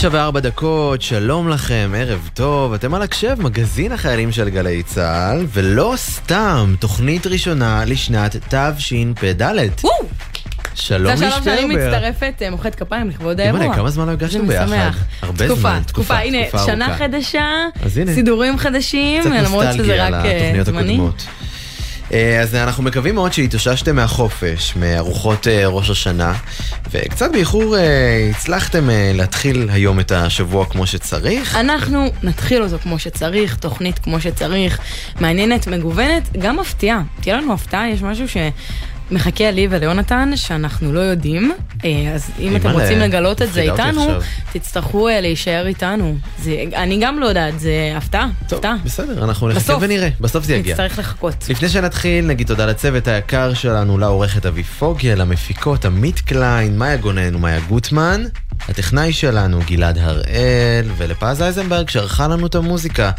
תשע 0.00 0.08
וארבע 0.12 0.40
דקות, 0.40 1.02
שלום 1.02 1.48
לכם, 1.48 1.92
ערב 1.96 2.30
טוב, 2.34 2.72
אתם 2.72 2.94
על 2.94 3.02
הקשב, 3.02 3.36
מגזין 3.38 3.92
החיילים 3.92 4.32
של 4.32 4.48
גלי 4.48 4.82
צה"ל, 4.82 5.46
ולא 5.52 5.94
סתם, 5.96 6.74
תוכנית 6.78 7.26
ראשונה 7.26 7.84
לשנת 7.86 8.36
תשפ"ד. 8.36 9.42
שלום 10.74 11.16
זה 11.16 11.24
לי 11.24 11.32
השלב 11.32 11.44
שאני. 11.44 11.74
מצטרפת, 11.74 12.34
אה, 12.42 12.50
מוחאת 12.50 12.74
כפיים 12.74 13.08
לכבוד 13.08 13.40
האירוע. 13.40 13.60
אימא'לה, 13.60 13.76
כמה 13.76 13.90
זמן 13.90 14.06
לא 14.06 14.12
הגשנו 14.12 14.46
זה 14.46 14.66
ביחד? 14.66 14.90
הרבה 15.22 15.46
תקופה, 15.46 15.60
זמן, 15.60 15.82
תקופה, 15.86 16.18
הנה, 16.18 16.48
תקופה 16.48 16.64
שנה. 16.66 16.96
חדשה. 16.96 17.46
סידורים 18.14 18.58
חדשים, 18.58 19.20
קצת 19.20 19.30
למרות 19.30 19.64
שזה 19.64 19.76
נוסטלגיה 19.76 20.08
רק 20.08 20.14
אה, 20.24 20.64
זמני. 20.64 20.78
הקודמות. 20.78 21.26
אה, 22.12 22.40
אז 22.40 22.54
אנחנו 22.54 22.82
מקווים 22.82 23.14
מאוד 23.14 23.32
שהתאוששתם 23.32 23.96
מהחופש, 23.96 24.76
מארוחות 24.76 25.46
אה, 25.48 25.66
ראש 25.66 25.90
השנה, 25.90 26.34
וקצת 26.90 27.32
באיחור 27.32 27.76
אה, 27.76 28.30
הצלחתם 28.30 28.88
להתחיל 29.14 29.68
היום 29.72 30.00
את 30.00 30.12
השבוע 30.12 30.66
כמו 30.66 30.86
שצריך. 30.86 31.56
אנחנו 31.56 32.10
נתחיל 32.22 32.62
אותו 32.62 32.78
כמו 32.78 32.98
שצריך, 32.98 33.56
תוכנית 33.56 33.98
כמו 33.98 34.20
שצריך, 34.20 34.78
מעניינת, 35.20 35.66
מגוונת, 35.66 36.36
גם 36.38 36.56
מפתיעה. 36.60 37.02
תהיה 37.20 37.36
לנו 37.36 37.52
הפתעה, 37.52 37.90
יש 37.90 38.02
משהו 38.02 38.28
שמחכה 39.10 39.50
לי 39.50 39.66
וליונתן 39.70 40.30
שאנחנו 40.36 40.92
לא 40.92 41.00
יודעים, 41.00 41.52
אה, 41.84 42.12
אז 42.14 42.30
אם 42.38 42.56
אתם 42.56 42.70
רוצים 42.70 42.98
לגלות 42.98 43.42
את 43.42 43.52
זה 43.52 43.60
איתנו. 43.62 44.06
תצטרכו 44.52 45.08
אה, 45.08 45.20
להישאר 45.20 45.66
איתנו. 45.66 46.16
זה- 46.42 46.64
אני 46.76 46.98
גם 47.02 47.18
לא 47.18 47.26
יודעת, 47.26 47.60
זה 47.60 47.72
הפתעה, 47.96 48.28
הפתעה. 48.46 48.74
בסדר, 48.84 49.24
אנחנו 49.24 49.48
נחכה. 49.48 49.76
ונראה, 49.80 50.08
בסוף 50.20 50.44
זה 50.44 50.54
יגיע. 50.54 50.72
נצטרך 50.72 50.98
לחכות. 50.98 51.34
לפני 51.50 51.68
שנתחיל, 51.68 52.26
נגיד 52.26 52.46
תודה 52.46 52.66
לצוות 52.66 53.08
היקר 53.08 53.54
שלנו, 53.54 53.98
לעורכת 53.98 54.46
אבי 54.46 54.62
פוגל, 54.62 55.14
למפיקות 55.14 55.84
עמית 55.84 56.20
קליין, 56.20 56.78
מאיה 56.78 56.96
גונן 56.96 57.34
ומאיה 57.34 57.60
גוטמן, 57.60 58.24
הטכנאי 58.68 59.12
שלנו 59.12 59.60
גלעד 59.66 59.98
הראל, 59.98 60.84
ולפז 60.96 61.42
אייזנברג 61.42 61.88
שערכה 61.88 62.28
לנו 62.28 62.46
את 62.46 62.54
המוזיקה. 62.54 63.10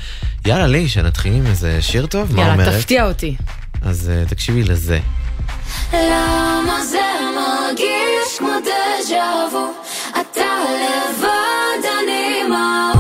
יאללה, 0.45 0.67
לי, 0.67 0.88
שנתחיל 0.89 1.33
עם 1.33 1.45
איזה 1.48 1.81
שיר 1.81 2.05
טוב? 2.05 2.36
מה 2.36 2.42
יאללה, 2.42 2.53
אומרת? 2.53 2.73
תפתיע 2.73 3.08
אותי. 3.08 3.36
אז 3.81 4.11
אה, 4.14 4.26
תקשיבי 4.26 4.64
לזה. 4.64 5.00
למה 5.94 6.84
זה 6.84 7.02
מרגיש 7.36 8.38
כמו 8.38 8.50
דז'ה 8.59 9.48
וו? 9.52 9.66
אתה 10.09 10.45
לבד, 10.70 11.86
אני 12.00 12.44
מה... 12.50 12.94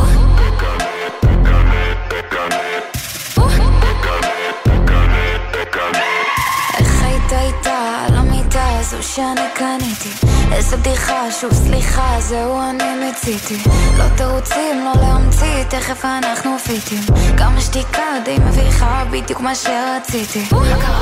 איך 6.79 7.03
היית 7.03 7.33
איתה 7.33 8.05
על 8.07 8.15
המיטה 8.17 8.79
הזו 8.79 9.03
שאני 9.03 9.41
קניתי? 9.53 10.09
איזה 10.51 10.77
בדיחה, 10.77 11.31
שוב 11.31 11.53
סליחה, 11.53 12.15
זהו 12.19 12.61
אני 12.69 13.05
מיציתי 13.05 13.57
לא 13.97 14.03
תירוצים, 14.17 14.85
לא 14.85 15.01
להמציא, 15.01 15.63
תכף 15.69 16.05
אנחנו 16.05 16.59
פיטים 16.59 17.01
גם 17.35 17.57
השתיקה 17.57 18.03
די 18.25 18.37
מביכה, 18.39 19.03
בדיוק 19.11 19.39
מה 19.41 19.55
שרציתי 19.55 20.45
מה 20.51 20.81
קרה? 20.81 21.01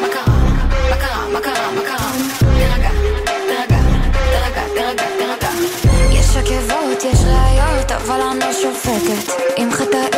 מה 0.00 0.08
קרה? 0.08 0.47
מה 0.90 0.96
קרה? 0.96 1.28
מה 1.32 1.40
קרה? 1.40 1.70
מה 1.74 1.80
קרה? 1.82 2.10
תירגע, 2.38 2.90
תירגע, 3.24 3.78
תירגע, 4.22 4.62
תירגע, 4.74 5.02
תירגע 5.18 5.48
יש 6.12 6.36
עקבות, 6.36 7.04
יש 7.04 7.18
ראיות, 7.24 7.92
אבל 7.92 8.20
אני 8.20 8.40
לא 8.40 8.52
שופטת 8.52 9.32
אם 9.58 9.68
חטאים 9.72 10.17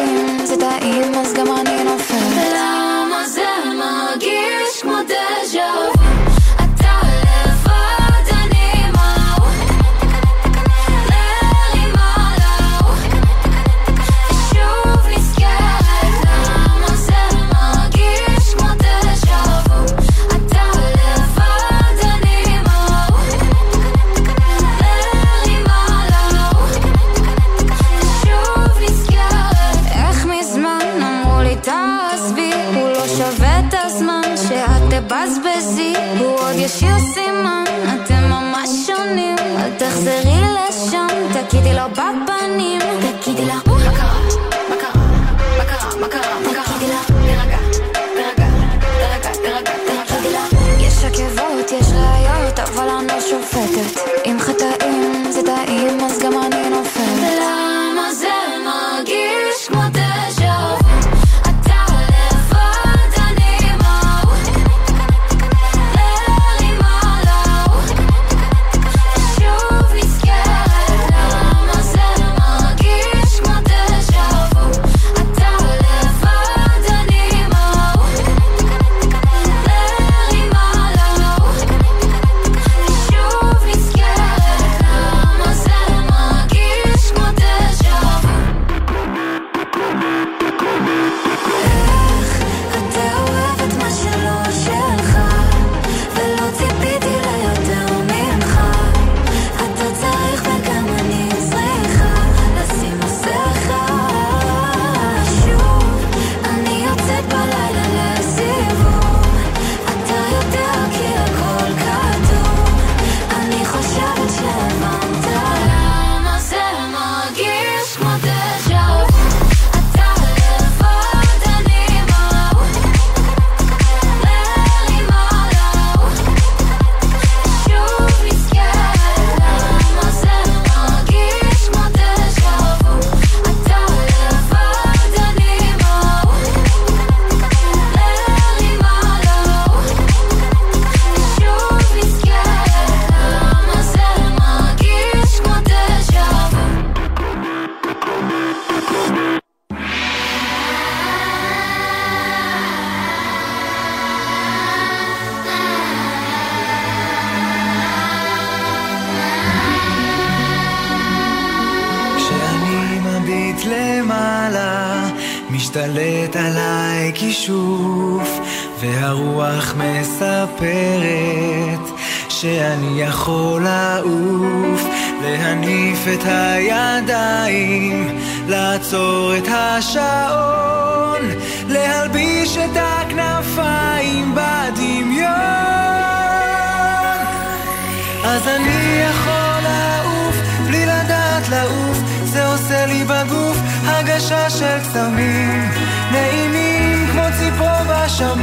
יכול 191.41 191.55
לעוף 191.55 191.99
לעוף 192.25 192.47
עושה 192.47 192.87
לי 192.87 193.05
בגוף 193.05 193.57
הגשה 193.87 194.51
של 194.51 194.79
קסמים 194.83 195.71
נעימים 196.13 197.09
כמו 197.13 197.23
ציפור 197.39 197.85
בשמיים. 197.89 198.41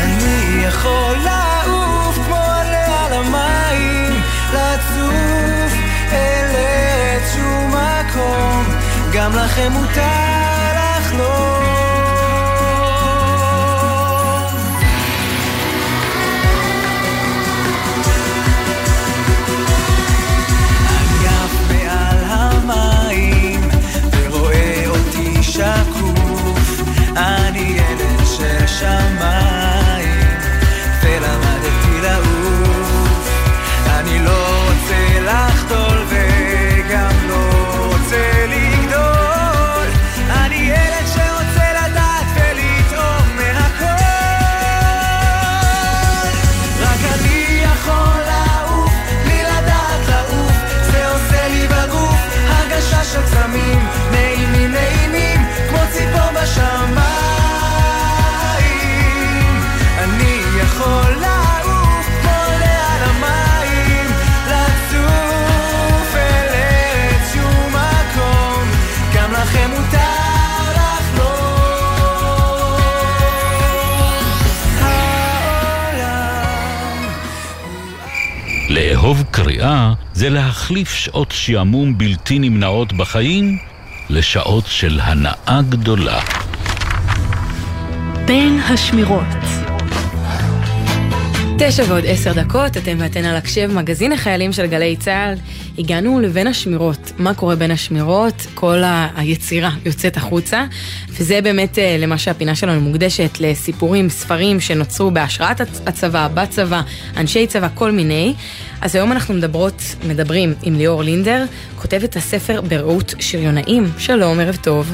אני 0.00 0.64
יכול 0.64 1.16
לעוף 1.24 2.18
כמו 2.26 2.36
עלה 2.36 3.06
על 3.06 3.12
המים 3.12 4.22
לצוף 4.52 5.72
אל 6.12 6.54
איזשהו 6.54 7.68
מקום. 7.68 8.64
גם 9.12 9.32
לכם 9.36 9.72
מותר 9.72 10.00
לחלום 10.76 11.69
של 28.80 28.86
שמיים, 28.86 29.39
לאהוב 79.50 79.62
קריאה 79.62 79.92
זה 80.12 80.30
להחליף 80.30 80.94
שעות 80.94 81.30
שעמום 81.32 81.98
בלתי 81.98 82.38
נמנעות 82.38 82.92
בחיים 82.92 83.58
לשעות 84.10 84.64
של 84.66 85.00
הנאה 85.02 85.60
גדולה. 85.68 86.20
בין 88.26 88.60
השמירות. 88.68 89.24
תשע 91.58 91.84
ועוד 91.88 92.04
עשר 92.06 92.32
דקות, 92.32 92.76
אתם 92.76 92.96
ואתן 93.00 93.24
על 93.24 93.36
הקשב, 93.36 93.70
מגזין 93.74 94.12
החיילים 94.12 94.52
של 94.52 94.66
גלי 94.66 94.96
צה"ל. 94.96 95.34
הגענו 95.78 96.20
לבין 96.20 96.46
השמירות. 96.46 97.12
מה 97.18 97.34
קורה 97.34 97.56
בין 97.56 97.70
השמירות? 97.70 98.46
כל 98.54 98.82
ה- 98.82 99.08
היצירה 99.16 99.70
יוצאת 99.84 100.16
החוצה, 100.16 100.64
וזה 101.08 101.40
באמת 101.42 101.78
אה, 101.78 101.96
למה 101.98 102.18
שהפינה 102.18 102.54
שלנו 102.54 102.80
מוקדשת, 102.80 103.38
לסיפורים, 103.40 104.08
ספרים 104.08 104.60
שנוצרו 104.60 105.10
בהשראת 105.10 105.60
הצ- 105.60 105.64
הצבא, 105.86 106.28
בצבא, 106.34 106.80
אנשי 107.16 107.46
צבא, 107.46 107.68
כל 107.74 107.92
מיני. 107.92 108.34
אז 108.82 108.96
היום 108.96 109.12
אנחנו 109.12 109.34
מדברות, 109.34 109.82
מדברים 110.08 110.54
עם 110.62 110.74
ליאור 110.74 111.02
לינדר, 111.02 111.44
כותבת 111.76 112.16
הספר 112.16 112.60
ברעות 112.60 113.14
שריונאים. 113.18 113.84
שלום, 113.98 114.40
ערב 114.40 114.56
טוב. 114.56 114.92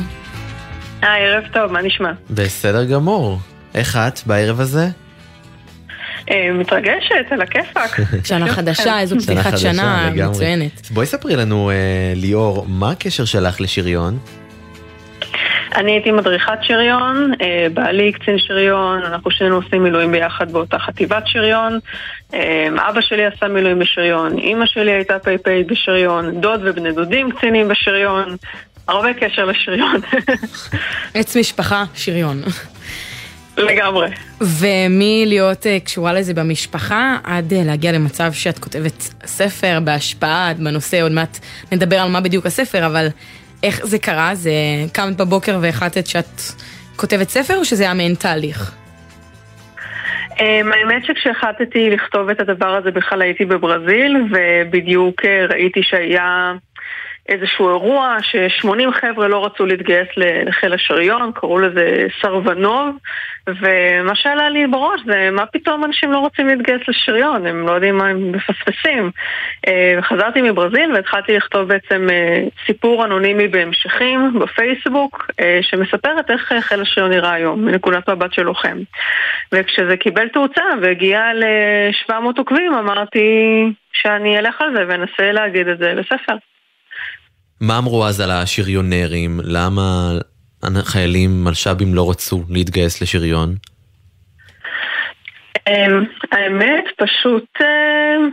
היי, 1.02 1.26
ערב 1.26 1.44
טוב, 1.52 1.72
מה 1.72 1.82
נשמע? 1.82 2.12
בסדר 2.30 2.84
גמור. 2.84 3.38
איך 3.74 3.96
את 3.96 4.20
בערב 4.26 4.60
הזה? 4.60 4.88
אה, 6.30 6.52
מתרגשת, 6.52 7.26
על 7.30 7.40
הכיפאק. 7.40 8.00
שנה 8.28 8.48
חדשה, 8.48 9.00
איזו 9.00 9.16
פתיחת 9.20 9.58
שנה. 9.58 10.10
מצוינת. 10.30 10.90
בואי 10.90 11.06
ספרי 11.06 11.36
לנו, 11.36 11.70
אה, 11.70 12.12
ליאור, 12.16 12.66
מה 12.68 12.90
הקשר 12.90 13.24
שלך 13.24 13.60
לשריון? 13.60 14.18
אני 15.76 15.92
הייתי 15.92 16.10
מדריכת 16.10 16.58
שריון, 16.62 17.32
אה, 17.40 17.66
בעלי 17.74 18.12
קצין 18.12 18.38
שריון, 18.38 19.02
אנחנו 19.02 19.30
שנינו 19.30 19.56
עושים 19.56 19.82
מילואים 19.82 20.12
ביחד 20.12 20.52
באותה 20.52 20.78
חטיבת 20.78 21.22
שריון. 21.26 21.78
אה, 22.34 22.68
אבא 22.88 23.00
שלי 23.00 23.26
עשה 23.26 23.48
מילואים 23.48 23.78
בשריון, 23.78 24.38
אימא 24.38 24.66
שלי 24.66 24.92
הייתה 24.92 25.18
פ"פ 25.18 25.48
בשריון, 25.66 26.40
דוד 26.40 26.60
ובני 26.64 26.92
דודים 26.92 27.30
קצינים 27.30 27.68
בשריון. 27.68 28.36
הרבה 28.88 29.14
קשר 29.14 29.44
לשריון, 29.44 30.00
עץ 31.14 31.36
משפחה, 31.36 31.84
שריון. 31.94 32.42
לגמרי. 33.56 34.08
ומלהיות 34.40 35.66
אה, 35.66 35.80
קשורה 35.80 36.12
לזה 36.12 36.34
במשפחה, 36.34 37.18
עד 37.24 37.52
אה, 37.52 37.62
להגיע 37.64 37.92
למצב 37.92 38.32
שאת 38.32 38.58
כותבת 38.58 39.08
ספר 39.26 39.78
בהשפעה, 39.84 40.52
בנושא, 40.58 41.02
עוד 41.02 41.12
מעט 41.12 41.38
נדבר 41.72 41.96
על 41.96 42.08
מה 42.08 42.20
בדיוק 42.20 42.46
הספר, 42.46 42.86
אבל 42.86 43.08
איך 43.62 43.86
זה 43.86 43.98
קרה? 43.98 44.34
זה 44.34 44.50
קמת 44.92 45.16
בבוקר 45.16 45.58
והחלטת 45.62 46.06
שאת 46.06 46.40
כותבת 46.96 47.30
ספר, 47.30 47.56
או 47.56 47.64
שזה 47.64 47.82
היה 47.82 47.94
מעין 47.94 48.14
תהליך? 48.14 48.72
Um, 50.38 50.42
האמת 50.72 51.04
שכשהחלטתי 51.04 51.90
לכתוב 51.90 52.30
את 52.30 52.40
הדבר 52.40 52.76
הזה 52.76 52.90
בכלל 52.90 53.22
הייתי 53.22 53.44
בברזיל 53.44 54.16
ובדיוק 54.30 55.24
אה, 55.24 55.46
ראיתי 55.46 55.82
שהיה 55.82 56.54
איזשהו 57.28 57.68
אירוע 57.68 58.16
ש-80 58.22 58.90
חבר'ה 59.00 59.28
לא 59.28 59.46
רצו 59.46 59.66
להתגייס 59.66 60.08
לחיל 60.16 60.72
השריון, 60.72 61.32
קראו 61.34 61.58
לזה 61.58 62.06
סרבנוב 62.22 62.96
ומה 63.46 64.14
שעלה 64.14 64.48
לי 64.48 64.66
בראש 64.66 65.00
זה 65.06 65.28
מה 65.32 65.46
פתאום 65.46 65.84
אנשים 65.84 66.12
לא 66.12 66.18
רוצים 66.18 66.46
להתגייס 66.46 66.80
לשריון, 66.88 67.46
הם 67.46 67.66
לא 67.66 67.72
יודעים 67.72 67.96
מה 67.96 68.08
הם 68.08 68.32
מפספסים. 68.32 69.10
אה, 69.66 69.98
חזרתי 70.02 70.42
מברזיל 70.42 70.92
והתחלתי 70.94 71.36
לכתוב 71.36 71.68
בעצם 71.68 72.06
אה, 72.10 72.44
סיפור 72.66 73.04
אנונימי 73.04 73.48
בהמשכים 73.48 74.38
בפייסבוק 74.40 75.30
אה, 75.40 75.58
שמספרת 75.62 76.30
איך 76.30 76.52
אה, 76.52 76.62
חיל 76.62 76.80
השריון 76.80 77.10
נראה 77.10 77.32
היום 77.32 77.64
מנקודת 77.64 78.08
מבט 78.08 78.32
של 78.32 78.42
לוחם. 78.42 78.78
וכשזה 79.52 79.96
קיבל 79.96 80.28
תאוצה 80.28 80.62
והגיע 80.82 81.20
ל-700 81.34 82.38
עוקבים 82.38 82.74
אמרתי 82.74 83.28
שאני 83.92 84.38
אלך 84.38 84.60
על 84.60 84.76
זה 84.76 84.84
ואנסה 84.88 85.32
להגיד 85.32 85.68
את 85.68 85.78
זה 85.78 85.94
בספר. 85.96 86.36
מה 87.60 87.78
אמרו 87.78 88.06
אז 88.06 88.20
על 88.20 88.30
השריונרים? 88.30 89.40
למה 89.44 90.18
חיילים 90.84 91.44
מלש"בים 91.44 91.94
לא 91.94 92.10
רצו 92.10 92.42
להתגייס 92.50 93.02
לשריון? 93.02 93.54
אמ, 95.68 96.04
האמת, 96.32 96.84
פשוט, 96.96 97.44
אמ, 97.60 98.30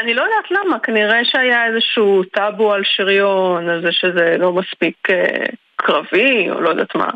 אני 0.00 0.14
לא 0.14 0.22
יודעת 0.22 0.50
למה, 0.50 0.78
כנראה 0.78 1.24
שהיה 1.24 1.66
איזשהו 1.66 2.22
טאבו 2.24 2.72
על 2.72 2.82
שריון, 2.84 3.68
על 3.68 3.82
זה 3.82 3.92
שזה 3.92 4.36
לא 4.38 4.52
מספיק 4.52 5.10
אה, 5.10 5.46
קרבי, 5.76 6.50
או 6.50 6.60
לא 6.60 6.68
יודעת 6.68 6.94
מה. 6.94 7.10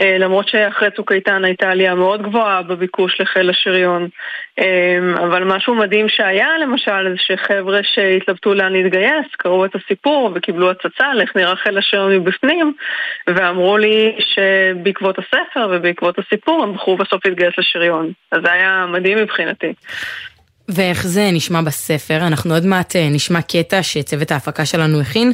אה, 0.00 0.18
למרות 0.18 0.48
שאחרי 0.48 0.90
צוק 0.90 1.12
איתן 1.12 1.44
הייתה 1.44 1.70
עלייה 1.70 1.94
מאוד 1.94 2.22
גבוהה 2.22 2.62
בביקוש 2.62 3.20
לחיל 3.20 3.50
השריון. 3.50 4.08
אמ, 4.58 5.14
אבל 5.16 5.44
משהו 5.44 5.74
מדהים 5.74 6.08
שהיה 6.08 6.48
למשל, 6.62 7.10
זה 7.10 7.16
שחבר'ה 7.16 7.80
שהתלבטו 7.82 8.54
לאן 8.54 8.72
להתגייס, 8.72 9.26
קראו 9.38 9.64
את 9.64 9.70
הסיפור 9.74 10.32
וקיבלו 10.34 10.70
הצצה 10.70 11.06
על 11.06 11.20
איך 11.20 11.36
נראה 11.36 11.56
חיל 11.56 11.78
השריון 11.78 12.16
מבפנים, 12.16 12.72
ואמרו 13.26 13.78
לי 13.78 14.16
שבעקבות 14.18 15.18
הספר 15.18 15.68
ובעקבות 15.72 16.18
הסיפור 16.18 16.62
הם 16.62 16.74
בחרו 16.74 16.96
בסוף 16.96 17.26
להתגייס 17.26 17.54
לשריון. 17.58 18.12
אז 18.32 18.38
זה 18.44 18.52
היה 18.52 18.86
מדהים 18.88 19.18
מבחינתי. 19.18 19.72
ואיך 20.68 21.06
זה 21.06 21.30
נשמע 21.32 21.60
בספר? 21.62 22.16
אנחנו 22.26 22.54
עוד 22.54 22.66
מעט 22.66 22.96
אה, 22.96 23.08
נשמע 23.10 23.42
קטע 23.42 23.82
שצוות 23.82 24.30
ההפקה 24.30 24.66
שלנו 24.66 25.00
הכין. 25.00 25.32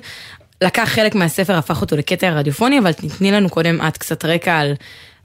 לקח 0.65 0.85
חלק 0.85 1.15
מהספר, 1.15 1.53
הפך 1.53 1.81
אותו 1.81 1.97
לקטע 1.97 2.31
רדיופוני, 2.31 2.79
אבל 2.79 2.93
תתני 2.93 3.33
לנו 3.33 3.49
קודם 3.49 3.79
את 3.89 3.99
קצת 3.99 4.25
רקע 4.25 4.59
על 4.59 4.73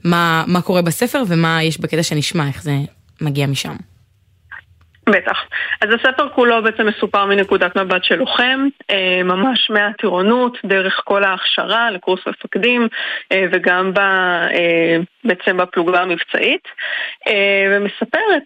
מה, 0.04 0.44
מה 0.46 0.62
קורה 0.62 0.82
בספר 0.82 1.22
ומה 1.28 1.62
יש 1.62 1.80
בקטע 1.80 2.02
שנשמע, 2.02 2.46
איך 2.48 2.62
זה 2.62 2.72
מגיע 3.20 3.46
משם. 3.46 3.76
בטח. 5.08 5.38
אז 5.80 5.88
הספר 5.94 6.28
כולו 6.28 6.62
בעצם 6.62 6.86
מסופר 6.86 7.26
מנקודת 7.26 7.76
מבט 7.76 8.04
של 8.04 8.14
לוחם, 8.14 8.66
אה, 8.90 9.22
ממש 9.24 9.70
מהטירונות, 9.70 10.58
דרך 10.64 11.00
כל 11.04 11.24
ההכשרה 11.24 11.90
לקורס 11.90 12.20
מפקדים 12.26 12.88
אה, 13.32 13.44
וגם 13.52 13.92
אה, 13.98 14.96
בעצם 15.24 15.56
בפלוגה 15.56 16.02
המבצעית, 16.02 16.68
ומספר 17.70 18.36
את 18.36 18.42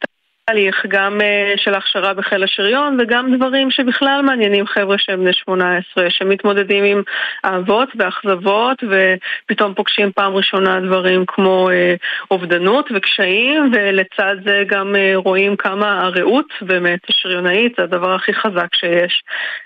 תהליך 0.50 0.86
גם 0.88 1.20
uh, 1.20 1.60
של 1.60 1.74
הכשרה 1.74 2.14
בחיל 2.14 2.44
השריון 2.44 2.98
וגם 3.00 3.36
דברים 3.36 3.70
שבכלל 3.70 4.22
מעניינים 4.22 4.66
חבר'ה 4.66 4.98
שהם 4.98 5.20
בני 5.20 5.32
18, 5.32 6.10
שמתמודדים 6.10 6.84
עם 6.84 7.02
אהבות 7.44 7.88
ואכזבות 7.98 8.84
ופתאום 8.90 9.74
פוגשים 9.74 10.12
פעם 10.12 10.32
ראשונה 10.36 10.80
דברים 10.80 11.24
כמו 11.26 11.68
uh, 11.68 11.98
אובדנות 12.30 12.88
וקשיים 12.94 13.72
ולצד 13.74 14.36
זה 14.44 14.62
גם 14.66 14.94
uh, 14.94 15.16
רואים 15.16 15.56
כמה 15.56 16.00
הרעות 16.00 16.46
באמת 16.62 17.00
השריונאית 17.08 17.72
זה 17.76 17.82
הדבר 17.82 18.14
הכי 18.14 18.34
חזק 18.34 18.74
שיש. 18.74 19.22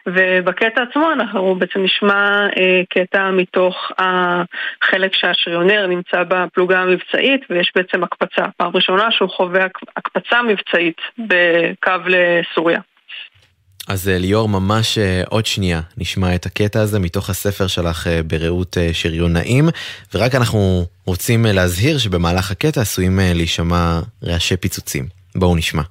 ובקטע 0.07 0.83
עצמו 0.83 1.13
אנחנו 1.13 1.55
בעצם 1.55 1.83
נשמע 1.83 2.47
uh, 2.51 2.59
קטע 2.89 3.31
מתוך 3.31 3.93
החלק 3.99 5.15
שהשריונר 5.15 5.87
נמצא 5.87 6.23
בפלוגה 6.29 6.81
המבצעית 6.81 7.41
ויש 7.51 7.73
בעצם 7.77 8.05
הקפצה, 8.05 8.45
פעם 8.57 8.71
ראשונה 8.75 9.11
שהוא 9.11 9.31
חווה 9.31 9.67
הקפצה 9.97 10.43
מבצעית 10.43 10.74
בקו 11.19 12.09
לסוריה. 12.09 12.81
אז 13.89 14.09
אה, 14.09 14.19
ליאור, 14.19 14.49
ממש 14.49 14.99
אה, 14.99 15.23
עוד 15.29 15.47
שנייה 15.47 15.81
נשמע 15.97 16.35
את 16.35 16.47
הקטע 16.47 16.81
הזה 16.81 16.99
מתוך 16.99 17.31
הספר 17.31 17.67
שלך 17.67 18.07
אה, 18.07 18.23
ברעות 18.23 18.77
שריונאים, 18.93 19.69
ורק 20.15 20.35
אנחנו 20.35 20.85
רוצים 21.05 21.47
להזהיר 21.47 21.99
שבמהלך 21.99 22.51
הקטע 22.51 22.81
עשויים 22.81 23.21
להישמע 23.23 24.01
רעשי 24.25 24.57
פיצוצים. 24.57 25.07
בואו 25.35 25.57
נשמע. 25.57 25.83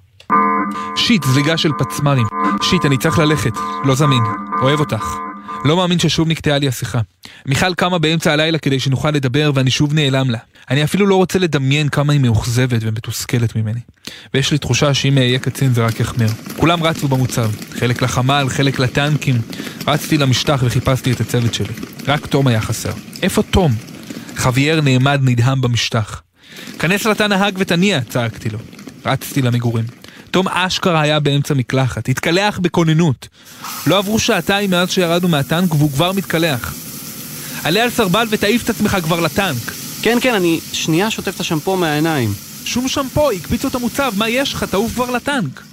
שיט, 0.96 1.24
זליגה 1.24 1.58
של 1.58 1.70
פצמ"רים. 1.80 2.28
שיט, 2.62 2.86
אני 2.86 2.98
צריך 2.98 3.20
ללכת. 3.20 3.54
לא 3.86 3.96
זמין. 3.96 4.24
אוהב 4.62 4.80
אותך. 4.80 5.33
לא 5.66 5.78
מאמין 5.78 6.00
ששוב 6.00 6.28
נקטעה 6.28 6.58
לי 6.58 6.68
השיחה. 6.68 7.00
מיכל 7.46 7.74
קמה 7.74 8.00
באמצע 8.00 8.34
הלילה 8.34 8.58
כדי 8.58 8.80
שנוכל 8.80 9.12
לדבר 9.12 9.52
ואני 9.56 9.72
שוב 9.72 9.94
נעלם 9.94 10.30
לה. 10.30 10.38
אני 10.70 10.84
אפילו 10.84 11.08
לא 11.08 11.16
רוצה 11.16 11.40
לדמיין 11.40 11.90
כמה 11.90 12.14
היא 12.14 12.22
מאוכזבת 12.22 12.80
ומתוסכלת 12.82 13.56
ממני. 13.56 13.80
ויש 14.34 14.52
לי 14.52 14.58
תחושה 14.58 14.94
שאם 14.94 15.18
אהיה 15.18 15.40
קצין 15.40 15.74
זה 15.74 15.86
רק 15.86 16.00
יחמר. 16.00 16.28
כולם 16.58 16.84
רצו 16.84 17.08
במוצב, 17.08 17.52
חלק 17.74 18.02
לחמ"ל, 18.02 18.46
חלק 18.50 18.80
לטנקים. 18.80 19.42
רצתי 19.88 20.18
למשטח 20.18 20.62
וחיפשתי 20.66 21.12
את 21.12 21.22
הצוות 21.22 21.54
שלי. 21.54 21.74
רק 22.08 22.26
תום 22.26 22.48
היה 22.48 22.62
חסר. 22.62 22.94
איפה 23.22 23.44
תום? 23.44 23.72
חוויאר 24.38 24.82
נעמד 24.82 25.20
נדהם 25.24 25.62
במשטח. 25.62 26.22
כנס 26.80 27.06
לתא 27.06 27.24
נהג 27.24 27.56
ותניע, 27.58 28.02
צעקתי 28.02 28.50
לו. 28.50 28.60
רצתי 29.06 29.42
למגורים. 29.42 29.86
תום 30.34 30.48
אשכרה 30.48 31.02
היה 31.02 31.20
באמצע 31.20 31.54
מקלחת, 31.54 32.10
התקלח 32.10 32.60
בכוננות. 32.60 33.28
לא 33.88 33.98
עברו 33.98 34.20
שעתיים 34.20 34.72
מאז 34.72 34.92
שירדנו 34.92 35.28
מהטנק 35.28 35.74
והוא 35.76 35.92
כבר 35.92 36.12
מתקלח. 36.12 36.74
עלה 37.64 37.84
על 37.84 37.90
סרבל 37.90 38.28
ותעיף 38.30 38.64
את 38.64 38.70
עצמך 38.70 38.98
כבר 39.04 39.20
לטנק. 39.20 39.72
כן, 40.02 40.18
כן, 40.22 40.34
אני 40.34 40.60
שנייה 40.72 41.12
שוטף 41.12 41.36
את 41.36 41.40
השמפו 41.40 41.78
מהעיניים. 41.78 42.34
שום 42.66 42.88
שמפו, 42.88 43.32
הקפיצו 43.32 43.68
את 43.68 43.76
המוצב, 43.76 44.12
מה 44.18 44.30
יש 44.30 44.54
לך? 44.54 44.64
תעוף 44.64 44.94
כבר 44.94 45.12
לטנק. 45.12 45.64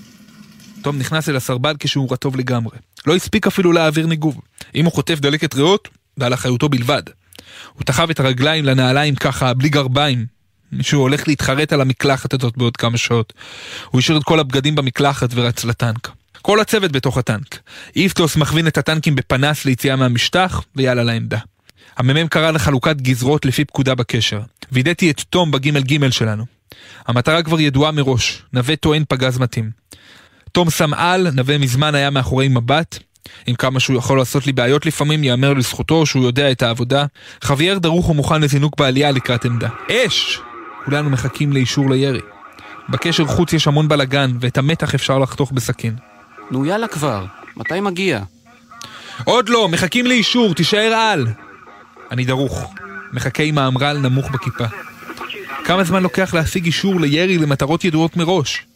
תום 0.82 0.98
נכנס 0.98 1.28
אל 1.28 1.36
הסרבל 1.36 1.74
כשהוא 1.78 2.12
רטוב 2.12 2.36
לגמרי. 2.36 2.76
לא 3.06 3.16
הספיק 3.16 3.46
אפילו 3.46 3.72
להעביר 3.72 4.06
ניגוב. 4.06 4.40
אם 4.74 4.84
הוא 4.84 4.92
חוטף 4.92 5.20
דלקת 5.20 5.54
ריאות, 5.54 5.88
ועל 6.16 6.34
אחריותו 6.34 6.68
בלבד. 6.68 7.02
הוא 7.72 7.84
תחב 7.84 8.10
את 8.10 8.20
הרגליים 8.20 8.64
לנעליים 8.64 9.14
ככה, 9.14 9.54
בלי 9.54 9.68
גרביים, 9.68 10.26
שהוא 10.80 11.02
הולך 11.02 11.28
להתחרט 11.28 11.72
על 11.72 11.80
המקלחת 11.80 12.34
הזאת 12.34 12.56
בעוד 12.56 12.76
כמה 12.76 12.98
שעות. 12.98 13.32
הוא 13.90 13.98
השאיר 13.98 14.18
את 14.18 14.24
כל 14.24 14.40
הבגדים 14.40 14.74
במקלחת 14.74 15.28
ורץ 15.34 15.64
לטנק. 15.64 16.10
כל 16.42 16.60
הצוות 16.60 16.92
בתוך 16.92 17.18
הטנק. 17.18 17.58
איפטוס 17.96 18.36
מכווין 18.36 18.66
את 18.66 18.78
הטנקים 18.78 19.16
בפנס 19.16 19.64
ליציאה 19.64 19.96
מהמשטח, 19.96 20.62
ויאללה 20.76 21.02
לעמדה. 21.02 21.38
המ"מ 21.96 22.28
קרא 22.28 22.50
לחלוקת 22.50 22.96
גזרות 22.96 23.44
לפי 23.44 23.64
פקודה 23.64 23.94
בקשר. 23.94 24.40
וידאתי 24.72 25.10
את 25.10 25.20
תום 25.20 25.50
בגימל 25.50 25.80
גימל 25.80 26.10
שלנו. 26.10 26.44
המטרה 27.06 27.42
כבר 27.42 27.60
ידועה 27.60 27.92
מראש, 27.92 28.42
נווה 28.52 28.76
טוען 28.76 29.04
פגז 29.08 29.38
מתאים. 29.38 29.70
תום 30.52 30.70
שם 30.70 30.94
על, 30.94 31.30
נווה 31.30 31.58
מזמן 31.58 31.94
היה 31.94 32.10
מאחורי 32.10 32.48
מבט. 32.48 32.98
עם 33.46 33.54
כמה 33.54 33.80
שהוא 33.80 33.98
יכול 33.98 34.18
לעשות 34.18 34.46
לי 34.46 34.52
בעיות 34.52 34.86
לפעמים, 34.86 35.24
ייאמר 35.24 35.52
לזכותו 35.52 36.06
שהוא 36.06 36.24
יודע 36.24 36.50
את 36.50 36.62
העבודה. 36.62 37.04
חוויאר 37.44 37.78
דרוך 37.78 38.08
ומוכן 38.08 38.40
לזינוק 38.40 38.78
בעלייה 38.78 39.10
לקראת 39.10 39.44
עמדה. 39.44 39.68
אש! 39.90 40.40
כולנו 40.84 41.10
מחכים 41.10 41.52
לאישור 41.52 41.90
לירי. 41.90 42.20
בקשר 42.88 43.24
חוץ 43.24 43.52
יש 43.52 43.66
המון 43.66 43.88
בלאגן, 43.88 44.30
ואת 44.40 44.58
המתח 44.58 44.94
אפשר 44.94 45.18
לחתוך 45.18 45.52
בסכין. 45.52 45.94
נו 46.50 46.66
יאללה 46.66 46.88
כבר, 46.88 47.26
מתי 47.56 47.80
מגיע? 47.80 48.20
עוד 49.24 49.48
לא, 49.48 49.68
מחכים 49.68 50.06
לאישור, 50.06 50.54
תישאר 50.54 50.92
על! 50.94 51.26
אני 52.10 52.24
דרוך, 52.24 52.74
מחכה 53.12 53.42
עם 53.42 53.58
האמר״ל 53.58 53.98
נמוך 53.98 54.30
בכיפה. 54.30 54.64
כמה 55.64 55.84
זמן 55.84 56.02
לוקח 56.02 56.34
להשיג 56.34 56.64
אישור 56.64 57.00
לירי 57.00 57.38
למטרות 57.38 57.84
ידועות 57.84 58.16
מראש? 58.16 58.66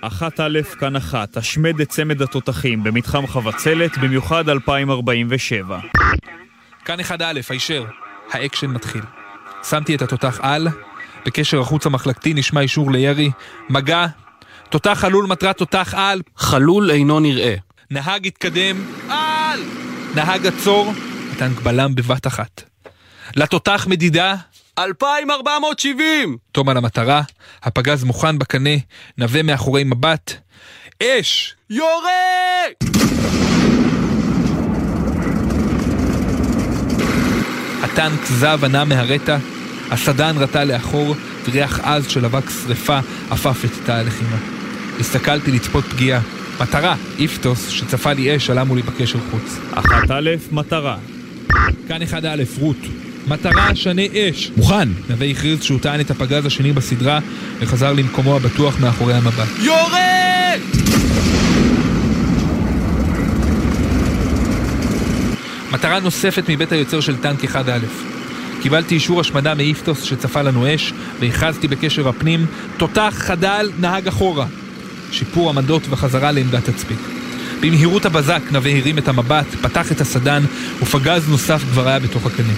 אחת 0.00 0.40
א', 0.40 0.58
כאן 0.80 0.96
אחת, 0.96 1.36
השמד 1.36 1.80
את 1.80 1.88
צמד 1.88 2.22
התותחים 2.22 2.84
במתחם 2.84 3.26
חבצלת, 3.26 3.98
במיוחד 3.98 4.48
2047. 4.48 5.78
כאן 6.84 7.00
אחד 7.00 7.22
א', 7.22 7.40
הישאר. 7.50 7.84
האקשן 8.32 8.66
מתחיל. 8.66 9.02
שמתי 9.62 9.94
את 9.94 10.02
התותח 10.02 10.38
על, 10.42 10.68
בקשר 11.26 11.60
החוץ 11.60 11.86
המחלקתי 11.86 12.34
נשמע 12.34 12.60
אישור 12.60 12.92
לירי. 12.92 13.30
מגע, 13.68 14.06
תותח 14.70 14.98
חלול 15.00 15.26
מטרת 15.26 15.58
תותח 15.58 15.94
על. 15.96 16.20
חלול 16.36 16.90
אינו 16.90 17.20
נראה. 17.20 17.54
נהג 17.90 18.26
התקדם, 18.26 18.84
על! 19.08 19.60
נהג 20.14 20.46
עצור, 20.46 20.92
הטנק 21.32 21.60
בלם 21.60 21.94
בבת 21.94 22.26
אחת. 22.26 22.62
לתותח 23.36 23.86
מדידה, 23.90 24.34
2470! 24.78 26.36
תום 26.52 26.68
על 26.68 26.76
המטרה, 26.76 27.22
הפגז 27.62 28.04
מוכן 28.04 28.38
בקנה, 28.38 28.70
נווה 29.18 29.42
מאחורי 29.42 29.84
מבט. 29.84 30.34
אש! 31.02 31.54
יורה! 31.70 32.10
הטנק 37.82 38.24
זב 38.24 38.60
ענה 38.64 38.84
מהרטה, 38.84 39.38
הסדן 39.90 40.34
רטה 40.38 40.64
לאחור, 40.64 41.16
וריח 41.48 41.80
עז 41.82 42.06
של 42.08 42.24
אבק 42.24 42.50
שרפה 42.50 42.98
עפף 43.30 43.64
את 43.64 43.70
תא 43.86 43.92
הלחימה. 43.92 44.36
הסתכלתי 45.00 45.52
לצפות 45.52 45.84
פגיעה. 45.84 46.20
מטרה, 46.60 46.96
איפטוס, 47.18 47.68
שצפה 47.68 48.12
לי 48.12 48.36
אש, 48.36 48.50
עלה 48.50 48.64
מולי 48.64 48.82
בקשר 48.82 49.18
חוץ. 49.30 49.58
אחת 49.72 50.10
א', 50.10 50.30
מטרה. 50.52 50.96
כאן 51.88 52.02
אחד 52.02 52.24
א', 52.24 52.42
רות. 52.58 52.76
מטרה, 53.26 53.74
שנה 53.74 54.02
אש. 54.12 54.50
מוכן! 54.56 54.88
נווה 55.10 55.26
הכריז 55.26 55.62
שהוא 55.62 55.80
טען 55.80 56.00
את 56.00 56.10
הפגז 56.10 56.46
השני 56.46 56.72
בסדרה, 56.72 57.18
וחזר 57.60 57.92
למקומו 57.92 58.36
הבטוח 58.36 58.80
מאחורי 58.80 59.14
המבט. 59.14 59.48
יורה! 59.62 60.54
מטרה 65.72 66.00
נוספת 66.00 66.44
מבית 66.48 66.72
היוצר 66.72 67.00
של 67.00 67.16
טנק 67.16 67.44
1א. 67.44 68.13
קיבלתי 68.64 68.94
אישור 68.94 69.20
השמדה 69.20 69.54
מאיפטוס 69.54 70.02
שצפה 70.02 70.42
לנו 70.42 70.74
אש, 70.74 70.92
והכרזתי 71.20 71.68
בקשר 71.68 72.08
הפנים, 72.08 72.46
תותח 72.76 73.14
חדל 73.18 73.70
נהג 73.78 74.08
אחורה. 74.08 74.46
שיפור 75.10 75.50
עמדות 75.50 75.82
וחזרה 75.90 76.32
לעמדת 76.32 76.70
תצפית. 76.70 76.98
במהירות 77.60 78.04
הבזק 78.04 78.40
נווה 78.50 78.78
הרים 78.78 78.98
את 78.98 79.08
המבט, 79.08 79.46
פתח 79.62 79.92
את 79.92 80.00
הסדן, 80.00 80.42
ופגז 80.82 81.28
נוסף 81.28 81.62
כבר 81.72 81.88
היה 81.88 81.98
בתוך 81.98 82.26
הקנה. 82.26 82.52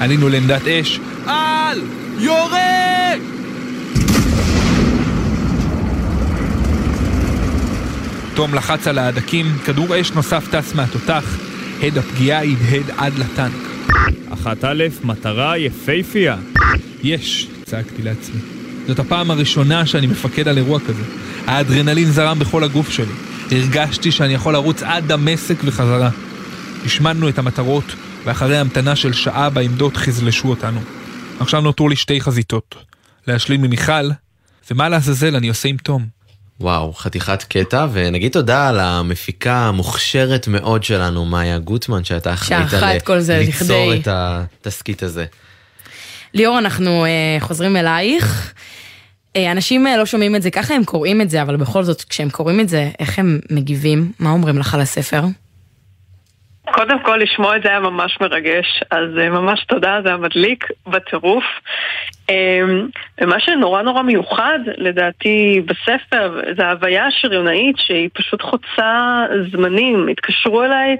עלינו 0.00 0.28
לעמדת 0.28 0.68
אש, 0.68 1.00
על! 1.26 1.80
יורה! 2.18 3.12
תום 8.34 8.54
לחץ 8.54 8.86
על 8.86 8.98
ההדקים, 8.98 9.46
כדור 9.64 10.00
אש 10.00 10.12
נוסף 10.12 10.48
טס 10.50 10.74
מהתותח, 10.74 11.38
הד 11.82 11.98
הפגיעה 11.98 12.42
הדהד 12.42 12.90
עד 12.96 13.18
לטנק. 13.18 13.75
אחת 14.32 14.64
א', 14.64 14.84
מטרה 15.04 15.58
יפייפייה. 15.58 16.36
יש, 17.02 17.48
צעקתי 17.64 18.02
לעצמי. 18.02 18.40
זאת 18.86 18.98
הפעם 18.98 19.30
הראשונה 19.30 19.86
שאני 19.86 20.06
מפקד 20.06 20.48
על 20.48 20.56
אירוע 20.56 20.80
כזה. 20.80 21.02
האדרנלין 21.46 22.10
זרם 22.10 22.38
בכל 22.38 22.64
הגוף 22.64 22.90
שלי. 22.90 23.12
הרגשתי 23.50 24.12
שאני 24.12 24.34
יכול 24.34 24.52
לרוץ 24.52 24.82
עד 24.82 25.12
דמשק 25.12 25.56
וחזרה. 25.64 26.10
השמדנו 26.84 27.28
את 27.28 27.38
המטרות, 27.38 27.94
ואחרי 28.24 28.58
המתנה 28.58 28.96
של 28.96 29.12
שעה 29.12 29.50
בעמדות 29.50 29.96
חזלשו 29.96 30.48
אותנו. 30.48 30.80
עכשיו 31.40 31.60
נותרו 31.60 31.88
לי 31.88 31.96
שתי 31.96 32.20
חזיתות. 32.20 32.74
להשלים 33.26 33.64
עם 33.64 33.70
מיכל, 33.70 34.10
ומה 34.70 34.88
לעזאזל 34.88 35.36
אני 35.36 35.48
עושה 35.48 35.68
עם 35.68 35.76
תום. 35.76 36.15
וואו, 36.60 36.92
חתיכת 36.92 37.42
קטע, 37.42 37.86
ונגיד 37.92 38.32
תודה 38.32 38.68
על 38.68 38.80
המפיקה 38.80 39.56
המוכשרת 39.56 40.48
מאוד 40.48 40.84
שלנו, 40.84 41.24
מאיה 41.24 41.58
גוטמן, 41.58 42.04
שהייתה 42.04 42.34
אחראית 42.34 43.02
כל 43.02 43.20
זה 43.20 43.38
ליצור 43.38 43.92
לכדי. 43.92 44.00
את 44.00 44.08
התסכית 44.10 45.02
הזה. 45.02 45.24
ליאור, 46.34 46.58
אנחנו 46.58 47.04
אה, 47.04 47.36
חוזרים 47.40 47.76
אלייך. 47.76 48.52
אה, 49.36 49.52
אנשים 49.52 49.86
אה, 49.86 49.96
לא 49.96 50.06
שומעים 50.06 50.36
את 50.36 50.42
זה 50.42 50.50
ככה, 50.50 50.74
הם 50.74 50.84
קוראים 50.84 51.20
את 51.20 51.30
זה, 51.30 51.42
אבל 51.42 51.56
בכל 51.56 51.84
זאת, 51.84 52.02
כשהם 52.02 52.30
קוראים 52.30 52.60
את 52.60 52.68
זה, 52.68 52.90
איך 52.98 53.18
הם 53.18 53.40
מגיבים? 53.50 54.12
מה 54.18 54.30
אומרים 54.30 54.58
לך 54.58 54.74
על 54.74 54.80
הספר? 54.80 55.22
קודם 56.72 57.02
כל, 57.02 57.16
לשמוע 57.16 57.56
את 57.56 57.62
זה 57.62 57.68
היה 57.68 57.80
ממש 57.80 58.18
מרגש, 58.20 58.82
אז 58.90 59.18
אה, 59.18 59.30
ממש 59.30 59.64
תודה, 59.64 59.98
זה 60.02 60.08
היה 60.08 60.18
מדליק 60.18 60.64
בטירוף. 60.86 61.44
אמ, 62.28 62.88
ומה 63.20 63.40
שנורא 63.40 63.82
נורא 63.82 64.02
מיוחד 64.02 64.58
לדעתי 64.76 65.62
בספר 65.66 66.40
זה 66.56 66.66
ההוויה 66.66 67.06
השריונאית 67.06 67.76
שהיא 67.78 68.08
פשוט 68.12 68.42
חוצה 68.42 69.22
זמנים. 69.52 70.08
התקשרו 70.08 70.62
אליי 70.62 70.96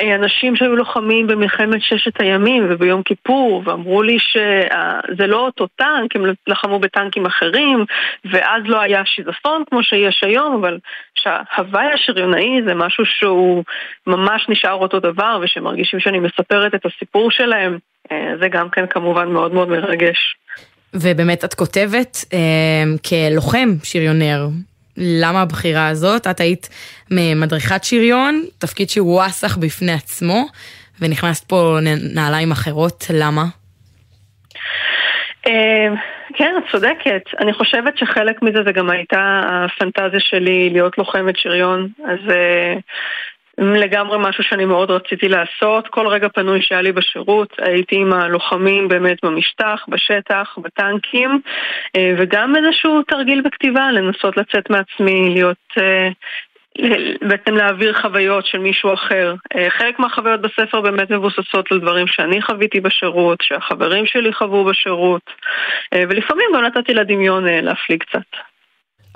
אנשים 0.00 0.56
שהיו 0.56 0.76
לוחמים 0.76 1.26
במלחמת 1.26 1.82
ששת 1.82 2.20
הימים 2.20 2.66
וביום 2.70 3.02
כיפור 3.02 3.62
ואמרו 3.64 4.02
לי 4.02 4.16
שזה 4.18 5.26
לא 5.26 5.46
אותו 5.46 5.66
טנק, 5.66 6.16
הם 6.16 6.22
לחמו 6.46 6.78
בטנקים 6.78 7.26
אחרים 7.26 7.84
ואז 8.24 8.62
לא 8.64 8.80
היה 8.80 9.02
שיזפון 9.04 9.62
כמו 9.70 9.82
שיש 9.82 10.20
היום, 10.24 10.56
אבל 10.60 10.78
שההוואי 11.14 11.92
השריונאי 11.94 12.62
זה 12.66 12.74
משהו 12.74 13.04
שהוא 13.06 13.64
ממש 14.06 14.46
נשאר 14.48 14.74
אותו 14.74 15.00
דבר 15.00 15.38
ושמרגישים 15.42 16.00
שאני 16.00 16.18
מספרת 16.18 16.74
את 16.74 16.86
הסיפור 16.86 17.30
שלהם. 17.30 17.78
אה, 18.12 18.32
זה 18.40 18.48
גם 18.48 18.68
כן 18.70 18.86
כמובן 18.86 19.28
מאוד 19.28 19.54
מאוד 19.54 19.68
מרגש. 19.68 20.36
ובאמת 20.94 21.44
את 21.44 21.54
כותבת 21.54 22.16
אה, 22.32 22.84
כלוחם 23.08 23.68
שריונר. 23.82 24.46
למה 24.96 25.42
הבחירה 25.42 25.88
הזאת? 25.88 26.26
את 26.26 26.40
היית 26.40 26.68
מדריכת 27.10 27.84
שריון, 27.84 28.44
תפקיד 28.58 28.90
שהוא 28.90 29.14
וואסך 29.14 29.56
בפני 29.56 29.92
עצמו, 29.92 30.46
ונכנסת 31.00 31.48
פה 31.48 31.78
נעליים 32.14 32.52
אחרות, 32.52 33.04
למה? 33.14 33.44
אה, 35.46 35.88
כן, 36.34 36.54
את 36.58 36.62
צודקת. 36.72 37.22
אני 37.40 37.52
חושבת 37.52 37.98
שחלק 37.98 38.42
מזה 38.42 38.58
זה 38.66 38.72
גם 38.72 38.90
הייתה 38.90 39.40
הפנטזיה 39.46 40.20
שלי 40.20 40.70
להיות 40.72 40.98
לוחמת 40.98 41.36
שריון. 41.36 41.88
אז 42.04 42.30
אה, 42.30 42.74
לגמרי 43.58 44.18
משהו 44.20 44.44
שאני 44.44 44.64
מאוד 44.64 44.90
רציתי 44.90 45.28
לעשות. 45.28 45.88
כל 45.88 46.06
רגע 46.06 46.28
פנוי 46.28 46.62
שהיה 46.62 46.82
לי 46.82 46.92
בשירות, 46.92 47.52
הייתי 47.58 47.96
עם 47.96 48.12
הלוחמים 48.12 48.88
באמת 48.88 49.18
במשטח, 49.24 49.84
בשטח, 49.88 50.58
בטנקים, 50.62 51.40
אה, 51.96 52.14
וגם 52.18 52.56
איזשהו 52.56 53.02
תרגיל 53.02 53.40
בכתיבה, 53.40 53.90
לנסות 53.92 54.36
לצאת 54.36 54.70
מעצמי, 54.70 55.30
להיות... 55.30 55.64
אה, 55.78 56.08
בעצם 57.28 57.54
להעביר 57.54 58.00
חוויות 58.00 58.46
של 58.46 58.58
מישהו 58.58 58.94
אחר. 58.94 59.34
אה, 59.56 59.70
חלק 59.70 59.98
מהחוויות 59.98 60.40
בספר 60.40 60.80
באמת 60.80 61.10
מבוססות 61.10 61.72
על 61.72 61.80
דברים 61.80 62.06
שאני 62.06 62.42
חוויתי 62.42 62.80
בשירות, 62.80 63.38
שהחברים 63.42 64.06
שלי 64.06 64.32
חוו 64.32 64.64
בשירות, 64.64 65.30
ולפעמים 65.94 66.46
גם 66.54 66.64
נתתי 66.64 66.94
לדמיון 66.94 67.44
להפליג 67.44 68.02
קצת. 68.02 68.55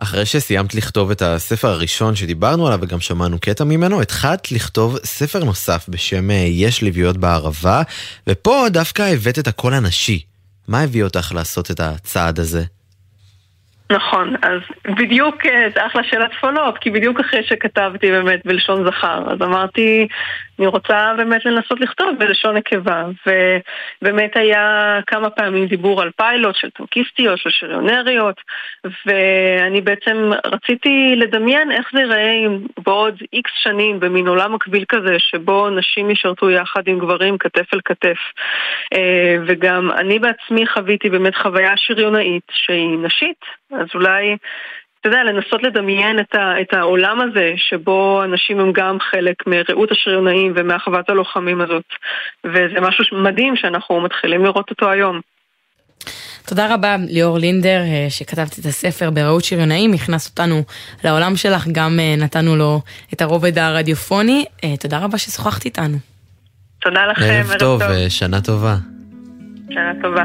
אחרי 0.02 0.26
שסיימת 0.26 0.74
לכתוב 0.74 1.10
את 1.10 1.22
הספר 1.22 1.68
הראשון 1.68 2.14
שדיברנו 2.14 2.66
עליו 2.66 2.78
וגם 2.82 3.00
שמענו 3.00 3.38
קטע 3.40 3.64
ממנו, 3.64 4.02
התחלת 4.02 4.52
לכתוב 4.52 4.98
ספר 4.98 5.44
נוסף 5.44 5.88
בשם 5.88 6.30
אה, 6.30 6.36
יש 6.36 6.82
לביאות 6.82 7.16
בערבה, 7.16 7.82
ופה 8.26 8.66
דווקא 8.70 9.02
הבאת 9.02 9.38
את 9.38 9.46
הקול 9.46 9.74
הנשי. 9.74 10.22
מה 10.68 10.80
הביא 10.80 11.04
אותך 11.04 11.32
לעשות 11.34 11.70
את 11.70 11.80
הצעד 11.80 12.38
הזה? 12.38 12.62
נכון, 13.90 14.34
אז 14.42 14.60
בדיוק 14.96 15.46
אה, 15.46 15.68
זה 15.74 15.86
אחלה 15.86 16.02
שאלת 16.04 16.30
פולו-אפ, 16.40 16.74
כי 16.80 16.90
בדיוק 16.90 17.20
אחרי 17.20 17.42
שכתבתי 17.44 18.10
באמת 18.10 18.40
בלשון 18.44 18.86
זכר, 18.86 19.32
אז 19.32 19.42
אמרתי, 19.42 20.08
אני 20.60 20.66
רוצה 20.66 21.12
באמת 21.16 21.44
לנסות 21.44 21.80
לכתוב 21.80 22.08
בלשון 22.18 22.56
נקבה, 22.56 23.04
ובאמת 23.26 24.36
היה 24.36 24.98
כמה 25.06 25.30
פעמים 25.30 25.66
דיבור 25.66 26.02
על 26.02 26.10
פיילוט 26.16 26.56
של 26.56 26.70
טנקיסטיות, 26.70 27.38
של 27.38 27.50
שריונריות, 27.50 28.40
ואני 29.06 29.80
בעצם 29.80 30.30
רציתי 30.44 31.14
לדמיין 31.16 31.72
איך 31.72 31.88
זה 31.92 32.00
ייראה 32.00 32.46
בעוד 32.84 33.14
איקס 33.32 33.50
שנים 33.54 34.00
במין 34.00 34.26
עולם 34.26 34.54
מקביל 34.54 34.84
כזה, 34.88 35.16
שבו 35.18 35.70
נשים 35.70 36.10
ישרתו 36.10 36.50
יחד 36.50 36.82
עם 36.86 36.98
גברים 36.98 37.38
כתף 37.38 37.74
אל 37.74 37.80
כתף. 37.84 38.18
אה, 38.94 39.36
וגם 39.46 39.90
אני 39.90 40.18
בעצמי 40.18 40.66
חוויתי 40.66 41.10
באמת 41.10 41.36
חוויה 41.36 41.72
שריונאית 41.76 42.46
שהיא 42.50 42.98
נשית, 42.98 43.40
אז 43.72 43.86
אולי... 43.94 44.36
אתה 45.00 45.08
יודע, 45.08 45.22
לנסות 45.24 45.62
לדמיין 45.62 46.20
את, 46.20 46.34
ה, 46.34 46.60
את 46.60 46.74
העולם 46.74 47.20
הזה, 47.20 47.52
שבו 47.56 48.22
אנשים 48.24 48.60
הם 48.60 48.72
גם 48.72 48.98
חלק 49.00 49.46
מרעות 49.46 49.90
השריונאים 49.92 50.52
ומהחוות 50.56 51.10
הלוחמים 51.10 51.60
הזאת. 51.60 51.84
וזה 52.44 52.80
משהו 52.80 53.04
מדהים 53.18 53.56
שאנחנו 53.56 54.00
מתחילים 54.00 54.44
לראות 54.44 54.70
אותו 54.70 54.90
היום. 54.90 55.20
תודה 56.46 56.74
רבה 56.74 56.96
ליאור 57.08 57.38
לינדר 57.38 57.80
אה, 57.80 58.06
שכתבת 58.10 58.58
את 58.58 58.64
הספר 58.64 59.10
ברעות 59.10 59.44
שריונאים, 59.44 59.92
הכנס 59.92 60.30
אותנו 60.30 60.62
לעולם 61.04 61.36
שלך, 61.36 61.68
גם 61.72 62.00
אה, 62.00 62.14
נתנו 62.18 62.56
לו 62.56 62.80
את 63.12 63.22
הרובד 63.22 63.58
הרדיופוני. 63.58 64.44
אה, 64.64 64.76
תודה 64.76 64.98
רבה 64.98 65.18
ששוחחת 65.18 65.64
איתנו. 65.64 65.96
תודה 66.80 67.06
לכם, 67.06 67.22
ערב 67.22 67.58
טוב, 67.58 67.80
שנה 68.08 68.40
טובה. 68.40 68.76
שנה 69.70 69.92
טובה. 70.02 70.24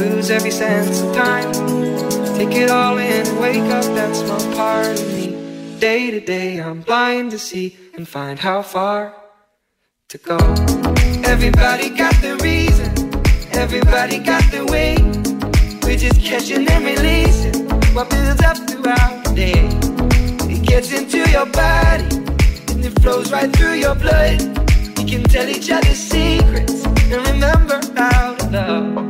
lose 0.00 0.30
every 0.30 0.50
sense 0.50 1.02
of 1.02 1.14
time. 1.14 1.52
Take 2.36 2.56
it 2.56 2.70
all 2.70 2.96
in 2.96 3.38
wake 3.38 3.70
up 3.78 3.84
that 3.96 4.16
small 4.16 4.40
part 4.56 4.98
of 4.98 5.06
me. 5.14 5.26
Day 5.78 6.10
to 6.10 6.20
day, 6.20 6.58
I'm 6.58 6.80
blind 6.80 7.32
to 7.32 7.38
see 7.38 7.76
and 7.94 8.08
find 8.08 8.38
how 8.38 8.62
far 8.62 9.14
to 10.08 10.18
go. 10.18 10.38
Everybody 11.34 11.90
got 11.90 12.14
the 12.22 12.38
reason, 12.42 12.88
everybody 13.52 14.18
got 14.18 14.44
the 14.50 14.64
way. 14.72 14.96
We're 15.82 15.98
just 15.98 16.20
catching 16.20 16.66
and 16.68 16.84
releasing 16.84 17.68
what 17.94 18.08
builds 18.08 18.42
up 18.42 18.56
throughout 18.68 19.24
the 19.24 19.32
day. 19.34 19.62
It 20.54 20.62
gets 20.66 20.92
into 20.92 21.18
your 21.30 21.46
body 21.46 22.08
and 22.72 22.84
it 22.84 22.98
flows 23.02 23.30
right 23.32 23.52
through 23.54 23.74
your 23.74 23.94
blood. 23.94 24.40
We 24.96 25.04
can 25.04 25.24
tell 25.24 25.48
each 25.48 25.70
other 25.70 25.94
secrets 25.94 26.84
and 26.86 27.20
remember 27.32 27.80
how 27.96 28.34
to 28.36 28.50
love 28.50 29.09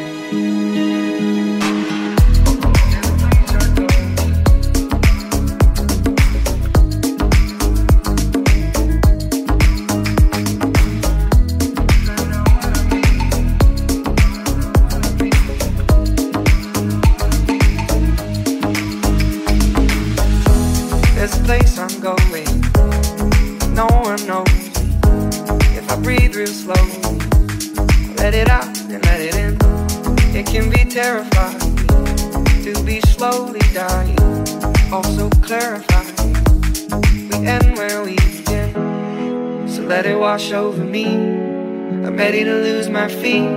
wash 40.31 40.53
over 40.53 40.83
me. 40.83 41.05
I'm 41.05 42.15
ready 42.15 42.43
to 42.45 42.53
lose 42.53 42.87
my 42.87 43.07
feet. 43.07 43.51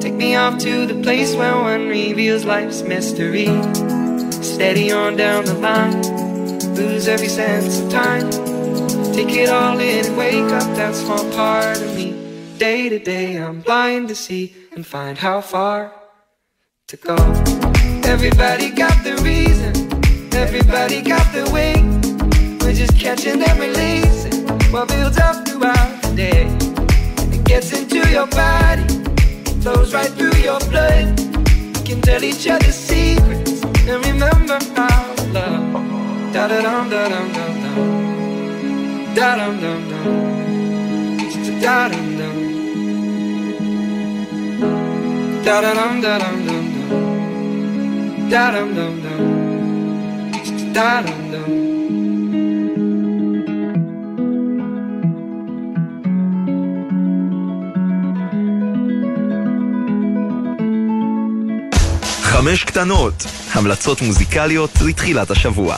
Take 0.00 0.14
me 0.14 0.34
off 0.34 0.58
to 0.58 0.86
the 0.86 1.00
place 1.02 1.34
where 1.34 1.54
one 1.54 1.88
reveals 1.88 2.44
life's 2.44 2.82
mystery. 2.82 3.46
Steady 4.42 4.92
on 4.92 5.16
down 5.16 5.44
the 5.46 5.54
line, 5.54 6.02
lose 6.74 7.08
every 7.08 7.28
sense 7.28 7.80
of 7.80 7.90
time. 7.90 8.30
Take 9.14 9.30
it 9.30 9.48
all 9.48 9.78
in 9.78 10.06
and 10.06 10.16
wake 10.18 10.52
up 10.52 10.68
that 10.76 10.94
small 10.94 11.24
part 11.32 11.80
of 11.80 11.96
me. 11.96 12.12
Day 12.58 12.90
to 12.90 12.98
day, 12.98 13.36
I'm 13.36 13.60
blind 13.62 14.08
to 14.08 14.14
see 14.14 14.54
and 14.72 14.86
find 14.86 15.16
how 15.16 15.40
far 15.40 15.92
to 16.88 16.96
go. 16.96 17.57
Everybody 18.08 18.70
got 18.70 19.04
the 19.04 19.16
reason, 19.22 19.74
everybody 20.32 21.02
got 21.02 21.30
the 21.30 21.44
way. 21.52 21.74
We're 22.58 22.72
just 22.72 22.98
catching 22.98 23.42
and 23.42 23.60
releasing 23.60 24.46
what 24.72 24.88
builds 24.88 25.18
up 25.18 25.46
throughout 25.46 26.00
the 26.00 26.14
day. 26.16 26.46
It 27.36 27.44
gets 27.44 27.70
into 27.78 28.08
your 28.08 28.26
body, 28.28 28.86
flows 29.60 29.92
right 29.92 30.08
through 30.08 30.38
your 30.40 30.58
blood. 30.70 31.20
We 31.20 31.82
can 31.84 32.00
tell 32.00 32.24
each 32.24 32.48
other 32.48 32.72
secrets 32.72 33.62
and 33.62 34.02
remember 34.06 34.58
our 34.76 35.14
love. 35.36 36.32
Da 36.32 36.48
da 36.48 36.62
dum 36.62 36.88
da 36.88 37.08
dum 37.10 37.32
dum 37.36 37.54
dum. 37.62 39.14
Da 39.14 39.36
dum 39.36 39.60
dum 39.60 39.88
dum. 39.90 40.04
Da 41.60 41.88
dum 41.90 42.16
dum. 42.18 42.36
Da 45.44 45.60
da 45.60 45.74
dum 45.74 46.00
da 46.00 46.18
dum 46.18 46.46
dum 46.46 46.46
dum. 46.46 46.57
חמש 62.22 62.64
קטנות, 62.64 63.14
המלצות 63.52 64.02
מוזיקליות 64.02 64.70
לתחילת 64.86 65.30
השבוע. 65.30 65.76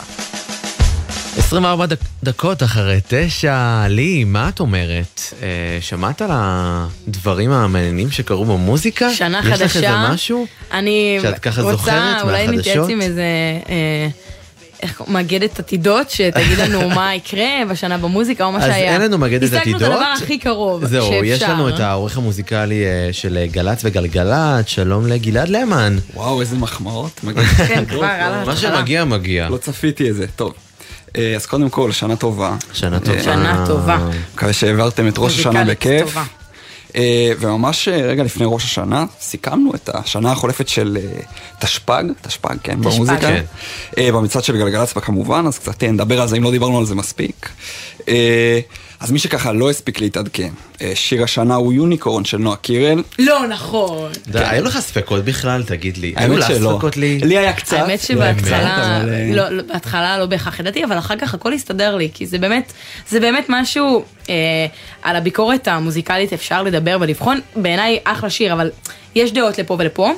24 1.38 1.86
דק, 1.86 1.98
דקות 2.24 2.62
אחרי 2.62 3.00
תשע, 3.08 3.86
לי, 3.88 4.24
מה 4.24 4.48
את 4.48 4.60
אומרת? 4.60 5.20
אה, 5.42 5.78
שמעת 5.80 6.22
על 6.22 6.30
הדברים 6.32 7.50
המעניינים 7.50 8.10
שקרו 8.10 8.44
במוזיקה? 8.44 9.14
שנה 9.14 9.40
יש 9.40 9.46
לך 9.46 9.52
חדשה. 9.52 9.78
איזה 9.78 10.12
משהו? 10.14 10.46
אני 10.72 11.18
שאת 11.22 11.38
ככה 11.38 11.62
רוצה 11.62 11.76
זוכרת 11.76 12.22
אולי 12.22 12.46
מהחדשות? 12.46 12.66
נתייעץ 12.66 12.88
עם 12.90 13.00
איזה... 13.00 13.22
אה, 13.68 14.08
איך 14.82 15.02
מגדת 15.08 15.58
עתידות, 15.58 16.10
שתגיד 16.10 16.58
לנו 16.58 16.88
מה 16.96 17.14
יקרה 17.14 17.48
בשנה 17.70 17.98
במוזיקה 17.98 18.44
או 18.44 18.52
מה 18.52 18.58
אז 18.58 18.64
שהיה. 18.64 18.92
אין 18.92 19.02
לנו 19.02 19.18
מגדת 19.18 19.42
השגנו 19.42 19.58
את 19.58 19.62
עתידות. 19.62 19.82
הדבר 19.82 20.12
הכי 20.16 20.38
קרוב 20.38 20.84
זהו, 20.86 21.06
שאפשר. 21.06 21.24
יש 21.24 21.42
לנו 21.42 21.68
את 21.68 21.80
העורך 21.80 22.16
המוזיקלי 22.16 22.84
אה, 22.84 23.08
של 23.12 23.36
אה, 23.36 23.46
גל"צ 23.46 23.80
וגלגלצ, 23.84 24.66
שלום 24.66 25.06
לגלעד 25.06 25.48
למן. 25.48 25.96
וואו, 26.14 26.40
איזה 26.40 26.56
מחמאות. 26.56 27.20
כן, 27.56 27.84
כבר, 27.84 28.04
על 28.04 28.32
מה 28.32 28.38
ההתחלה. 28.38 28.56
שמגיע, 28.56 29.04
מגיע. 29.04 29.48
לא 29.48 29.56
צפיתי 29.56 30.08
איזה, 30.08 30.26
טוב. 30.36 30.54
אה, 31.18 31.36
אז 31.36 31.46
קודם 31.46 31.70
כל, 31.70 31.92
שנה 31.92 32.16
טובה. 32.16 32.56
שנה 32.72 33.00
טובה. 33.00 33.22
שנה 33.22 33.64
טובה. 33.66 34.08
מקווה 34.34 34.52
שהעברתם 34.52 35.08
את 35.08 35.14
ראש 35.18 35.38
השנה 35.38 35.64
בכיף. 35.64 36.02
טובה. 36.02 36.24
אה, 36.96 37.32
וממש 37.40 37.88
אה, 37.88 37.96
רגע 37.96 38.22
לפני 38.22 38.46
ראש 38.48 38.64
השנה, 38.64 39.04
סיכמנו 39.20 39.74
את 39.74 39.90
השנה 39.94 40.32
החולפת 40.32 40.68
של 40.68 40.98
אה, 41.00 41.20
תשפ"ג, 41.58 42.04
תשפ"ג, 42.22 42.56
כן, 42.62 42.80
במוזיקה. 42.80 43.20
כן. 43.20 43.42
אה, 43.98 44.12
במצעד 44.12 44.44
של 44.44 44.56
גלגלצ 44.56 44.92
כמובן, 44.92 45.44
אז 45.46 45.58
קצת 45.58 45.82
אה, 45.82 45.90
נדבר 45.90 46.20
על 46.20 46.28
זה 46.28 46.36
אם 46.36 46.42
לא 46.42 46.50
דיברנו 46.50 46.78
על 46.78 46.86
זה 46.86 46.94
מספיק. 46.94 47.48
אז 49.00 49.10
מי 49.10 49.18
שככה 49.18 49.52
לא 49.52 49.70
הספיק 49.70 50.00
להתעדכן, 50.00 50.50
אה, 50.82 50.92
שיר 50.94 51.24
השנה 51.24 51.54
הוא 51.54 51.72
יוניקורן 51.72 52.24
של 52.24 52.36
נועה 52.36 52.56
קירל. 52.56 53.02
לא 53.18 53.46
נכון. 53.48 54.12
די, 54.26 54.38
היו 54.38 54.64
לך 54.64 54.80
ספקות 54.80 55.24
בכלל? 55.24 55.62
תגיד 55.62 55.96
לי. 55.96 56.12
היו 56.16 56.36
לך. 56.38 56.52
ספקות 56.52 56.96
לי? 56.96 57.18
לי 57.18 57.38
היה 57.38 57.52
קצת. 57.52 57.76
האמת 57.76 58.00
שבהתחלה, 58.00 59.02
אה, 59.08 59.30
לא, 59.34 59.48
לא, 59.48 59.62
בהתחלה 59.62 60.18
לא 60.18 60.26
בהכרח 60.26 60.60
ידעתי, 60.60 60.84
אבל 60.84 60.98
אחר 60.98 61.16
כך 61.16 61.34
הכל 61.34 61.52
הסתדר 61.52 61.96
לי, 61.96 62.08
כי 62.14 62.26
זה 62.26 62.38
באמת, 62.38 62.72
זה 63.08 63.20
באמת 63.20 63.46
משהו, 63.48 64.04
אה, 64.28 64.34
על 65.02 65.16
הביקורת 65.16 65.68
המוזיקלית 65.68 66.32
אפשר 66.32 66.62
לדבר 66.62 66.96
ולבחון, 67.00 67.40
בעיניי 67.56 67.98
אחלה 68.04 68.30
שיר, 68.30 68.52
אבל 68.52 68.70
יש 69.14 69.32
דעות 69.32 69.58
לפה 69.58 69.76
ולפה. 69.78 70.12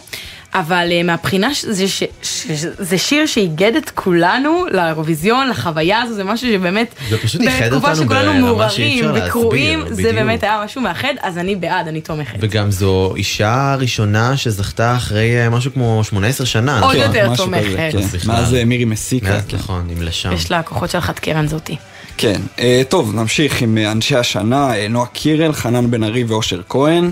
אבל 0.54 0.88
אה, 0.92 1.02
מהבחינה 1.02 1.54
שזה 1.54 1.88
ש- 1.88 2.02
ש- 2.22 2.46
שזה 2.54 2.98
שיר 2.98 3.26
שאיגד 3.26 3.76
את 3.76 3.90
כולנו 3.90 4.64
לאירוויזיון, 4.70 5.48
לחוויה 5.48 6.02
הזו, 6.02 6.14
זה 6.14 6.24
משהו 6.24 6.48
שבאמת, 6.52 6.94
זה 7.10 7.18
פשוט 7.18 7.40
איחד 7.40 7.64
בתקופה 7.66 7.90
אותנו 7.90 8.04
שכולנו 8.04 8.34
מעורערים 8.34 9.04
וקרועים, 9.14 9.84
זה 9.88 9.94
בדיוק. 9.94 10.14
באמת 10.14 10.42
היה 10.42 10.62
משהו 10.64 10.80
מאחד, 10.80 11.14
אז 11.22 11.38
אני 11.38 11.56
בעד, 11.56 11.88
אני 11.88 12.00
תומכת. 12.00 12.36
וגם 12.40 12.70
זו 12.70 13.12
אישה 13.16 13.76
ראשונה 13.78 14.36
שזכתה 14.36 14.96
אחרי 14.96 15.40
אה, 15.44 15.50
משהו 15.50 15.72
כמו 15.72 16.04
18 16.04 16.46
שנה. 16.46 16.80
עוד 16.80 16.96
נכון? 16.96 16.96
יותר 17.16 17.30
משהו 17.30 17.44
תומכת. 17.44 17.76
כן. 17.92 17.98
מאז 18.26 18.54
אה, 18.54 18.64
מירי 18.64 18.84
מסיקה. 18.84 19.40
כן. 19.48 19.56
נכון, 19.56 19.86
עם 19.90 20.02
לשם. 20.02 20.32
יש 20.32 20.50
לה 20.50 20.62
כוחות 20.62 20.90
של 20.90 21.00
חד 21.00 21.18
קרן 21.18 21.46
זאתי. 21.46 21.76
כן, 22.16 22.40
טוב, 22.88 23.14
נמשיך 23.14 23.62
עם 23.62 23.78
אנשי 23.78 24.16
השנה, 24.16 24.88
נועה 24.90 25.06
קירל, 25.06 25.52
חנן 25.52 25.90
בן 25.90 26.04
ארי 26.04 26.24
ואושר 26.24 26.60
כהן. 26.68 27.10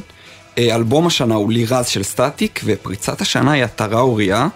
אה, 0.59 0.75
אלבום 0.75 1.07
השנה 1.07 1.35
הוא 1.35 1.53
לירז 1.53 1.87
של 1.87 2.03
סטטיק, 2.03 2.61
ופריצת 2.65 3.21
השנה 3.21 3.53
היא 3.53 3.65
עטרה 3.65 4.01
אוריה. 4.01 4.49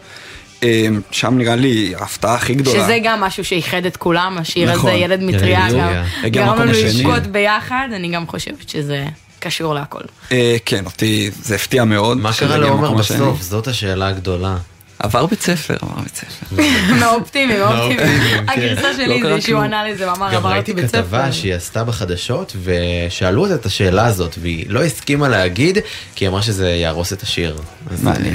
אה, 0.63 0.87
שם 1.11 1.39
נראה 1.39 1.57
לי 1.57 1.95
ההפתעה 1.99 2.35
הכי 2.35 2.55
גדולה. 2.55 2.85
שזה 2.85 2.99
גם 3.03 3.21
משהו 3.21 3.45
שאיחד 3.45 3.87
את 3.87 3.97
כולם, 3.97 4.39
השיר 4.39 4.73
נכון. 4.73 4.91
הזה, 4.91 4.99
ילד 4.99 5.23
מטריה, 5.23 5.69
גם 5.73 6.03
גרם 6.31 6.59
לנו. 6.59 6.73
לשקוט 6.73 7.23
ביחד, 7.23 7.89
אני 7.97 8.09
גם 8.09 8.27
חושבת 8.27 8.69
שזה 8.69 9.05
קשור 9.39 9.75
להכל. 9.75 10.01
אה, 10.33 10.57
כן, 10.65 10.85
אותי 10.85 11.31
זה 11.43 11.55
הפתיע 11.55 11.85
מאוד. 11.85 12.19
מה 12.19 12.31
קרה 12.39 12.57
לעומר. 12.57 12.95
בסוף? 12.95 13.43
זאת 13.43 13.69
השאלה 13.69 14.09
הגדולה. 14.09 14.57
עבר 14.99 15.27
בית 15.27 15.43
ספר, 15.43 15.77
עבר 15.83 16.01
בית 16.03 16.15
ספר. 16.17 16.57
מהאופטימי, 17.01 17.59
מהאופטימי. 17.59 17.59
מהאופטימיים, 17.59 18.47
כן. 18.47 18.53
הגרסה 18.53 18.89
לא 18.89 18.95
שלי 18.97 19.21
קרה 19.21 19.35
זה 19.35 19.41
שהוא. 19.41 19.61
ענה 19.61 19.89
לזה 19.89 20.11
ואמר 20.11 20.29
גם 20.29 20.37
עברתי 20.37 20.55
ראיתי 20.55 20.73
בית 20.73 20.87
ספר. 20.87 21.03
כתבה 21.03 21.33
שהיא 21.33 21.55
עשתה 21.55 21.85
בחדשות, 21.85 22.57
ושאלו 22.63 23.43
אותה 23.43 23.55
את 23.55 23.67
השאלה 23.67 24.07
הזאת, 24.07 24.35
והיא 24.41 24.65
לא 24.69 24.85
הסכימה 24.85 25.29
להגיד, 25.29 25.79
כי 26.15 26.25
היא 26.25 26.29
אמרה 26.29 26.43
שזה 26.43 26.69
יהרוס 26.71 27.13
את 27.13 27.23
השיר. 27.23 27.59
מעניין, 28.03 28.35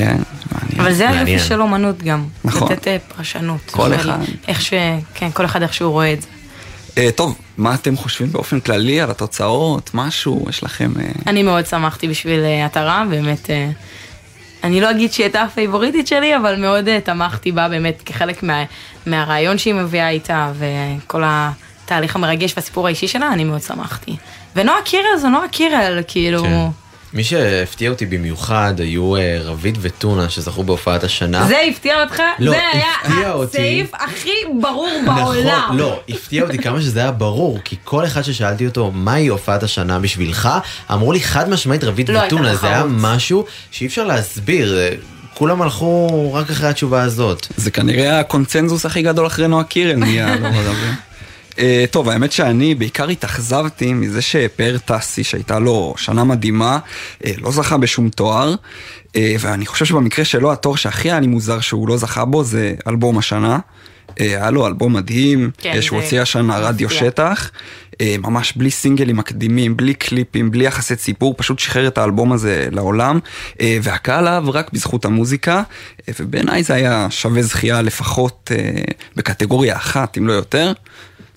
מעניין. 0.52 0.80
אבל 0.80 0.94
זה. 0.94 1.10
היופי 1.10 1.40
של 1.40 1.62
אומנות 1.62 2.04
גם. 2.04 2.26
נכון. 2.44 2.72
לתת 2.72 2.88
אה, 2.88 2.98
פרשנות. 3.16 3.62
כל 3.72 3.96
אחד. 3.96 4.20
איך 4.48 4.62
ש... 4.62 4.74
כן, 5.14 5.30
כל 5.34 5.46
אחד 5.46 5.62
איך 5.62 5.74
שהוא 5.74 5.92
רואה 5.92 6.14
את 6.14 6.22
זה. 6.22 6.28
אה, 6.98 7.10
טוב, 7.16 7.36
מה 7.58 7.74
אתם 7.74 7.98
חושבים 7.98 8.32
באופן 8.32 8.60
כללי 8.60 9.02
על 9.02 9.12
התוצאות? 9.12 9.92
משהו? 9.94 10.46
יש 10.50 10.64
לכם... 10.64 10.92
אה, 11.00 11.12
אני 11.28 11.44
מאוד 11.44 11.66
שמחתי 11.66 12.08
בשביל 12.08 12.40
עטרה, 12.66 13.04
באמת, 13.10 13.50
אני 14.64 14.82
לא 14.82 14.92
אגיד 14.92 15.12
שהיא 15.12 15.24
הייתה 15.24 15.42
הפייבוריטית 15.42 16.08
שלי, 16.08 16.36
אבל 16.36 16.56
מאוד 16.56 16.88
אה, 16.88 17.02
תמכתי 17.02 17.52
בה 17.52 17.70
באמת 17.70 18.02
כחלק 18.06 18.44
מה, 18.44 18.64
מהרעיון 19.06 19.58
שהיא 19.58 19.74
מביאה 19.74 20.10
איתה, 20.10 20.52
וכל 20.54 21.24
התהליך 21.26 22.16
המרגש 22.16 22.54
והסיפור 22.56 22.88
האישי 22.88 23.08
שלה, 23.08 23.34
אני 23.34 23.44
מאוד 23.44 23.62
שמחתי. 23.62 24.16
ונועה 24.56 24.82
קירל 24.82 25.18
זו 25.18 25.30
נועה 25.30 25.48
קירל, 25.48 26.02
כאילו... 26.08 26.44
כן. 26.44 26.68
מי 27.14 27.24
שהפתיע 27.24 27.90
אותי 27.90 28.06
במיוחד 28.06 28.74
היו 28.78 29.16
אה, 29.16 29.40
רביד 29.44 29.78
וטונה 29.82 30.30
שזכו 30.30 30.64
בהופעת 30.64 31.04
השנה. 31.04 31.48
זה 31.48 31.58
הפתיע 31.70 32.04
אותך? 32.04 32.22
לא, 32.40 32.52
זה 32.52 32.60
היה. 32.74 33.34
הסעיף 33.44 33.92
הכי 33.94 34.32
ברור 34.62 35.02
בעולם. 35.06 35.64
נכון, 35.64 35.78
לא, 35.78 36.00
הפתיע 36.10 36.44
אותי 36.44 36.58
כמה 36.58 36.82
שזה 36.82 37.00
היה 37.00 37.12
ברור, 37.12 37.60
כי 37.66 37.76
כל 37.84 38.06
אחד 38.06 38.22
ששאלתי 38.22 38.66
אותו 38.66 38.92
מהי 38.92 39.28
הופעת 39.28 39.64
השנה 39.64 40.00
בשבילך, 40.00 40.50
אמרו 40.94 41.12
לי 41.12 41.20
חד 41.20 41.50
משמעית 41.50 41.84
רביד 41.84 42.12
לא 42.12 42.20
וטונה, 42.20 42.56
זה 42.56 42.68
היה. 42.68 42.84
משהו 42.88 43.46
שאי 43.72 43.88
אפשר 43.88 44.04
להסביר, 44.06 44.78
אה, 44.78 44.90
כולם 45.34 45.62
הלכו 45.62 46.34
רק 46.34 46.50
אחרי 46.50 46.70
התשובה 46.70 47.02
הזאת. 47.02 47.48
זה 47.58 47.72
כנראה 47.72 48.20
הקונצנזוס 48.20 48.86
הכי 48.86 49.02
גדול 49.02 49.28
אחרי 49.28 49.48
נועה 49.48 49.64
קירל 49.64 49.96
נהיה, 49.96 50.36
לא 50.36 50.48
יודע. 50.48 50.94
אה, 51.60 51.86
טוב, 51.92 52.10
האמת 52.10 52.32
שאני 52.32 52.76
בעיקר 52.76 53.10
התאכזבתי 53.10 53.94
מזה 53.94 54.22
שפאר 54.22 54.78
טסי, 54.86 55.24
שהייתה 55.24 55.60
לו 55.60 55.94
שנה 55.98 56.24
מדהימה, 56.24 56.80
אה, 57.26 57.32
לא 57.38 57.52
זכה 57.52 57.78
בשום 57.78 58.10
תואר, 58.10 58.56
אה, 59.16 59.36
ואני 59.40 59.66
חושב 59.66 59.86
שבמקרה 59.86 60.26
שלו 60.26 60.52
התואר 60.52 60.76
שהכי 60.76 61.12
היה 61.12 61.20
לי 61.20 61.28
מוזר 61.28 61.60
שהוא 61.60 61.88
לא 61.88 61.98
זכה 61.98 62.26
בו 62.26 62.44
זה 62.44 62.76
אלבום 62.88 63.18
השנה. 63.18 63.60
היה 64.20 64.52
לו 64.52 64.68
אלבום 64.68 64.94
מדהים, 64.94 65.52
כן, 65.58 65.82
שהוא 65.82 66.02
הוציא 66.02 66.22
השנה 66.22 66.58
רדיו. 66.58 66.90
שטח, 66.90 67.52
ממש 68.02 68.54
בלי 68.56 68.72
סינגלים 68.72 69.18
מקדימים, 69.18 69.78
בלי 69.78 69.94
קליפים, 69.94 70.52
בלי 70.52 70.66
יחסי 70.66 70.96
ציבור, 70.96 71.34
פשוט 71.38 71.60
שחרר 71.60 71.88
את 71.88 71.98
האלבום 71.98 72.32
הזה 72.32 72.68
לעולם, 72.72 73.20
והקהל 73.62 74.28
אהב 74.28 74.50
רק 74.50 74.74
בזכות 74.74 75.06
המוזיקה, 75.06 75.64
ובעיניי 76.20 76.64
זה 76.64 76.74
היה 76.74 77.08
שווה 77.10 77.42
זכייה 77.42 77.82
לפחות 77.82 78.52
בקטגוריה 79.16 79.76
אחת, 79.76 80.18
אם 80.18 80.28
לא 80.28 80.34
יותר. 80.34 80.74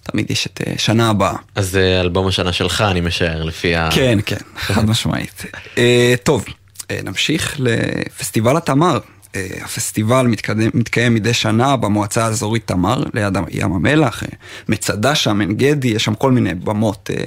תמיד 0.02 0.30
יש 0.30 0.46
את 0.46 0.60
אה, 0.66 0.74
שנה 0.78 1.10
הבאה. 1.10 1.36
אז 1.54 1.70
זה 1.70 1.98
אלבום 2.00 2.26
השנה 2.26 2.52
שלך, 2.52 2.80
אני 2.80 3.00
משער, 3.00 3.42
לפי 3.42 3.76
ה... 3.76 3.88
כן, 3.92 4.18
כן, 4.26 4.36
חד 4.66 4.84
משמעית. 4.84 5.44
אה, 5.78 6.14
טוב, 6.22 6.44
אה, 6.90 7.00
נמשיך 7.04 7.56
לפסטיבל 7.58 8.56
התמר. 8.56 8.98
אה, 9.36 9.46
הפסטיבל 9.64 10.26
מתקדם, 10.26 10.70
מתקיים 10.74 11.14
מדי 11.14 11.34
שנה 11.34 11.76
במועצה 11.76 12.24
האזורית 12.24 12.66
תמר, 12.66 13.02
ליד 13.14 13.36
ים 13.50 13.72
המלח, 13.72 14.22
אה, 14.22 14.28
מצדה 14.68 15.14
שם, 15.14 15.40
עין 15.40 15.54
גדי, 15.54 15.88
יש 15.88 16.04
שם 16.04 16.14
כל 16.14 16.32
מיני 16.32 16.54
במות 16.54 17.10
אה, 17.12 17.24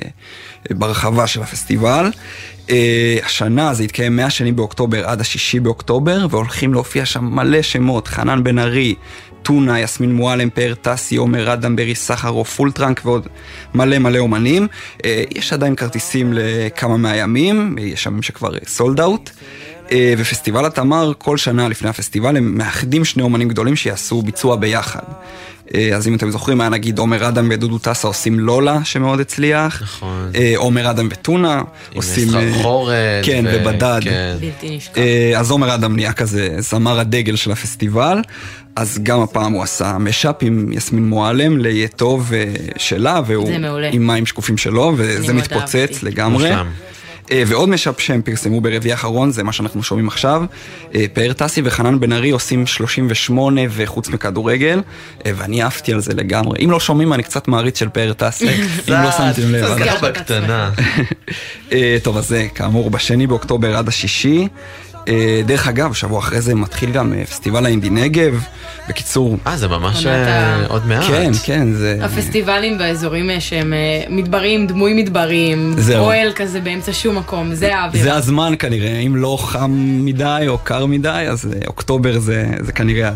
אה, 0.71 0.75
ברחבה 0.75 1.27
של 1.27 1.41
הפסטיבל. 1.41 2.11
אה, 2.69 3.17
השנה 3.25 3.73
זה 3.73 3.83
יתקיים 3.83 4.15
מהשני 4.15 4.51
באוקטובר 4.51 5.05
עד 5.05 5.21
השישי 5.21 5.59
באוקטובר, 5.59 6.27
והולכים 6.29 6.73
להופיע 6.73 7.05
שם 7.05 7.25
מלא 7.25 7.61
שמות, 7.61 8.07
חנן 8.07 8.43
בן 8.43 8.59
ארי, 8.59 8.95
טונה, 9.45 9.79
יסמין 9.79 10.13
מועלם, 10.15 10.49
פאר 10.49 10.73
טסי, 10.81 11.15
עומר 11.15 11.53
אדם, 11.53 11.75
ברי 11.75 11.95
סחרוף, 11.95 12.55
פולטרנק 12.55 13.01
ועוד 13.05 13.27
מלא 13.73 13.97
מלא 13.99 14.17
אומנים. 14.17 14.67
אה, 15.05 15.23
יש 15.35 15.53
עדיין 15.53 15.75
כרטיסים 15.75 16.33
לכמה 16.33 16.97
מהימים, 16.97 17.75
יש 17.79 18.05
ימים 18.05 18.21
שכבר 18.21 18.49
sold 18.67 18.99
out. 18.99 19.29
ופסטיבל 20.17 20.65
התמר, 20.65 21.11
כל 21.17 21.37
שנה 21.37 21.69
לפני 21.69 21.89
הפסטיבל 21.89 22.37
הם 22.37 22.57
מאחדים 22.57 23.05
שני 23.05 23.23
אומנים 23.23 23.47
גדולים 23.47 23.75
שיעשו 23.75 24.21
ביצוע 24.21 24.55
ביחד. 24.55 25.03
אה, 25.73 25.95
אז 25.95 26.07
אם 26.07 26.15
אתם 26.15 26.31
זוכרים, 26.31 26.61
היה 26.61 26.69
נגיד 26.69 26.99
עומר 26.99 27.27
אדם 27.27 27.47
ודודו 27.51 27.77
טסה 27.77 28.07
עושים 28.07 28.39
לולה, 28.39 28.79
שמאוד 28.83 29.19
הצליח. 29.19 29.81
נכון. 29.81 30.31
אה, 30.35 30.53
עומר 30.55 30.89
אדם 30.89 31.07
וטונה 31.11 31.61
עושים... 31.95 32.35
אה, 32.35 32.51
סחרחורת 32.51 33.25
כן, 33.25 33.45
ו- 33.47 33.61
ובדד. 33.61 33.99
כן. 34.03 34.37
בלתי 34.39 34.77
נשכח. 34.77 34.97
אה, 34.97 35.33
אז 35.39 35.51
עומר 35.51 35.75
אדם 35.75 35.95
נהיה 35.95 36.13
כזה 36.13 36.55
זמר 36.59 36.99
הדגל 36.99 37.35
של 37.35 37.51
הפסטיבל, 37.51 38.21
אז 38.75 38.99
גם 39.03 39.21
הפעם 39.21 39.53
הוא 39.53 39.63
עשה 39.63 39.97
משאפ 39.97 40.35
עם 40.41 40.71
יסמין 40.71 41.09
מועלם 41.09 41.57
ל"יהיה 41.57 41.87
טוב" 41.87 42.33
אה, 42.33 42.53
שלה, 42.77 43.21
והוא. 43.25 43.49
עם 43.91 44.07
מים 44.07 44.25
שקופים 44.25 44.57
שלו, 44.57 44.93
וזה 44.97 45.33
מתפוצץ 45.33 45.75
אהבתי. 45.75 46.05
לגמרי. 46.05 46.49
מושלם. 46.49 46.67
אה, 47.31 47.43
ועוד 47.47 47.69
משאפ 47.69 48.01
שהם 48.01 48.21
פרסמו 48.21 48.61
ברביעי 48.61 48.91
האחרון, 48.91 49.31
זה 49.31 49.43
מה 49.43 49.51
שאנחנו 49.51 49.83
שומעים 49.83 50.07
עכשיו. 50.07 50.43
אה, 50.95 51.05
פאר 51.13 51.33
טסי 51.33 51.61
וחנן 51.63 51.99
בן 51.99 52.13
ארי 52.13 52.29
עושים 52.29 52.67
38 52.67 53.61
וחוץ 53.69 54.09
מכדורגל, 54.09 54.81
אה, 55.25 55.31
ואני 55.35 55.61
עפתי 55.61 55.93
על 55.93 55.99
זה 55.99 56.13
לגמרי. 56.13 56.65
אם 56.65 56.71
לא 56.71 56.79
שומעים, 56.79 57.13
אני 57.13 57.23
קצת 57.23 57.47
מעריץ 57.47 57.79
של 57.79 57.89
פאר 57.89 58.13
טסי, 58.13 58.47
אם 58.89 58.93
לא 59.03 59.11
שמתם 59.11 59.51
לב. 59.51 59.79
קצת. 59.79 60.03
בקטנה. 60.03 60.71
טוב, 62.03 62.17
אז 62.17 62.27
זה 62.27 62.47
כאמור 62.55 62.89
בשני 62.89 63.27
באוקטובר 63.27 63.77
עד 63.77 63.87
השישי. 63.87 64.47
אה, 65.07 65.41
דרך 65.45 65.67
אגב, 65.67 65.93
שבוע 65.93 66.19
אחרי 66.19 66.41
זה 66.41 66.55
מתחיל 66.55 66.91
גם 66.91 67.13
אה, 67.13 67.25
פסטיבל 67.25 67.65
האינדי 67.65 67.89
נגב. 67.89 68.43
בקיצור... 68.89 69.37
אה, 69.47 69.57
זה 69.57 69.67
ממש 69.67 70.05
אה, 70.05 70.65
עוד 70.67 70.87
מעט. 70.87 71.03
כן, 71.07 71.31
כן, 71.43 71.73
זה... 71.73 71.97
הפסטיבלים 72.01 72.77
באזורים 72.77 73.29
שהם 73.39 73.73
אה, 73.73 74.03
מדברים, 74.09 74.67
דמוי 74.67 74.93
מדברים. 74.93 75.75
אוהל 75.97 76.31
כזה 76.35 76.61
באמצע 76.61 76.93
שום 76.93 77.17
מקום, 77.17 77.55
זה 77.55 77.75
האוויר. 77.75 78.03
זה 78.03 78.13
הזמן 78.13 78.53
כנראה, 78.59 78.99
אם 78.99 79.15
לא 79.15 79.37
חם 79.41 79.71
מדי 80.05 80.45
או 80.47 80.57
קר 80.57 80.85
מדי, 80.85 81.25
אז 81.29 81.49
אוקטובר 81.67 82.19
זה, 82.19 82.45
זה 82.59 82.71
כנראה 82.71 83.11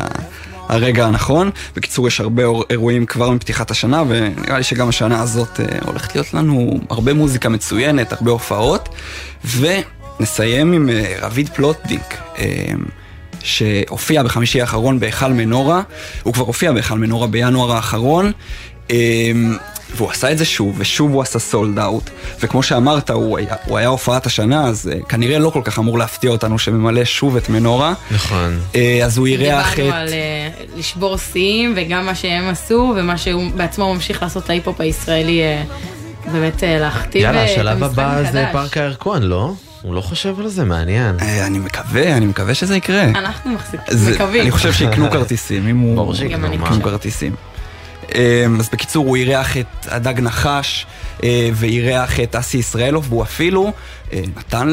הרגע 0.68 1.06
הנכון. 1.06 1.50
בקיצור, 1.76 2.08
יש 2.08 2.20
הרבה 2.20 2.42
אירועים 2.70 3.06
כבר 3.06 3.30
מפתיחת 3.30 3.70
השנה, 3.70 4.02
ונראה 4.08 4.58
לי 4.58 4.62
שגם 4.62 4.88
השנה 4.88 5.22
הזאת 5.22 5.60
אה, 5.60 5.78
הולכת 5.86 6.14
להיות 6.14 6.34
לנו 6.34 6.80
הרבה 6.90 7.14
מוזיקה 7.14 7.48
מצוינת, 7.48 8.12
הרבה 8.12 8.30
הופעות. 8.30 8.88
ונסיים 10.20 10.72
עם 10.72 10.88
אה, 10.88 11.16
רביד 11.20 11.48
פלוטניק. 11.48 12.16
אה, 12.38 12.44
שהופיע 13.42 14.22
בחמישי 14.22 14.60
האחרון 14.60 15.00
בהיכל 15.00 15.32
מנורה, 15.32 15.82
הוא 16.22 16.34
כבר 16.34 16.44
הופיע 16.44 16.72
בהיכל 16.72 16.98
מנורה 16.98 17.26
בינואר 17.26 17.72
האחרון, 17.72 18.32
אה, 18.90 18.96
והוא 19.96 20.10
עשה 20.10 20.32
את 20.32 20.38
זה 20.38 20.44
שוב, 20.44 20.74
ושוב 20.78 21.12
הוא 21.12 21.22
עשה 21.22 21.38
סולד 21.38 21.78
אאוט, 21.78 22.10
וכמו 22.40 22.62
שאמרת, 22.62 23.10
הוא 23.10 23.38
היה, 23.38 23.54
הוא 23.64 23.78
היה 23.78 23.88
הופעת 23.88 24.26
השנה, 24.26 24.66
אז 24.66 24.90
אה, 24.92 25.02
כנראה 25.08 25.38
לא 25.38 25.50
כל 25.50 25.60
כך 25.64 25.78
אמור 25.78 25.98
להפתיע 25.98 26.30
אותנו 26.30 26.58
שממלא 26.58 27.04
שוב 27.04 27.36
את 27.36 27.48
מנורה. 27.48 27.94
נכון. 28.10 28.60
אז 29.04 29.18
הוא 29.18 29.26
אירח 29.26 29.74
דיברנו 29.74 29.90
את... 29.90 29.94
על 29.94 30.08
אה, 30.08 30.48
לשבור 30.76 31.18
שיאים, 31.18 31.74
וגם 31.76 32.06
מה 32.06 32.14
שהם 32.14 32.48
עשו, 32.48 32.94
ומה 32.96 33.18
שהוא 33.18 33.50
בעצמו 33.56 33.94
ממשיך 33.94 34.22
לעשות 34.22 34.48
להיפ-הופ 34.48 34.80
הישראלי, 34.80 35.40
אה, 35.40 35.62
באמת 36.32 36.64
אה, 36.64 36.78
להכתיב 36.78 37.22
יאללה, 37.22 37.44
את 37.44 37.50
השלב 37.50 37.84
המשחק 37.84 37.98
הבא 37.98 38.32
זה. 38.32 38.46
פארק 38.52 38.76
הירקון, 38.76 39.22
לא? 39.22 39.52
הוא 39.82 39.94
לא 39.94 40.00
חושב 40.00 40.40
על 40.40 40.48
זה, 40.48 40.64
מעניין. 40.64 41.16
אה, 41.20 41.46
אני 41.46 41.58
מקווה, 41.58 42.16
אני 42.16 42.26
מקווה 42.26 42.54
שזה 42.54 42.76
יקרה. 42.76 43.04
אנחנו 43.04 43.50
מחזיק- 43.52 43.80
זה- 43.90 44.14
מקווים. 44.14 44.42
אני 44.42 44.50
חושב 44.50 44.72
שיקנו 44.72 45.10
כרטיסים, 45.12 45.68
אם 45.68 45.78
הוא... 45.78 45.96
ברור 45.96 46.14
שיקנו, 46.14 46.48
כרטיסים. 46.82 47.34
אמ, 48.14 48.20
אז 48.60 48.68
בקיצור, 48.72 49.06
הוא 49.06 49.16
אירח 49.16 49.56
את 49.56 49.66
הדג 49.86 50.20
נחש 50.20 50.86
אה, 51.24 51.50
ואירח 51.54 52.20
את 52.20 52.36
אסי 52.36 52.58
ישראלוב, 52.58 53.06
והוא 53.12 53.22
אפילו 53.22 53.72
אה, 54.12 54.22
נתן 54.36 54.68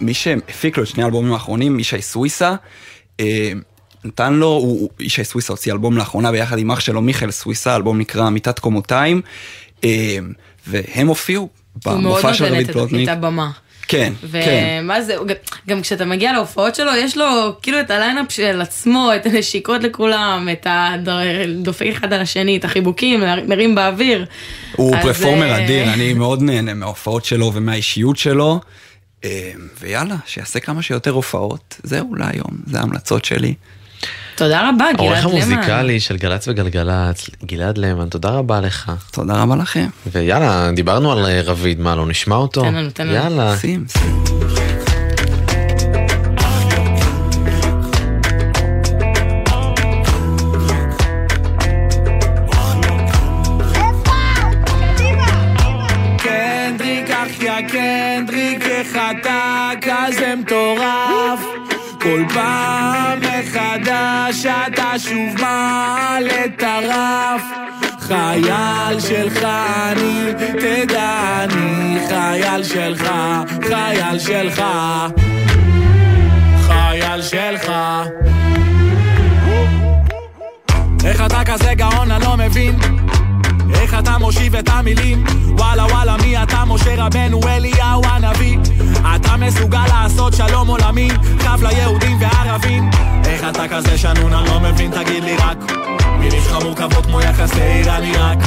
למי 0.00 0.14
שהפיק 0.14 0.76
לו 0.76 0.82
את 0.82 0.88
שני 0.88 1.02
האלבומים 1.02 1.32
האחרונים, 1.32 1.80
ישי 1.80 2.02
סוויסה, 2.02 2.54
נתן 4.04 4.32
לו, 4.32 4.46
הוא, 4.46 4.60
הוא- 4.80 4.88
ישי 5.00 5.24
סוויסה 5.24 5.52
הוציא 5.52 5.72
אלבום 5.72 5.96
לאחרונה 5.96 6.32
ביחד 6.32 6.58
עם 6.58 6.70
אח 6.70 6.80
שלו 6.80 7.02
מיכאל 7.02 7.30
סוויסה, 7.30 7.76
אלבום 7.76 7.98
נקרא 7.98 8.30
מיטת 8.30 8.58
קומותיים, 8.58 9.22
אה, 9.84 10.18
והם 10.66 11.06
הופיעו 11.06 11.42
הוא 11.42 11.50
מאוד 11.92 11.98
במופע 11.98 12.34
של 12.34 12.44
נותן 12.44 12.54
רביד 12.54 12.68
את- 12.68 12.74
פלוטניק. 12.76 13.08
את 13.08 13.16
הבמה. 13.16 13.50
כן, 13.88 14.12
כן. 14.32 14.80
ומה 14.82 15.02
זה, 15.02 15.16
גם 15.68 15.82
כשאתה 15.82 16.04
מגיע 16.04 16.32
להופעות 16.32 16.74
שלו, 16.74 16.90
יש 16.96 17.16
לו 17.16 17.56
כאילו 17.62 17.80
את 17.80 17.90
ה 17.90 17.96
line 17.96 18.20
up 18.20 18.32
של 18.32 18.60
עצמו, 18.60 19.10
את 19.16 19.26
הנשיקות 19.26 19.82
לכולם, 19.82 20.48
את 20.52 20.66
הדופק 20.70 21.86
אחד 21.86 22.12
על 22.12 22.20
השני, 22.20 22.56
את 22.56 22.64
החיבוקים, 22.64 23.22
מרים 23.48 23.74
באוויר. 23.74 24.26
הוא 24.76 24.96
אז, 24.96 25.02
פרפורמר 25.02 25.50
אה, 25.50 25.64
אדיר, 25.64 25.92
אני 25.92 26.14
מאוד 26.14 26.42
נהנה 26.42 26.74
מההופעות 26.74 27.24
שלו 27.24 27.52
ומהאישיות 27.54 28.16
שלו. 28.16 28.60
אה, 29.24 29.52
ויאללה, 29.80 30.16
שיעשה 30.26 30.60
כמה 30.60 30.82
שיותר 30.82 31.10
הופעות. 31.10 31.80
זהו 31.82 32.14
להיום, 32.14 32.58
זה 32.66 32.78
ההמלצות 32.78 33.24
שלי. 33.24 33.54
תודה 34.36 34.68
רבה, 34.68 34.84
גלעד 34.84 34.92
למן. 34.92 35.00
העורך 35.00 35.34
המוזיקלי 35.34 36.00
של 36.00 36.16
גל"צ 36.16 36.48
וגלגלצ, 36.48 37.30
גלעד 37.44 37.78
למן, 37.78 38.08
תודה 38.08 38.30
רבה 38.30 38.60
לך. 38.60 38.92
תודה 39.10 39.42
רבה 39.42 39.56
לכם. 39.56 39.86
ויאללה, 40.12 40.70
דיברנו 40.74 41.12
על 41.12 41.26
אה, 41.26 41.40
רביד, 41.44 41.80
מה, 41.80 41.96
לא 41.96 42.06
נשמע 42.06 42.36
אותו? 42.36 42.62
תן 42.62 42.74
לנו, 42.74 42.90
תן 42.90 43.06
לנו. 43.06 43.14
יאללה. 43.14 43.56
שים, 43.56 43.84
שים. 43.98 44.24
קנדריק 57.68 58.62
איך 58.62 58.98
אתה 59.10 59.70
כזה 59.82 60.34
מטורף 60.36 61.40
כל 62.00 62.22
פעם 62.34 63.03
מחדש 64.28 64.46
אתה 64.46 64.98
שוב 64.98 65.40
מעלה 65.40 66.44
את 66.44 66.62
הרף. 66.62 67.42
חייל 68.00 69.00
שלך 69.00 69.44
אני, 69.44 70.32
תדע 70.60 71.44
אני 71.44 71.98
חייל 72.08 72.62
שלך, 72.64 73.10
חייל 73.62 74.18
שלך. 74.18 74.62
חייל 76.66 77.22
שלך. 77.22 77.72
איך 81.04 81.20
אתה 81.26 81.44
כזה 81.44 81.74
גאון 81.74 82.10
אני 82.10 82.24
לא 82.24 82.36
מבין 82.36 82.76
מושיב 84.54 84.68
את 84.68 84.74
המילים. 84.74 85.24
וואלה 85.58 85.84
וואלה 85.84 86.16
מי 86.16 86.42
אתה? 86.42 86.64
משה 86.64 86.94
רבנו 86.96 87.40
אליהו 87.48 88.02
הנביא. 88.04 88.58
אתה 89.16 89.36
מסוגל 89.36 89.86
לעשות 89.88 90.32
שלום 90.34 90.68
עולמי 90.68 91.08
קו 91.40 91.66
ליהודים 91.68 92.18
וערבים 92.20 92.90
איך 93.24 93.44
אתה 93.48 93.68
כזה 93.68 93.98
שנון? 93.98 94.32
אני 94.32 94.48
לא 94.48 94.60
מבין 94.60 94.90
תגיד 94.90 95.24
לי 95.24 95.36
רק. 95.36 95.72
מילים 96.18 96.42
שלך 96.42 96.62
מורכבות 96.62 97.06
כמו 97.06 97.20
יחסי 97.20 97.62
איראן 97.62 98.02
עיראק. 98.02 98.38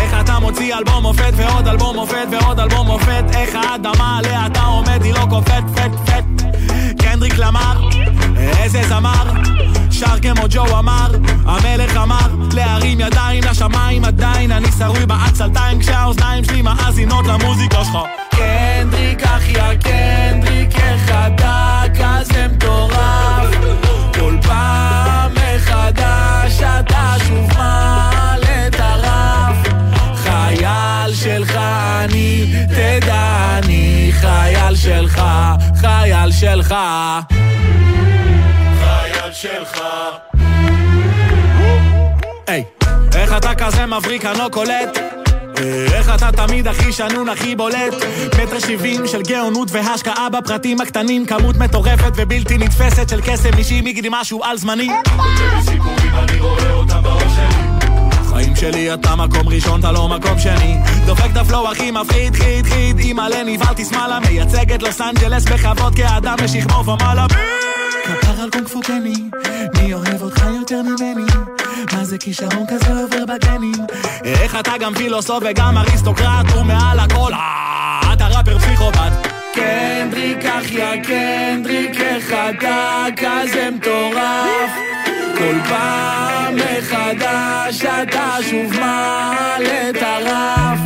איך 0.00 0.14
אתה 0.20 0.38
מוציא 0.38 0.74
אלבום 0.74 1.02
מופת 1.02 1.32
ועוד 1.36 1.68
אלבום 1.68 1.96
מופת 1.96 2.26
ועוד 2.30 2.60
אלבום 2.60 2.86
מופת? 2.86 3.24
איך 3.34 3.54
האדמה 3.54 4.18
עליה 4.18 4.46
אתה 4.46 4.60
עומד 4.60 5.02
היא 5.02 5.14
לא 5.14 5.26
קופאת 5.30 5.64
פט 5.74 6.10
פט. 6.10 6.44
קנדריק 6.98 7.38
למר 7.38 7.88
איזה 8.36 8.82
זמר 8.88 9.53
שר 9.98 10.18
כמו 10.22 10.42
ג'ו 10.50 10.78
אמר 10.78 11.10
המלך 11.44 11.96
אמר 11.96 12.28
להרים 12.52 13.00
ידיים 13.00 13.44
לשמיים 13.44 14.04
עדיין 14.04 14.52
אני 14.52 14.68
שרוי 14.78 15.06
בעצלתיים 15.06 15.80
כשהאוזניים 15.80 16.44
שלי 16.44 16.62
מאזינות 16.62 17.26
למוזיקה 17.26 17.84
שלך. 17.84 17.98
קנדריק 18.30 19.22
אחיה 19.22 19.76
קנדריק 19.76 20.78
איך 20.78 21.10
אתה 21.10 21.82
כזה 21.94 22.46
מטורף 22.48 23.54
כל 24.14 24.36
פעם 24.42 25.32
מחדש 25.32 26.62
אתה 26.80 27.14
שוב 27.28 27.58
מעלה 27.58 28.66
את 28.66 28.80
הרף. 28.80 29.56
חייל 30.16 31.14
שלך 31.14 31.56
אני, 32.04 32.52
תדע 32.68 33.58
אני 33.58 34.10
חייל 34.12 34.76
שלך, 34.76 35.22
חייל 35.80 36.32
שלך 36.32 36.74
שלך. 39.34 39.80
היי, 42.46 42.64
איך 43.14 43.36
אתה 43.36 43.54
כזה 43.54 43.86
מבריק 43.86 44.24
אני 44.24 44.38
לא 44.38 44.48
קולט? 44.52 44.98
איך 45.92 46.14
אתה 46.14 46.32
תמיד 46.32 46.68
הכי 46.68 46.92
שנון, 46.92 47.28
הכי 47.28 47.56
בולט? 47.56 47.94
מטר 48.42 48.58
שבעים 48.58 49.06
של 49.06 49.22
גאונות 49.22 49.68
והשקעה 49.72 50.28
בפרטים 50.28 50.80
הקטנים 50.80 51.26
כמות 51.26 51.56
מטורפת 51.56 52.12
ובלתי 52.16 52.58
נתפסת 52.58 53.08
של 53.08 53.20
קסם 53.20 53.58
אישי 53.58 53.80
מגדי 53.80 54.08
משהו 54.10 54.44
על 54.44 54.56
זמני. 54.56 54.88
חיים 58.32 58.56
שלי. 58.56 58.94
אתה 58.94 59.16
מקום 59.16 59.48
ראשון, 59.48 59.80
אתה 59.80 59.92
לא 59.92 60.08
מקום 60.08 60.38
שני. 60.38 60.76
דופק 61.06 61.30
את 61.32 61.36
ה 61.36 61.43
flow 61.43 61.70
הכי 61.70 61.90
מפחיד, 61.90 62.36
חיד, 62.36 62.66
חיד 62.66 62.98
אימא'לה 62.98 63.42
נבהלתי 63.46 63.84
שמאלה 63.84 64.20
מייצג 64.20 64.72
את 64.72 64.82
לוס 64.82 65.00
אנג'לס 65.00 65.44
בכבוד 65.44 65.94
כאדם 65.96 66.36
משכמו 66.44 66.84
ומעלה 66.84 67.26
כפר 68.04 68.42
על 68.42 68.50
קונג 68.50 68.68
פו 68.68 68.80
קני, 68.80 69.30
מי 69.78 69.94
אוהב 69.94 70.22
אותך 70.22 70.44
יותר 70.60 70.82
ממני? 70.82 71.26
מה 71.92 72.04
זה 72.04 72.18
כישרון 72.18 72.64
כזה 72.68 73.02
עובר 73.02 73.24
בגנים? 73.24 73.86
איך 74.24 74.56
אתה 74.60 74.72
גם 74.80 74.94
פילוסוף 74.94 75.44
וגם 75.50 75.78
אריסטוקרט 75.78 76.56
ומעל 76.60 76.98
הכל, 76.98 77.32
אה, 77.32 78.12
אתה 78.12 78.26
ראפר 78.26 78.58
פסיכופת 78.58 79.12
קנדריק 79.54 80.44
אחיה 80.44 80.92
קנדריק 81.02 82.00
איך 82.00 82.32
אתה 82.32 83.04
כזה 83.16 83.68
מטורף 83.70 84.70
כל 85.38 85.44
כל 85.44 85.68
פעם 85.68 86.54
מחדש 86.56 87.84
אתה 87.84 88.36
שוב 88.50 88.80
מעלה 88.80 89.90
את 89.90 90.02
הרף 90.02 90.78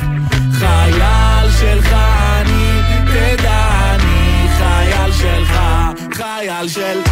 חייל 0.52 1.50
שלך 1.60 1.92
אני, 1.92 2.80
תדע 3.04 3.68
אני 3.94 4.48
חייל 4.58 5.12
שלך, 5.12 5.60
חייל 6.12 6.68
של... 6.68 7.07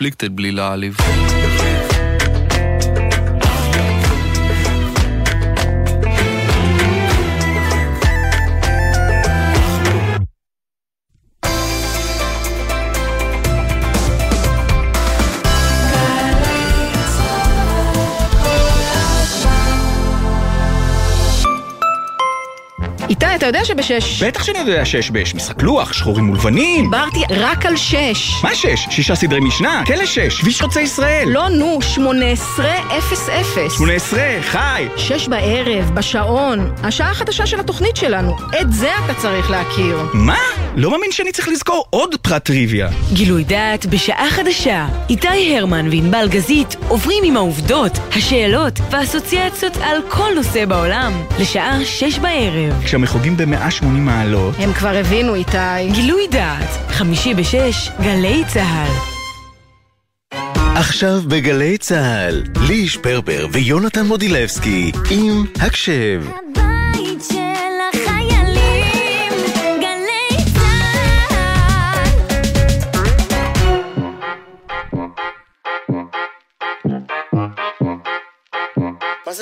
conflicted 0.00 0.30
בלי 0.30 0.52
להעליב. 0.52 0.96
יודע 23.50 23.64
שבשש... 23.64 24.22
בטח 24.22 24.42
שאני 24.42 24.58
יודע 24.58 24.84
שש 24.84 25.10
בש, 25.10 25.34
משחק 25.34 25.62
לוח, 25.62 25.92
שחורים 25.92 26.30
ולבנים. 26.30 26.84
דיברתי 26.84 27.20
רק 27.30 27.66
על 27.66 27.76
שש. 27.76 28.32
מה 28.42 28.54
שש? 28.54 28.86
שישה 28.90 29.14
סדרי 29.14 29.40
משנה, 29.40 29.82
כלא 29.86 30.06
שש, 30.06 30.40
כביש 30.40 30.62
חוצה 30.62 30.80
ישראל. 30.80 31.28
לא, 31.28 31.48
נו, 31.48 31.82
שמונה 31.82 32.26
עשרה 32.26 32.98
אפס 32.98 33.28
אפס. 33.28 33.76
שמונה 33.76 33.92
עשרה, 33.92 34.28
חי. 34.42 34.86
שש 34.96 35.28
בערב, 35.28 35.90
בשעון, 35.94 36.72
השעה 36.82 37.10
החדשה 37.10 37.46
של 37.46 37.60
התוכנית 37.60 37.96
שלנו. 37.96 38.36
את 38.60 38.72
זה 38.72 38.90
אתה 39.04 39.14
צריך 39.14 39.50
להכיר. 39.50 39.98
מה? 40.12 40.59
לא 40.80 40.90
מאמין 40.90 41.12
שאני 41.12 41.32
צריך 41.32 41.48
לזכור 41.48 41.86
עוד 41.90 42.14
פרט 42.22 42.44
טריוויה. 42.44 42.88
גילוי 43.12 43.44
דעת 43.44 43.86
בשעה 43.86 44.30
חדשה. 44.30 44.86
איתי 45.10 45.56
הרמן 45.58 45.88
וענבל 45.88 46.28
גזית 46.28 46.76
עוברים 46.88 47.24
עם 47.24 47.36
העובדות, 47.36 47.92
השאלות 48.16 48.80
והאסוציאציות 48.90 49.76
על 49.76 49.98
כל 50.08 50.30
נושא 50.34 50.64
בעולם. 50.66 51.12
לשעה 51.40 51.84
שש 51.84 52.18
בערב. 52.18 52.82
כשהמחוגים 52.84 53.36
ב-180 53.36 53.84
מעלות. 53.84 54.54
הם 54.58 54.72
כבר 54.72 54.96
הבינו, 54.96 55.34
איתי. 55.34 55.90
גילוי 55.92 56.26
דעת, 56.30 56.68
חמישי 56.88 57.34
בשש, 57.34 57.90
גלי 58.02 58.42
צה"ל. 58.48 58.92
עכשיו 60.76 61.22
בגלי 61.28 61.78
צה"ל, 61.78 62.42
לי 62.68 62.88
שפרבר 62.88 63.46
ויונתן 63.52 64.06
מודילבסקי 64.06 64.92
עם 65.10 65.44
הקשב. 65.60 66.22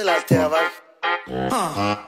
מה 0.09 0.15
זה 0.29 0.37
לאלתר 0.37 0.47
אבל? 0.47 2.08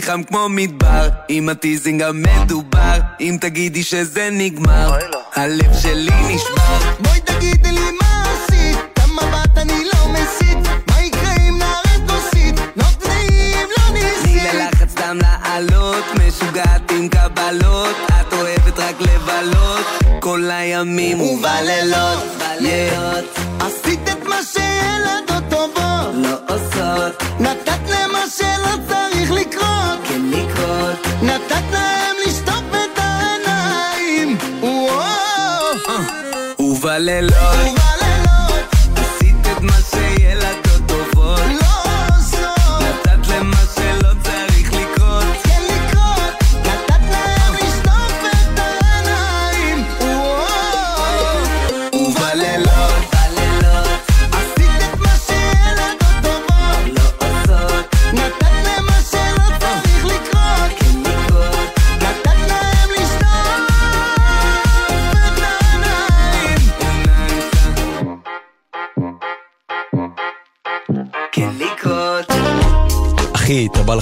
לי 0.00 0.06
חם 0.06 0.22
כמו 0.22 0.48
מדבר. 0.48 1.08
עם 1.28 1.48
הטיזינג 1.48 2.02
המדובר. 2.02 2.98
אם 3.20 3.36
תגידי 3.40 3.82
שזה 3.82 4.28
נגמר 4.32 4.98
הלב 5.34 5.74
שלי 5.82 6.34
נשבר. 6.34 6.78
בואי 7.00 7.20
תגידי 7.20 7.72
לי 7.72 7.90
מה 8.00 8.24
עשית 8.24 8.78
כמה 8.94 9.22
בת 9.22 9.58
אני 9.58 9.84
לא 9.84 10.08
מסית. 10.12 10.56
מה 10.88 11.02
יקרה 11.02 11.34
אם 11.48 11.58
נרד 11.58 12.10
נוסית 12.10 12.60
לא 12.76 12.84
תנאים 12.98 13.68
לא 13.78 13.90
תני 13.90 14.02
ניסית 14.02 14.54
ללחץ 14.54 14.90
סתם 14.90 15.18
לעלות 15.22 16.04
משוגעת 16.14 16.90
עם 16.90 17.08
קבלות. 17.08 17.96
את 18.08 18.32
אוהבת 18.32 18.78
רק 18.78 19.00
לבלות. 19.00 19.86
כל 20.20 20.50
הימים 20.52 21.20
ובלילות. 21.20 22.18
בלילות 22.38 23.39
ובלילות 37.22 37.40
עשית 37.42 37.49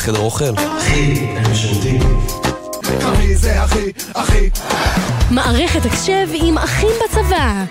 לחדר 0.08 0.20
אוכל? 0.20 0.44
אחי, 0.78 1.26
אני 1.36 1.48
בשירותים. 1.48 2.00
אחי 2.98 3.34
זה 3.34 3.64
אחי, 3.64 3.92
אחי 4.14 4.50
מערכת 5.30 5.86
הקשב 5.86 6.28
עם 6.32 6.58
אחים 6.58 6.90
בצבא. 7.04 7.64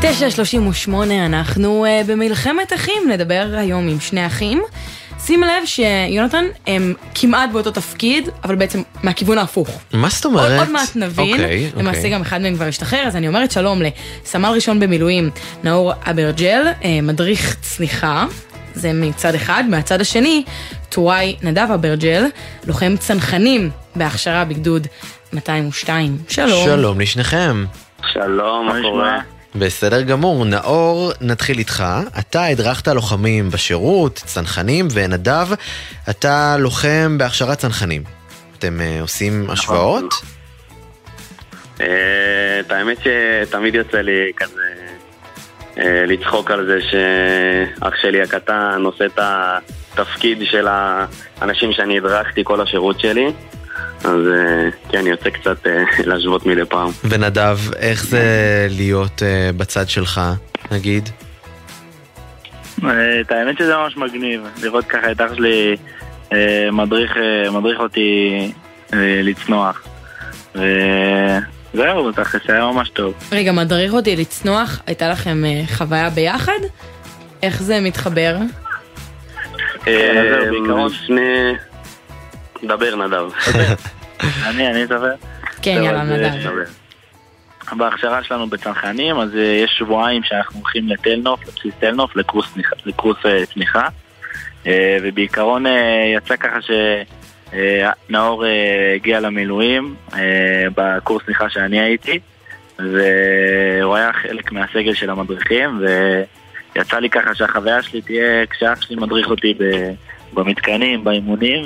9.38 0.00 0.90
אנחנו 1.26 1.86
uh, 1.86 2.06
במלחמת 2.06 2.72
אחים, 2.72 3.02
נדבר 3.08 3.54
היום 3.56 3.88
עם 3.88 4.00
שני 4.00 4.26
אחים. 4.26 4.62
שים 5.26 5.42
לב 5.42 5.64
שיונתן 5.64 6.44
הם 6.66 6.94
כמעט 7.14 7.50
באותו 7.52 7.70
תפקיד, 7.70 8.28
אבל 8.44 8.54
בעצם 8.54 8.82
מהכיוון 9.02 9.38
ההפוך. 9.38 9.80
מה 9.92 10.08
זאת 10.08 10.24
עוד, 10.24 10.34
אומרת? 10.34 10.58
עוד 10.60 10.70
מעט 10.70 10.96
נבין, 10.96 11.32
אוקיי, 11.32 11.70
למעשה 11.76 11.98
אוקיי. 11.98 12.10
גם 12.10 12.20
אחד 12.20 12.40
מהם 12.40 12.54
כבר 12.54 12.64
השתחרר, 12.64 13.02
אז 13.06 13.16
אני 13.16 13.28
אומרת 13.28 13.50
שלום 13.50 13.82
לסמל 14.24 14.48
ראשון 14.48 14.80
במילואים, 14.80 15.30
נאור 15.64 15.92
אברג'ל, 16.10 16.66
אה, 16.84 17.00
מדריך 17.02 17.56
צניחה, 17.60 18.26
זה 18.74 18.92
מצד 18.92 19.34
אחד, 19.34 19.64
מהצד 19.68 20.00
השני, 20.00 20.44
טוראי 20.88 21.36
נדב 21.42 21.68
אברג'ל, 21.74 22.24
לוחם 22.66 22.94
צנחנים 22.98 23.70
בהכשרה 23.96 24.44
בגדוד 24.44 24.86
202. 25.32 26.18
שלום. 26.28 26.64
שלום 26.64 27.00
לשניכם. 27.00 27.64
שלום, 28.12 28.66
מה 28.66 28.80
קורה? 28.82 29.18
בסדר 29.54 30.02
גמור, 30.02 30.44
נאור, 30.44 31.12
נתחיל 31.20 31.58
איתך. 31.58 31.84
אתה 32.18 32.44
הדרכת 32.44 32.88
לוחמים 32.88 33.50
בשירות, 33.50 34.22
צנחנים, 34.24 34.88
ונדב, 34.92 35.48
אתה 36.10 36.56
לוחם 36.58 37.18
בהכשרת 37.18 37.58
צנחנים. 37.58 38.02
אתם 38.58 38.80
אה, 38.80 39.00
עושים 39.00 39.50
השוואות? 39.50 40.14
אה, 41.80 42.60
את 42.60 42.70
האמת 42.70 42.98
שתמיד 42.98 43.74
יוצא 43.74 43.98
לי 43.98 44.32
כזה 44.36 44.62
לצחוק 45.84 46.50
על 46.50 46.66
זה 46.66 46.78
שאח 46.80 47.92
שלי 48.02 48.22
הקטן 48.22 48.82
עושה 48.84 49.06
את 49.06 49.18
התפקיד 49.18 50.38
של 50.44 50.66
האנשים 50.70 51.72
שאני 51.72 51.98
הדרכתי 51.98 52.40
כל 52.44 52.60
השירות 52.60 53.00
שלי. 53.00 53.32
אז 54.04 54.20
אה, 54.34 54.68
כן, 54.90 55.06
יוצא 55.06 55.30
קצת 55.30 55.66
אה, 55.66 55.84
להשוות 56.08 56.46
מדי 56.46 56.64
פעם. 56.64 56.90
ונדב, 57.04 57.58
איך 57.76 58.04
זה 58.04 58.22
להיות 58.70 59.22
אה, 59.22 59.50
בצד 59.56 59.88
שלך, 59.88 60.20
נגיד? 60.70 61.08
אה, 62.84 63.20
את 63.20 63.32
האמת 63.32 63.58
שזה 63.58 63.76
ממש 63.76 63.96
מגניב, 63.96 64.40
לראות 64.62 64.84
ככה 64.84 65.12
את 65.12 65.20
אח 65.20 65.34
שלי 65.34 65.76
אה, 66.32 66.68
מדריך, 66.72 67.16
אה, 67.16 67.50
מדריך 67.50 67.80
אותי 67.80 68.38
אה, 68.94 69.20
לצנוח. 69.22 69.82
וזהו, 71.74 72.12
תכלס 72.12 72.42
היה 72.50 72.64
ממש 72.64 72.88
טוב. 72.88 73.14
רגע, 73.32 73.52
מדריך 73.52 73.92
אותי 73.92 74.16
לצנוח, 74.16 74.80
הייתה 74.86 75.08
לכם 75.08 75.44
אה, 75.44 75.62
חוויה 75.76 76.10
ביחד? 76.10 76.58
איך 77.42 77.62
זה 77.62 77.80
מתחבר? 77.80 78.36
אה, 79.88 80.40
לפני... 80.86 81.52
דבר 82.62 83.06
נדב. 83.06 83.30
אני, 84.48 84.68
אני 84.68 84.84
אדבר? 84.84 85.12
כן, 85.62 85.80
יאללה, 85.84 85.98
אה, 85.98 86.04
נדב. 86.04 86.48
בהכשרה 87.72 88.24
שלנו 88.24 88.46
בצנחנים, 88.46 89.16
אז 89.20 89.28
אה, 89.36 89.40
יש 89.64 89.74
שבועיים 89.78 90.22
שאנחנו 90.24 90.60
הולכים 90.60 90.88
לתל 90.88 91.16
נוף, 91.22 91.40
לבסיס 91.48 91.72
תל 91.80 91.90
נוף, 91.90 92.16
לקורס 92.16 92.46
צניחה- 93.54 93.78
אה. 93.78 93.88
אה, 94.66 94.98
ובעיקרון 95.02 95.66
אה, 95.66 95.72
יצא 96.16 96.36
ככה 96.36 96.62
שנאור 97.52 98.44
הגיע 98.94 99.20
למילואים 99.20 99.94
אה, 100.14 100.18
בקורס 100.76 101.24
צניחה 101.26 101.50
שאני 101.50 101.80
הייתי, 101.80 102.18
והוא 102.78 103.96
היה 103.96 104.10
חלק 104.12 104.52
מהסגל 104.52 104.94
של 104.94 105.10
המדריכים, 105.10 105.80
ויצא 106.74 106.98
לי 106.98 107.10
ככה 107.10 107.34
שהחוויה 107.34 107.82
שלי 107.82 108.02
תהיה 108.02 108.46
כשאח 108.46 108.82
שלי 108.82 108.96
מדריך 108.96 109.28
אותי 109.30 109.54
במתקנים, 110.32 111.04
באימונים, 111.04 111.62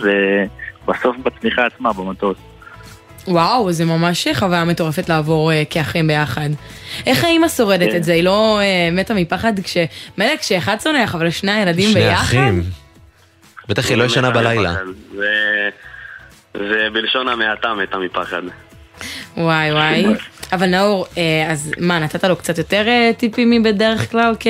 ובסוף 0.84 1.16
בצניחה 1.16 1.66
עצמה, 1.66 1.92
במטוס. 1.92 2.36
וואו, 3.28 3.72
זה 3.72 3.84
ממש 3.84 4.28
חוויה 4.34 4.64
מטורפת 4.64 5.08
לעבור 5.08 5.52
אה, 5.52 5.62
כאחים 5.70 6.06
ביחד. 6.06 6.48
איך 7.06 7.24
האימא 7.24 7.48
שורדת 7.48 7.90
כן. 7.90 7.96
את 7.96 8.04
זה? 8.04 8.12
היא 8.12 8.24
לא 8.24 8.60
אה, 8.60 8.88
מתה 8.92 9.14
מפחד 9.14 9.60
כש... 9.60 9.76
מילא 10.18 10.36
כשאחד 10.36 10.76
צונח, 10.78 11.14
אבל 11.14 11.30
שני 11.30 11.52
הילדים 11.52 11.90
שני 11.90 12.00
ביחד? 12.00 12.22
אחים. 12.22 12.62
בטח 13.68 13.88
היא 13.88 13.96
לא 13.96 14.04
ישנה 14.04 14.30
בלילה. 14.30 14.74
זה- 15.14 15.68
זה 16.54 16.86
בלשון 16.92 17.28
המעטה 17.28 17.74
מתה 17.74 17.98
מפחד. 17.98 18.42
וואי 19.36 19.72
וואי. 19.72 20.04
אבל 20.52 20.66
נאור, 20.66 21.06
אה, 21.18 21.46
אז 21.50 21.72
מה, 21.78 21.98
נתת 21.98 22.24
לו 22.24 22.36
קצת 22.36 22.58
יותר 22.58 22.88
אה, 22.88 23.10
טיפים 23.16 23.50
מבדרך 23.50 24.10
כלל 24.10 24.34
כ... 24.40 24.46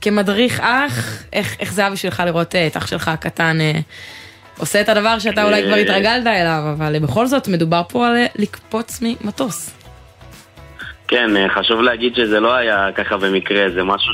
כמדריך 0.00 0.60
אח? 0.60 1.22
איך, 1.32 1.56
איך 1.60 1.72
זה 1.72 1.82
היה 1.82 1.90
בשבילך 1.90 2.22
לראות 2.26 2.54
אה, 2.54 2.66
את 2.66 2.76
אח 2.76 2.86
שלך 2.86 3.08
הקטן 3.08 3.58
עושה 4.58 4.80
את 4.80 4.88
הדבר 4.88 5.18
שאתה 5.18 5.44
אולי 5.44 5.62
כבר 5.66 5.74
התרגלת 5.74 6.26
אליו, 6.26 6.62
אבל 6.78 6.98
בכל 6.98 7.26
זאת 7.26 7.48
מדובר 7.48 7.82
פה 7.88 8.06
על 8.08 8.16
לקפוץ 8.36 9.00
ממטוס. 9.02 9.70
כן, 11.08 11.30
חשוב 11.54 11.80
להגיד 11.82 12.14
שזה 12.16 12.40
לא 12.40 12.54
היה 12.54 12.86
ככה 12.94 13.16
במקרה, 13.16 13.70
זה 13.74 13.82
משהו 13.82 14.12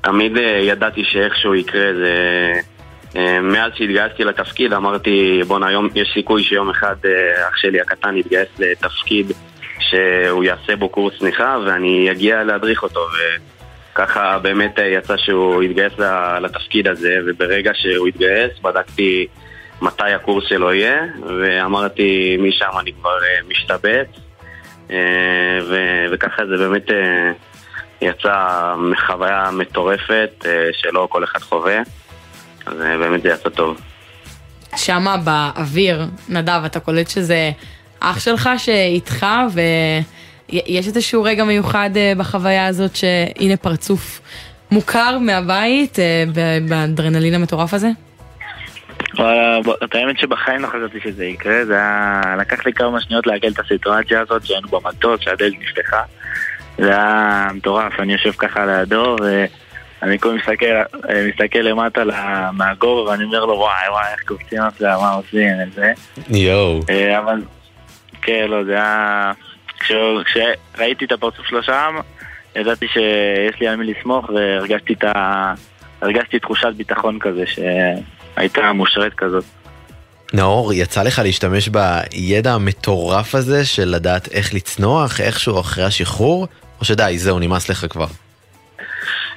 שתמיד 0.00 0.32
ידעתי 0.62 1.02
שאיכשהו 1.04 1.54
יקרה, 1.54 1.94
זה... 1.94 2.14
אה, 3.16 3.40
מאז 3.40 3.72
שהתגייסתי 3.74 4.24
לתפקיד 4.24 4.72
אמרתי, 4.72 5.40
בואנה, 5.46 5.66
היום 5.66 5.88
יש 5.94 6.10
סיכוי 6.14 6.42
שיום 6.42 6.70
אחד 6.70 6.96
אה, 7.04 7.48
אח 7.48 7.56
שלי 7.56 7.80
הקטן 7.80 8.16
יתגייס 8.16 8.48
לתפקיד 8.58 9.32
שהוא 9.80 10.44
יעשה 10.44 10.76
בו 10.76 10.88
קורס 10.88 11.18
צניחה 11.18 11.58
ואני 11.66 12.10
אגיע 12.10 12.44
להדריך 12.44 12.82
אותו. 12.82 13.00
וככה 13.92 14.38
באמת 14.38 14.78
אה, 14.78 14.84
יצא 14.84 15.16
שהוא 15.16 15.62
התגייס 15.62 15.92
לתפקיד 16.42 16.88
הזה 16.88 17.18
וברגע 17.26 17.70
שהוא 17.74 18.06
התגייס 18.06 18.52
בדקתי 18.62 19.26
מתי 19.82 20.12
הקורס 20.12 20.44
שלו 20.48 20.72
יהיה 20.72 21.02
ואמרתי 21.40 22.36
משם 22.40 22.78
אני 22.80 22.92
כבר 22.92 23.18
משתבץ. 23.48 24.06
ו- 25.68 26.06
וככה 26.12 26.46
זה 26.46 26.56
באמת 26.56 26.90
יצא 28.00 28.74
חוויה 29.06 29.50
מטורפת 29.52 30.46
שלא 30.72 31.08
כל 31.10 31.24
אחד 31.24 31.38
חווה, 31.38 31.82
אז 32.66 32.80
אה, 32.80 32.98
באמת 32.98 33.22
זה 33.22 33.28
יצא 33.28 33.48
טוב. 33.48 33.80
שמה 34.76 35.16
באוויר, 35.16 36.06
נדב, 36.28 36.62
אתה 36.66 36.80
קולט 36.80 37.08
שזה 37.10 37.50
אח 38.00 38.20
שלך 38.20 38.50
שאיתך, 38.58 39.26
ויש 39.52 40.86
איזשהו 40.86 41.22
רגע 41.22 41.44
מיוחד 41.44 41.90
אה, 41.96 42.12
בחוויה 42.18 42.66
הזאת 42.66 42.96
שהנה 42.96 43.56
פרצוף 43.56 44.20
מוכר 44.70 45.18
מהבית 45.18 45.98
אה, 45.98 46.24
באדרנלין 46.68 47.34
המטורף 47.34 47.74
הזה? 47.74 47.88
את 49.84 49.94
האמת 49.94 50.18
שבחיים 50.18 50.60
לא 50.60 50.66
חשבתי 50.66 51.00
שזה 51.04 51.24
יקרה, 51.24 51.64
זה 51.64 51.74
היה... 51.74 52.22
לקח 52.38 52.66
לי 52.66 52.72
כמה 52.72 53.00
שניות 53.00 53.26
לעגל 53.26 53.48
את 53.48 53.58
הסיטואציה 53.58 54.20
הזאת 54.20 54.46
שהיינו 54.46 54.68
במטוס, 54.68 55.20
שהדלת 55.20 55.52
נפתחה. 55.60 56.02
זה 56.78 56.90
היה 56.90 57.48
מטורף, 57.54 58.00
אני 58.00 58.12
יושב 58.12 58.32
ככה 58.32 58.66
לידו 58.66 59.16
ואני 60.02 60.18
כל 60.18 60.34
מסתכל, 60.34 60.66
אה, 61.10 61.28
מסתכל 61.28 61.58
למטה 61.58 62.02
מהגובה 62.52 63.10
ואני 63.10 63.24
אומר 63.24 63.44
לו 63.44 63.54
וואי 63.54 63.88
וואי 63.90 64.04
איך 64.12 64.22
קופצים 64.22 64.62
על 64.62 64.70
זה, 64.78 64.88
מה 64.88 65.12
עושים 65.12 65.48
את 65.62 65.72
זה. 65.72 65.92
יואו. 66.28 66.80
אה, 66.90 67.18
אבל 67.18 67.42
כן, 68.22 68.46
לא, 68.48 68.64
זה 68.64 68.72
היה... 68.72 69.32
כש- 69.80 69.92
כשראיתי 70.74 71.04
את 71.04 71.12
הפרצוף 71.12 71.46
שלו 71.46 71.62
שם, 71.62 71.96
ידעתי 72.56 72.86
שיש 72.88 73.60
לי 73.60 73.68
על 73.68 73.76
מי 73.76 73.84
לסמוך 73.94 74.30
והרגשתי 74.30 74.92
את 74.92 75.04
ה... 75.04 75.54
הרגשתי 76.02 76.38
תחושת 76.38 76.68
ביטחון 76.76 77.18
כזה 77.20 77.44
שהייתה 77.46 78.72
מושרת 78.72 79.14
כזאת. 79.14 79.44
נאור, 80.32 80.72
יצא 80.72 81.02
לך 81.02 81.18
להשתמש 81.24 81.68
בידע 81.68 82.52
המטורף 82.52 83.34
הזה 83.34 83.64
של 83.64 83.84
לדעת 83.88 84.28
איך 84.32 84.54
לצנוח 84.54 85.20
איכשהו 85.20 85.60
אחרי 85.60 85.84
השחרור? 85.84 86.46
או 86.80 86.84
שדי, 86.84 87.14
זהו, 87.18 87.38
נמאס 87.38 87.68
לך 87.68 87.86
כבר. 87.90 88.06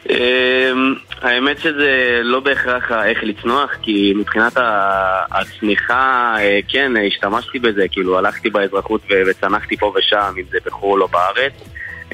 אמ, 0.09 0.93
האמת 1.21 1.59
שזה 1.59 2.19
לא 2.23 2.39
בהכרח 2.39 2.91
איך 2.91 3.23
לצנוח, 3.23 3.71
כי 3.81 4.13
מבחינת 4.15 4.53
הצניחה, 5.31 6.35
אה, 6.39 6.59
כן, 6.67 6.91
השתמשתי 7.07 7.59
בזה, 7.59 7.87
כאילו 7.91 8.17
הלכתי 8.17 8.49
באזרחות 8.49 9.01
וצנחתי 9.27 9.77
פה 9.77 9.93
ושם, 9.95 10.33
אם 10.37 10.43
זה 10.49 10.57
בחו"ל 10.65 11.03
או 11.03 11.07
בארץ, 11.07 11.53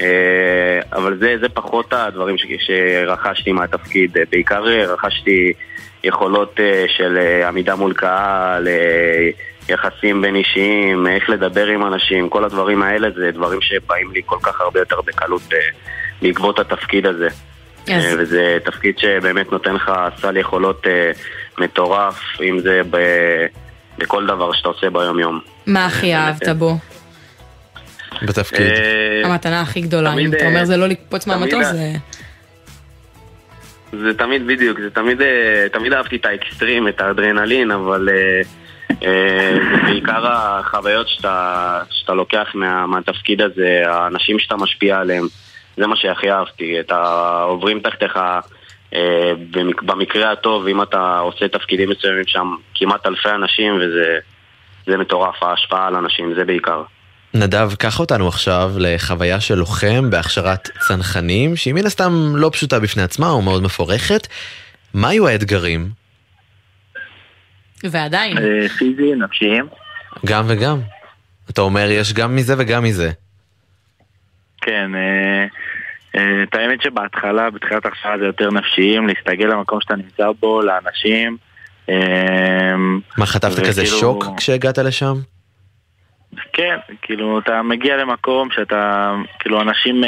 אה, 0.00 0.80
אבל 0.92 1.18
זה, 1.18 1.36
זה 1.40 1.48
פחות 1.48 1.92
הדברים 1.92 2.36
שרכשתי 2.58 3.52
מהתפקיד, 3.52 4.16
אה, 4.16 4.22
בעיקר 4.30 4.64
רכשתי 4.64 5.52
יכולות 6.04 6.60
של 6.88 7.18
עמידה 7.48 7.76
מול 7.76 7.94
קהל, 7.94 8.68
יחסים 9.68 10.22
בין 10.22 10.36
אישיים, 10.36 11.06
איך 11.06 11.30
לדבר 11.30 11.66
עם 11.66 11.86
אנשים, 11.86 12.28
כל 12.28 12.44
הדברים 12.44 12.82
האלה 12.82 13.08
זה 13.10 13.30
דברים 13.30 13.60
שבאים 13.60 14.12
לי 14.12 14.20
כל 14.26 14.38
כך 14.42 14.60
הרבה 14.60 14.80
יותר 14.80 15.00
בקלות 15.00 15.42
בעקבות 16.22 16.58
התפקיד 16.58 17.06
הזה. 17.06 17.26
אז- 17.26 17.88
אה, 17.88 18.14
וזה 18.18 18.58
תפקיד 18.64 18.98
שבאמת 18.98 19.52
נותן 19.52 19.74
לך 19.74 19.92
סל 20.20 20.36
יכולות 20.36 20.86
אה, 20.86 21.10
מטורף, 21.58 22.20
אם 22.40 22.58
זה 22.60 22.80
ב- 22.90 23.46
בכל 23.98 24.26
דבר 24.26 24.52
שאתה 24.52 24.68
עושה 24.68 24.90
ביום-יום. 24.90 25.40
מה 25.66 25.86
הכי 25.86 26.14
אהבת 26.14 26.48
בו? 26.48 26.78
בתפקיד. 28.22 28.60
אה, 28.60 29.22
המתנה 29.24 29.60
הכי 29.60 29.80
גדולה, 29.80 30.14
אם 30.14 30.32
אתה 30.34 30.42
אה, 30.42 30.46
אומר 30.48 30.64
זה 30.64 30.76
לא 30.76 30.86
לקפוץ 30.86 31.26
מהמטוס, 31.26 31.66
זה... 31.66 31.92
זה 33.92 34.14
תמיד 34.18 34.46
בדיוק, 34.46 34.80
זה 34.80 34.90
תמיד, 34.90 35.22
אה, 35.22 35.66
תמיד 35.72 35.92
אהבתי 35.92 36.16
את 36.16 36.24
האקסטרים, 36.26 36.88
את 36.88 37.00
האדרנלין, 37.00 37.70
אבל 37.70 38.08
אה, 38.12 38.40
אה, 39.02 39.54
זה 39.72 39.82
בעיקר 39.82 40.26
החוויות 40.26 41.08
שאתה, 41.08 41.62
שאתה 41.90 42.14
לוקח 42.14 42.46
מה, 42.54 42.86
מהתפקיד 42.86 43.40
הזה, 43.42 43.82
האנשים 43.86 44.38
שאתה 44.38 44.56
משפיע 44.56 44.98
עליהם, 44.98 45.26
זה 45.76 45.86
מה 45.86 45.96
שהכי 45.96 46.30
אהבתי, 46.30 46.80
את 46.80 46.90
העוברים 46.90 47.80
תחתיך, 47.80 48.16
אה, 48.94 49.00
במק- 49.50 49.82
במקרה 49.82 50.32
הטוב, 50.32 50.66
אם 50.66 50.82
אתה 50.82 51.18
עושה 51.18 51.48
תפקידים 51.48 51.90
מסוימים 51.90 52.24
שם, 52.26 52.54
כמעט 52.74 53.06
אלפי 53.06 53.28
אנשים, 53.28 53.74
וזה 53.76 54.18
זה 54.86 54.96
מטורף, 54.96 55.42
ההשפעה 55.42 55.86
על 55.86 55.94
אנשים, 55.96 56.34
זה 56.36 56.44
בעיקר. 56.44 56.82
נדב, 57.34 57.74
קח 57.78 58.00
אותנו 58.00 58.28
עכשיו 58.28 58.72
לחוויה 58.78 59.40
של 59.40 59.54
לוחם 59.54 60.10
בהכשרת 60.10 60.68
צנחנים, 60.88 61.56
שהיא 61.56 61.74
מן 61.74 61.86
הסתם 61.86 62.12
לא 62.36 62.50
פשוטה 62.52 62.80
בפני 62.80 63.02
עצמה 63.02 63.32
ומאוד 63.34 63.62
מפורכת. 63.62 64.26
מה 64.94 65.08
היו 65.08 65.28
האתגרים? 65.28 65.90
ועדיין. 67.84 68.38
אה, 68.38 68.68
פיזיים, 68.78 69.22
נפשיים. 69.22 69.66
גם 70.26 70.44
וגם. 70.48 70.80
אתה 71.50 71.60
אומר 71.60 71.86
יש 71.90 72.12
גם 72.12 72.36
מזה 72.36 72.54
וגם 72.58 72.84
מזה. 72.84 73.10
כן. 74.66 74.90
אה, 74.94 75.46
אה, 76.16 76.42
את 76.42 76.54
האמת 76.54 76.82
שבהתחלה, 76.82 77.50
בתחילת 77.50 77.84
ההכשרה 77.84 78.18
זה 78.18 78.24
יותר 78.24 78.50
נפשיים, 78.50 79.06
להסתגל 79.06 79.46
למקום 79.46 79.80
שאתה 79.80 79.96
נמצא 79.96 80.30
בו, 80.40 80.62
לאנשים. 80.62 81.36
אה, 81.88 82.74
מה, 83.18 83.26
חטפת 83.26 83.66
כזה 83.66 83.86
שוק 83.86 84.24
כשהגעת 84.36 84.78
לשם? 84.78 85.14
כן, 86.52 86.76
כאילו, 87.02 87.38
אתה 87.38 87.62
מגיע 87.62 87.96
למקום 87.96 88.48
שאתה, 88.50 89.12
כאילו, 89.38 89.62
אנשים 89.62 90.04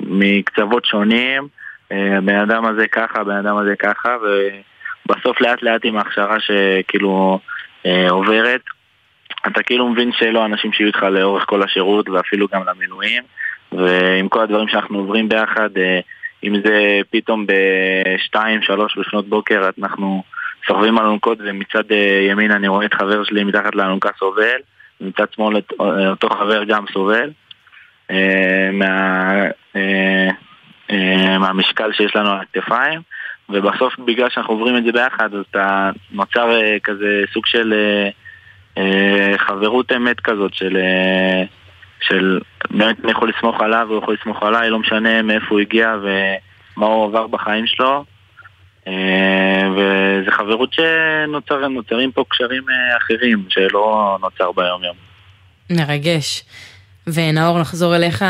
מקצוות 0.00 0.84
שונים, 0.84 1.48
הבן 1.90 2.36
אדם 2.36 2.64
הזה 2.64 2.88
ככה, 2.88 3.20
הבן 3.20 3.36
אדם 3.36 3.56
הזה 3.56 3.74
ככה, 3.78 4.16
ובסוף 5.06 5.40
לאט 5.40 5.62
לאט 5.62 5.80
עם 5.84 5.96
ההכשרה 5.96 6.36
שכאילו 6.40 7.40
עוברת, 8.10 8.60
אתה 9.46 9.62
כאילו 9.62 9.88
מבין 9.88 10.12
שאלו 10.12 10.42
האנשים 10.42 10.72
שיהיו 10.72 10.86
איתך 10.86 11.02
לאורך 11.02 11.44
כל 11.46 11.62
השירות 11.62 12.08
ואפילו 12.08 12.46
גם 12.52 12.62
למילואים, 12.66 13.22
ועם 13.72 14.28
כל 14.28 14.42
הדברים 14.42 14.68
שאנחנו 14.68 14.98
עוברים 14.98 15.28
ביחד, 15.28 15.68
אה, 15.76 16.00
אם 16.44 16.54
זה 16.64 17.00
פתאום 17.10 17.46
בשתיים, 17.46 18.62
שלוש 18.62 18.98
לפנות 18.98 19.28
בוקר, 19.28 19.70
אנחנו 19.82 20.22
סוחבים 20.66 20.98
אלונקות 20.98 21.38
ומצד 21.40 21.92
אה, 21.92 22.26
ימין 22.30 22.50
אני 22.50 22.68
רואה 22.68 22.86
את 22.86 22.94
חבר 22.94 23.24
שלי 23.24 23.44
מתחת 23.44 23.74
לאלונקה 23.74 24.08
סובל, 24.18 24.58
ומצד 25.00 25.24
שמאל 25.36 25.56
אה, 25.80 26.10
אותו 26.10 26.28
חבר 26.28 26.64
גם 26.64 26.84
סובל. 26.92 27.30
מה, 28.72 29.44
מהמשקל 31.38 31.92
שיש 31.92 32.16
לנו 32.16 32.30
על 32.30 32.38
הכתפיים, 32.40 33.00
ובסוף 33.48 33.98
בגלל 33.98 34.30
שאנחנו 34.30 34.54
עוברים 34.54 34.76
את 34.76 34.84
זה 34.84 34.92
ביחד, 34.92 35.34
אז 35.34 35.44
אתה 35.50 35.90
נוצר 36.10 36.58
כזה 36.84 37.22
סוג 37.32 37.46
של 37.46 37.74
חברות 39.38 39.92
אמת 39.92 40.20
כזאת, 40.20 40.54
של, 40.54 40.76
אה, 40.76 41.44
של 42.00 42.40
באמת 42.70 42.96
אני 43.04 43.12
יכול 43.12 43.32
לסמוך 43.36 43.60
עליו, 43.60 43.86
הוא 43.90 43.98
יכול 43.98 44.16
לסמוך 44.20 44.42
עליי, 44.42 44.70
לא 44.70 44.78
משנה 44.78 45.22
מאיפה 45.22 45.46
הוא 45.50 45.60
הגיע 45.60 45.94
ומה 46.02 46.86
הוא 46.86 47.04
עבר 47.04 47.26
בחיים 47.26 47.66
שלו. 47.66 48.04
אה, 48.86 49.68
וזו 49.72 50.30
חברות 50.30 50.72
שנוצרים 50.72 52.12
פה 52.12 52.24
קשרים 52.28 52.62
אה, 52.70 52.96
אחרים, 52.96 53.44
שלא 53.48 54.16
נוצר 54.20 54.52
ביום 54.52 54.84
יום. 54.84 54.96
מרגש. 55.70 56.44
ונאור, 57.06 57.60
נחזור 57.60 57.96
אליך, 57.96 58.24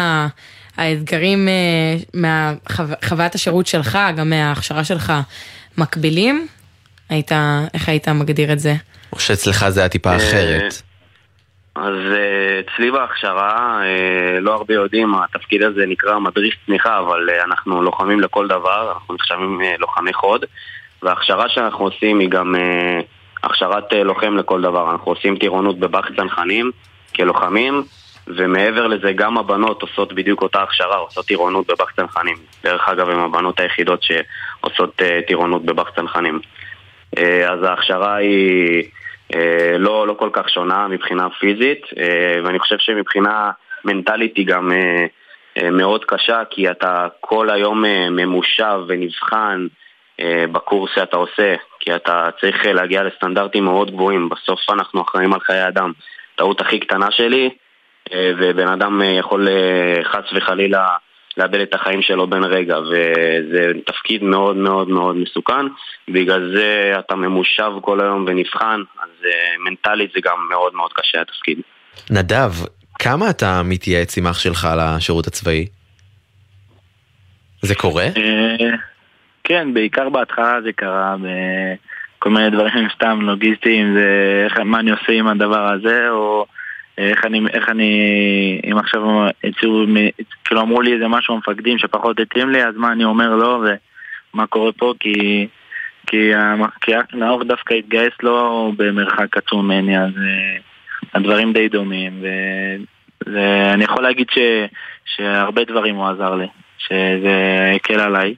האתגרים 0.76 1.49
אה, 1.49 1.97
מחוויית 2.14 3.34
השירות 3.34 3.66
שלך, 3.66 3.99
גם 4.16 4.30
מההכשרה 4.30 4.84
שלך, 4.84 5.12
מקבילים? 5.78 6.47
היית, 7.09 7.32
איך 7.74 7.89
היית 7.89 8.09
מגדיר 8.09 8.53
את 8.53 8.59
זה? 8.59 8.74
או 9.13 9.19
שאצלך 9.19 9.69
זה 9.69 9.81
היה 9.81 9.89
טיפה 9.89 10.17
אחרת? 10.17 10.83
אז 11.75 11.95
אה, 12.17 12.61
אצלי 12.61 12.91
בהכשרה, 12.91 13.81
אה, 13.83 14.41
לא 14.41 14.55
הרבה 14.55 14.75
יודעים, 14.75 15.15
התפקיד 15.15 15.63
הזה 15.63 15.87
נקרא 15.87 16.19
מדריך 16.19 16.55
צניחה, 16.67 16.99
אבל 16.99 17.31
אה, 17.31 17.45
אנחנו 17.45 17.83
לוחמים 17.83 18.21
לכל 18.21 18.49
דבר, 18.49 18.93
אנחנו 18.93 19.15
נחשבים 19.15 19.61
אה, 19.61 19.75
לוחמי 19.79 20.13
חוד, 20.13 20.45
וההכשרה 21.03 21.49
שאנחנו 21.49 21.85
עושים 21.85 22.19
היא 22.19 22.29
גם 22.29 22.55
אה, 22.55 23.01
הכשרת 23.45 23.93
אה, 23.93 24.03
לוחם 24.03 24.37
לכל 24.37 24.63
דבר. 24.63 24.91
אנחנו 24.93 25.13
עושים 25.13 25.37
טירונות 25.37 25.79
בבאח 25.79 26.09
צנחנים 26.17 26.71
כלוחמים, 27.17 27.85
ומעבר 28.27 28.87
לזה 28.87 29.13
גם 29.13 29.39
הבנות 29.39 29.83
עושות 29.83 30.13
בדיוק 30.13 30.43
אותה 30.43 30.63
הכשרה, 30.63 30.97
עושות 30.97 31.27
טירונות 31.27 31.67
בבאח 31.67 31.91
צנחנים. 31.97 32.37
דרך 32.65 32.89
אגב, 32.89 33.11
הן 33.11 33.19
הבנות 33.19 33.61
היחידות 33.61 34.03
שעושות 34.03 35.03
אה, 35.03 35.21
טירונות 35.27 35.65
בבאח 35.65 35.91
צנחנים. 35.97 36.41
אה, 37.19 37.53
אז 37.53 37.63
ההכשרה 37.63 38.15
היא 38.15 38.83
אה, 38.83 38.89
לא, 39.79 40.07
לא 40.07 40.12
כל 40.12 40.31
כך 40.33 40.49
שונה 40.49 40.89
מבחינה 40.89 41.29
פיזית, 41.31 41.87
אה, 41.99 42.41
ואני 42.45 42.59
חושב 42.59 42.79
שמבחינה 42.79 43.51
מנטלית 43.85 44.37
היא 44.37 44.47
גם 44.47 44.72
אה, 44.72 45.07
אה, 45.59 45.70
מאוד 45.70 46.05
קשה, 46.05 46.43
כי 46.51 46.70
אתה 46.70 47.09
כל 47.20 47.51
היום 47.51 47.85
אה, 47.85 48.11
ממושב 48.11 48.81
ונבחן 48.89 49.66
אה, 50.20 50.45
בקורס 50.53 50.91
שאתה 50.95 51.16
עושה, 51.16 51.55
כי 51.81 51.95
אתה 51.95 52.29
צריך 52.41 52.66
אה, 52.66 52.72
להגיע 52.72 53.03
לסטנדרטים 53.03 53.64
מאוד 53.64 53.91
גבוהים. 53.91 54.29
בסוף 54.29 54.61
אנחנו 54.70 55.03
אחראים 55.03 55.33
על 55.33 55.41
חיי 55.41 55.68
אדם. 55.68 55.93
טעות 56.37 56.61
הכי 56.61 56.79
קטנה 56.81 57.11
שלי, 57.11 57.51
אה, 58.12 58.33
ובן 58.39 58.68
אדם 58.68 59.03
אה, 59.03 59.07
יכול 59.07 59.49
אה, 59.49 60.05
חס 60.05 60.33
וחלילה 60.35 60.89
לאבד 61.39 61.61
את 61.61 61.74
החיים 61.74 62.03
שלו 62.03 62.26
בן 62.26 62.45
רגע, 62.45 62.78
וזה 62.78 63.70
תפקיד 63.86 64.22
מאוד 64.22 64.57
מאוד 64.57 64.89
מאוד 64.89 65.16
מסוכן. 65.16 65.66
בגלל 66.09 66.53
זה 66.57 66.93
אתה 66.99 67.14
ממושב 67.14 67.72
כל 67.82 68.01
היום 68.01 68.24
ונבחן, 68.28 68.80
אז 69.03 69.09
אה, 69.24 69.59
מנטלית 69.59 70.11
זה 70.14 70.20
גם 70.24 70.36
מאוד 70.51 70.74
מאוד 70.74 70.93
קשה 70.93 71.20
התפקיד. 71.20 71.59
נדב, 72.11 72.51
כמה 72.99 73.30
אתה 73.30 73.62
מתייעץ 73.64 74.18
עם 74.18 74.26
אח 74.26 74.39
שלך 74.39 74.64
על 74.64 74.80
השירות 74.80 75.26
הצבאי? 75.26 75.66
זה 77.62 77.74
קורה? 77.74 78.05
אה, 78.05 78.76
כן, 79.45 79.74
בעיקר 79.74 80.09
בהתחלה 80.09 80.62
זה 80.62 80.72
קרה 80.72 81.16
בכל 82.18 82.30
מיני 82.30 82.51
דברים 82.51 82.89
סתם 82.95 83.20
לוגיסטיים, 83.20 83.95
זה 83.95 84.49
מה 84.64 84.80
אני 84.80 84.91
עושה 84.91 85.12
עם 85.12 85.28
הדבר 85.28 85.72
הזה, 85.72 86.11
או 86.11 86.47
איך 86.99 87.25
אני, 87.25 87.41
איך 87.53 87.69
אני, 87.69 87.91
אם 88.71 88.79
עכשיו 88.79 89.03
הציעו, 89.45 89.85
כאילו 90.45 90.61
אמרו 90.61 90.83
לי 90.83 90.95
איזה 90.95 91.09
משהו 91.09 91.35
המפקדים 91.35 91.79
שפחות 91.79 92.21
התאים 92.21 92.51
לי, 92.51 92.65
אז 92.65 92.75
מה 92.77 92.93
אני 92.93 93.05
אומר 93.05 93.35
לו 93.35 93.63
ומה 94.35 94.47
קורה 94.47 94.73
פה, 94.73 94.95
כי, 95.01 95.47
כי, 96.07 96.31
כי 96.81 96.93
נאור 97.13 97.45
דווקא 97.45 97.75
התגייס 97.75 98.13
לא 98.23 98.71
במרחק 98.77 99.37
עצום 99.37 99.65
ממני, 99.65 99.99
אז 99.99 100.11
אה, 100.17 100.59
הדברים 101.15 101.53
די 101.53 101.69
דומים, 101.69 102.23
ואני 103.27 103.85
יכול 103.85 104.03
להגיד 104.03 104.27
ש, 104.31 104.39
שהרבה 105.05 105.65
דברים 105.65 105.95
הוא 105.95 106.07
עזר 106.07 106.35
לי, 106.35 106.47
שזה 106.79 107.73
הקל 107.77 108.01
עליי. 108.01 108.35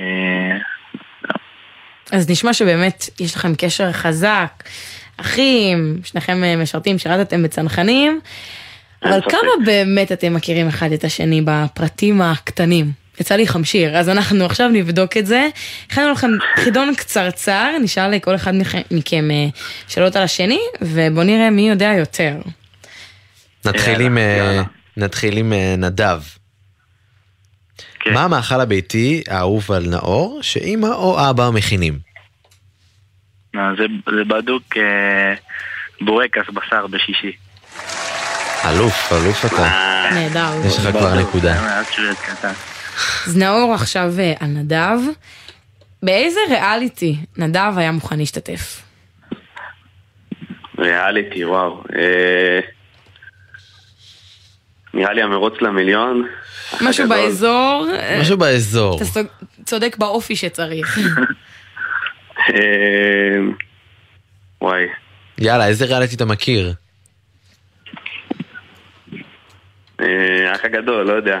אה, 0.00 0.58
אז 2.12 2.30
נשמע 2.30 2.52
שבאמת 2.52 3.04
יש 3.20 3.36
לכם 3.36 3.54
קשר 3.54 3.92
חזק, 3.92 4.52
אחים, 5.16 6.00
שניכם 6.04 6.44
אה, 6.44 6.56
משרתים, 6.56 6.98
שירתתם 6.98 7.42
בצנחנים, 7.42 8.20
אבל 9.04 9.20
ספק. 9.20 9.30
כמה 9.30 9.64
באמת 9.66 10.12
אתם 10.12 10.34
מכירים 10.34 10.68
אחד 10.68 10.92
את 10.92 11.04
השני 11.04 11.42
בפרטים 11.44 12.22
הקטנים? 12.22 12.92
יצא 13.20 13.34
לי 13.34 13.46
חמשיר, 13.46 13.96
אז 13.98 14.08
אנחנו 14.08 14.44
עכשיו 14.44 14.68
נבדוק 14.68 15.16
את 15.16 15.26
זה. 15.26 15.48
הכנו 15.90 16.12
לכם 16.12 16.30
חידון 16.56 16.94
קצרצר, 16.96 17.70
נשאל 17.82 18.10
לכל 18.14 18.34
אחד 18.34 18.52
מכם- 18.90 19.30
אה, 19.30 19.46
שאלות 19.88 20.16
על 20.16 20.22
השני, 20.22 20.60
ובואו 20.82 21.24
נראה 21.26 21.50
מי 21.50 21.68
יודע 21.68 21.92
יותר. 21.98 22.34
נתחיל 23.64 24.00
עם, 24.00 24.18
נתחיל 24.96 25.36
עם 25.38 25.52
אה, 25.52 25.74
נדב. 25.78 26.20
כן. 28.00 28.12
מה 28.14 28.24
המאכל 28.24 28.60
הביתי 28.60 29.22
האהוב 29.28 29.72
על 29.72 29.86
נאור 29.88 30.38
שאמא 30.42 30.86
או 30.86 31.30
אבא 31.30 31.50
מכינים? 31.50 32.11
אה, 33.56 33.70
זה, 33.78 33.84
זה 34.16 34.24
בדוק 34.24 34.62
אה, 34.76 35.34
בורקס 36.00 36.50
בשר 36.54 36.86
בשישי. 36.86 37.32
אלוף, 38.64 39.12
אלוף 39.12 39.44
אתה. 39.46 39.68
נהדר. 40.14 40.66
יש 40.66 40.78
לך 40.78 40.96
כבר 40.96 41.14
נקודה. 41.20 41.54
אז 43.26 43.36
נאור 43.36 43.74
עכשיו 43.74 44.12
אה, 44.18 44.32
על 44.40 44.48
נדב. 44.48 44.98
באיזה 46.02 46.40
ריאליטי 46.50 47.16
נדב 47.36 47.72
היה 47.76 47.92
מוכן 47.92 48.18
להשתתף? 48.18 48.82
ריאליטי, 50.78 51.44
וואו. 51.44 51.82
אה, 51.98 52.60
נראה 54.94 55.12
לי 55.12 55.22
המרוץ 55.22 55.54
למיליון. 55.60 56.26
משהו. 56.80 57.08
באזור? 57.08 57.88
אה, 57.94 58.18
משהו 58.20 58.36
באזור. 58.36 59.00
אתה 59.12 59.20
צודק 59.64 59.96
באופי 59.98 60.36
שצריך. 60.36 60.98
אה, 62.48 63.38
וואי. 64.60 64.84
יאללה, 65.38 65.66
איזה 65.66 65.84
ריאליטי 65.84 66.16
אתה 66.16 66.24
מכיר? 66.24 66.74
אה, 70.00 70.50
האח 70.52 70.64
הגדול, 70.64 71.06
לא 71.06 71.12
יודע. 71.12 71.38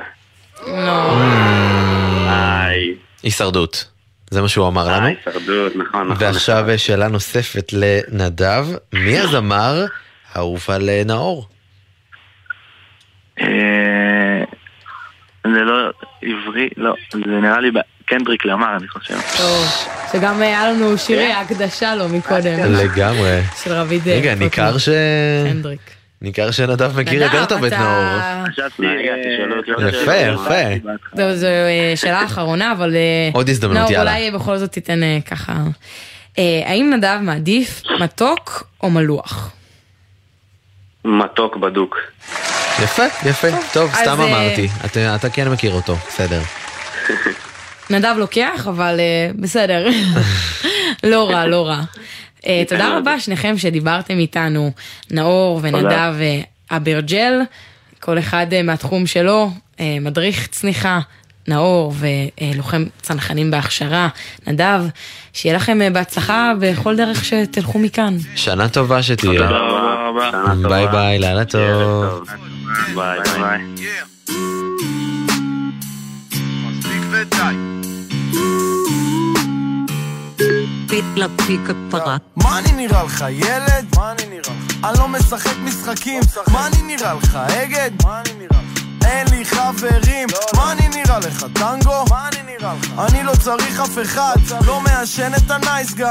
לא. 0.66 1.18
הישרדות. 3.22 3.88
זה 4.30 4.42
מה 4.42 4.48
שהוא 4.48 4.68
אמר 4.68 4.88
לנו. 4.88 5.06
הישרדות, 5.06 5.76
נכון, 5.76 6.08
נכון. 6.08 6.26
ועכשיו 6.26 6.70
אה, 6.70 6.78
שאלה 6.78 7.08
נוספת 7.08 7.72
לנדב, 7.72 8.66
מי 8.92 9.18
הזמר 9.18 9.84
האהוב 10.32 10.64
על 10.68 10.88
אה, 10.88 11.02
נאור? 11.06 11.48
אה, 15.46 15.50
זה 15.54 15.60
לא 15.60 15.90
עברי, 16.22 16.68
לא, 16.76 16.94
זה 17.12 17.20
נראה 17.26 17.60
לי 17.60 17.70
ב- 17.70 17.78
קנדריק 18.06 18.44
למר, 18.44 18.76
אני 18.76 18.88
חושב. 18.88 19.14
טוב, 19.14 19.66
שגם 20.12 20.42
היה 20.42 20.70
לנו 20.72 20.98
שירי 20.98 21.32
הקדשה 21.32 21.94
לו 21.94 22.08
מקודם. 22.08 22.58
לגמרי. 22.72 23.40
של 23.62 23.72
רביד 23.72 24.08
אה, 24.08 24.16
רגע. 24.16 24.34
ניכר 24.34 24.78
ש... 24.78 24.88
קנדריק. 25.52 25.80
ניכר 26.22 26.50
שנדב 26.50 27.00
מכיר 27.00 27.22
יותר 27.22 27.44
טוב 27.44 27.64
את 27.64 27.72
נאור. 27.72 28.54
עוד 29.74 29.94
יפה. 29.94 30.14
יפה. 30.14 30.88
זו 31.34 31.46
אה, 31.46 31.92
שאלה 31.96 32.24
אחרונה, 32.24 32.72
אבל... 32.72 32.94
אה, 32.96 33.30
עוד 33.32 33.48
הזדמנות, 33.48 33.76
נאור, 33.76 33.92
יאללה. 33.92 34.10
אולי 34.16 34.30
בכל 34.30 34.56
זאת 34.56 34.72
תיתן 34.72 35.02
אה, 35.02 35.18
ככה... 35.30 35.52
אה, 36.38 36.62
האם 36.66 36.90
נדב 36.94 37.18
מעדיף 37.22 37.82
מתוק 38.00 38.66
או 38.82 38.90
מלוח? 38.90 39.50
מתוק 41.04 41.56
בדוק. 41.56 41.98
יפה, 42.80 43.02
יפה. 43.28 43.48
טוב, 43.72 43.90
סתם 43.94 44.20
אה, 44.20 44.24
אמרתי. 44.26 44.68
אתה- 44.84 45.14
אתה 45.14 45.30
כן 45.30 45.48
מכיר 45.48 45.72
אותו, 45.72 45.96
בסדר. 46.08 46.40
נדב 47.90 48.14
לוקח, 48.18 48.66
אבל 48.68 49.00
אה, 49.00 49.30
בסדר. 49.34 49.88
לא 51.12 51.30
רע, 51.30 51.46
לא 51.46 51.66
רע. 51.66 51.80
אה, 52.46 52.62
תודה 52.68 52.96
רבה 52.98 53.20
שניכם 53.20 53.58
שדיברתם 53.58 54.18
איתנו, 54.18 54.70
נאור 55.10 55.60
ונדב 55.62 56.14
אברג'ל, 56.70 57.40
כל 58.00 58.18
אחד 58.18 58.46
מהתחום 58.64 59.06
שלו, 59.06 59.50
מדריך 59.80 60.46
צניחה. 60.46 61.00
נאור 61.48 61.94
ולוחם 61.98 62.84
צנחנים 63.02 63.50
בהכשרה, 63.50 64.08
נדב, 64.46 64.80
שיהיה 65.32 65.56
לכם 65.56 65.78
בהצלחה 65.92 66.52
בכל 66.60 66.96
דרך 66.96 67.24
שתלכו 67.24 67.78
מכאן. 67.78 68.16
שנה 68.36 68.68
טובה 68.68 69.02
שתהיה. 69.02 69.32
תודה 69.32 69.48
רבה. 69.50 69.91
טובה. 70.12 70.68
ביי 70.68 70.88
ביי, 70.88 71.18
לילה 71.18 71.44
טוב. 71.44 72.28
ביי 72.94 73.18
ביי. 73.38 73.60
מה 82.36 82.58
אני 82.58 82.72
נראה 82.72 83.04
לך, 83.04 83.24
ילד? 83.30 83.86
מה 83.96 84.12
אני 84.12 84.26
נראה 84.26 84.40
לך? 84.40 84.84
אני 84.84 84.98
לא 84.98 85.08
משחק 85.08 85.56
משחקים, 85.64 86.22
מה 86.52 86.66
אני 86.66 86.82
נראה 86.82 87.14
לך, 87.14 87.36
אגד? 87.36 87.90
מה 88.04 88.20
אני 88.20 88.30
נראה 88.38 88.62
לך? 88.74 88.81
אין 89.04 89.26
לי 89.30 89.44
חברים, 89.44 90.28
מה 90.56 90.72
אני 90.72 90.88
נראה 90.88 91.18
לך, 91.18 91.44
טנגו? 91.52 92.04
מה 92.10 92.28
אני 92.28 92.42
נראה 92.42 92.74
לך? 92.74 92.98
אני 92.98 93.22
לא 93.22 93.32
צריך 93.34 93.80
אף 93.80 93.98
אחד, 94.02 94.36
לא 94.66 94.80
מעשן 94.80 95.32
את 95.34 95.50
הנייס 95.50 95.94
גיא. 95.94 96.06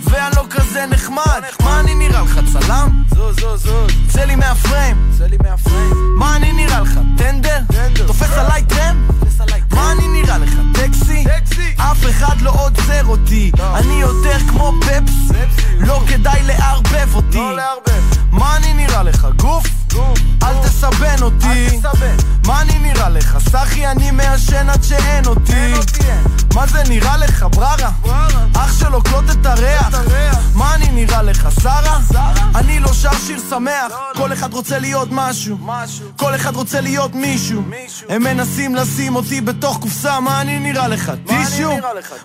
ואני 0.00 0.36
לא 0.36 0.44
כזה 0.50 0.86
נחמד, 0.86 1.42
מה 1.62 1.80
אני 1.80 1.94
נראה 1.94 2.22
לך, 2.22 2.40
צלם? 2.52 3.02
זוז, 3.14 3.40
זוז, 3.40 3.62
זוז. 3.62 3.90
צא 4.12 4.24
לי 4.24 4.34
מהפריים, 4.36 5.10
צא 5.18 5.24
לי 5.24 5.36
מהפריים. 5.42 6.16
מה 6.18 6.36
אני 6.36 6.52
נראה 6.52 6.80
לך, 6.80 6.98
טנדר? 7.18 7.58
תופס 8.06 8.32
עליי 8.38 8.62
טרם? 8.64 9.23
מה 9.74 9.92
אני 9.92 10.08
נראה 10.08 10.38
לך, 10.38 10.54
טקסי? 10.74 11.24
אף 11.76 12.06
אחד 12.10 12.40
לא 12.40 12.50
עוצר 12.50 13.06
אותי. 13.06 13.50
אני 13.74 14.00
יותר 14.00 14.38
כמו 14.48 14.72
פפס 14.80 15.36
לא 15.78 16.02
כדאי 16.08 16.42
לערבב 16.42 17.14
אותי. 17.14 17.42
מה 18.30 18.56
אני 18.56 18.72
נראה 18.74 19.02
לך, 19.02 19.26
גוף? 19.36 19.66
אל 20.42 20.54
תסבן 20.62 21.22
אותי. 21.22 21.80
מה 22.46 22.60
אני 22.62 22.78
נראה 22.78 23.08
לך, 23.08 23.38
סחי? 23.48 23.86
אני 23.86 24.10
מעשן 24.10 24.70
עד 24.70 24.82
שאין 24.82 25.26
אותי. 25.26 25.72
מה 26.54 26.66
זה 26.66 26.82
נראה 26.88 27.16
לך, 27.16 27.46
בררה? 27.50 27.90
אח 28.56 28.78
שלו 28.78 29.02
קלוט 29.02 29.24
את 29.30 29.46
הריח. 29.46 29.94
מה 30.54 30.74
אני 30.74 30.88
נראה 30.88 31.22
לך, 31.22 31.48
שרה? 31.62 31.98
אני 32.54 32.80
לא 32.80 32.92
שר 32.92 33.10
שיר 33.26 33.40
שמח. 33.50 33.92
כל 34.16 34.32
אחד 34.32 34.52
רוצה 34.52 34.78
להיות 34.78 35.08
משהו. 35.10 35.58
כל 36.16 36.34
אחד 36.34 36.56
רוצה 36.56 36.80
להיות 36.80 37.14
מישהו. 37.14 37.62
הם 38.08 38.22
מנסים 38.22 38.74
לשים 38.74 39.16
אותי 39.16 39.40
בתוך 39.64 39.78
קופסה 39.78 40.20
מה 40.20 40.40
אני 40.40 40.58
נראה 40.58 40.88
לך, 40.88 41.12
טישו? 41.26 41.70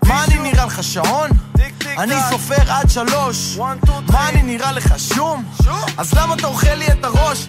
מה 0.06 0.24
אני 0.24 0.40
נראה 0.40 0.66
לך, 0.66 0.84
שעון? 0.84 1.30
אני 1.98 2.16
סופר 2.30 2.72
עד 2.72 2.90
שלוש 2.90 3.58
מה 4.12 4.30
אני 4.30 4.42
נראה 4.42 4.72
לך, 4.72 4.94
שום? 4.98 5.44
אז 5.98 6.14
למה 6.14 6.34
אתה 6.34 6.48
אוכל 6.48 6.74
לי 6.74 6.88
את 6.88 7.06
הראש? 7.06 7.46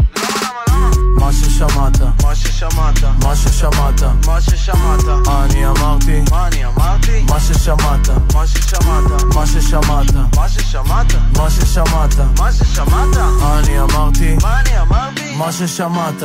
מה 1.16 1.32
ששמעת, 1.32 2.00
מה 2.22 2.34
ששמעת, 2.34 3.04
מה 3.22 3.36
ששמעת, 3.36 4.02
מה 4.26 4.40
ששמעת, 4.40 5.04
אני 5.28 5.66
אמרתי, 5.66 6.20
מה 6.30 6.46
אני 6.46 6.66
אמרתי, 6.66 7.24
מה 7.28 7.40
ששמעת, 7.40 8.08
מה 8.34 8.46
ששמעת, 8.46 9.34
מה 9.34 9.46
ששמעת, 9.46 10.14
מה 10.36 10.48
ששמעת, 10.48 11.14
מה 11.36 11.50
ששמעת, 11.50 12.14
מה 12.38 12.52
ששמעת, 12.52 13.16
אני 13.42 13.80
אמרתי, 13.80 14.36
מה 14.42 14.60
אני 14.60 14.80
אמרתי, 14.80 15.36
מה 15.36 15.52
ששמעת, 15.52 16.22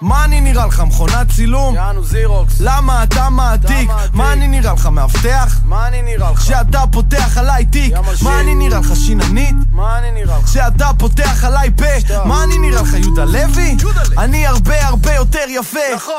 מה 0.00 0.24
אני 0.24 0.40
נראה 0.40 0.66
לך, 0.66 0.80
מכונת 0.80 1.32
צילום? 1.32 1.74
יאנו 1.74 2.04
זירוקס, 2.04 2.60
למה 2.60 3.02
אתה 3.02 3.30
מעתיק? 3.30 3.90
מה 4.12 4.32
אני 4.32 4.48
נראה 4.48 4.72
לך, 4.72 4.86
מאבטח? 4.86 5.60
מה 5.64 5.88
אני 5.88 6.02
נראה 6.02 6.30
לך? 6.30 6.44
שאתה 6.44 6.84
פותח 6.92 7.38
עליי 7.38 7.64
תיק, 7.64 7.94
מה 8.22 8.40
אני 8.40 8.54
נראה 8.54 8.78
לך, 8.78 8.96
שיננית? 8.96 9.54
מה 9.72 9.98
אני 9.98 10.10
נראה 10.10 10.38
לך? 10.38 10.48
שאתה 10.48 10.90
פותח 10.98 11.44
עליי 11.44 11.70
פה, 11.76 11.84
מה 12.24 12.44
אני 12.44 12.58
נראה 12.58 12.82
לך, 12.82 12.94
יהודה 12.94 13.24
לוי? 13.24 13.76
אני 14.18 14.46
הרבה 14.46 14.86
הרבה 14.86 15.14
יותר 15.14 15.44
יפה. 15.48 15.78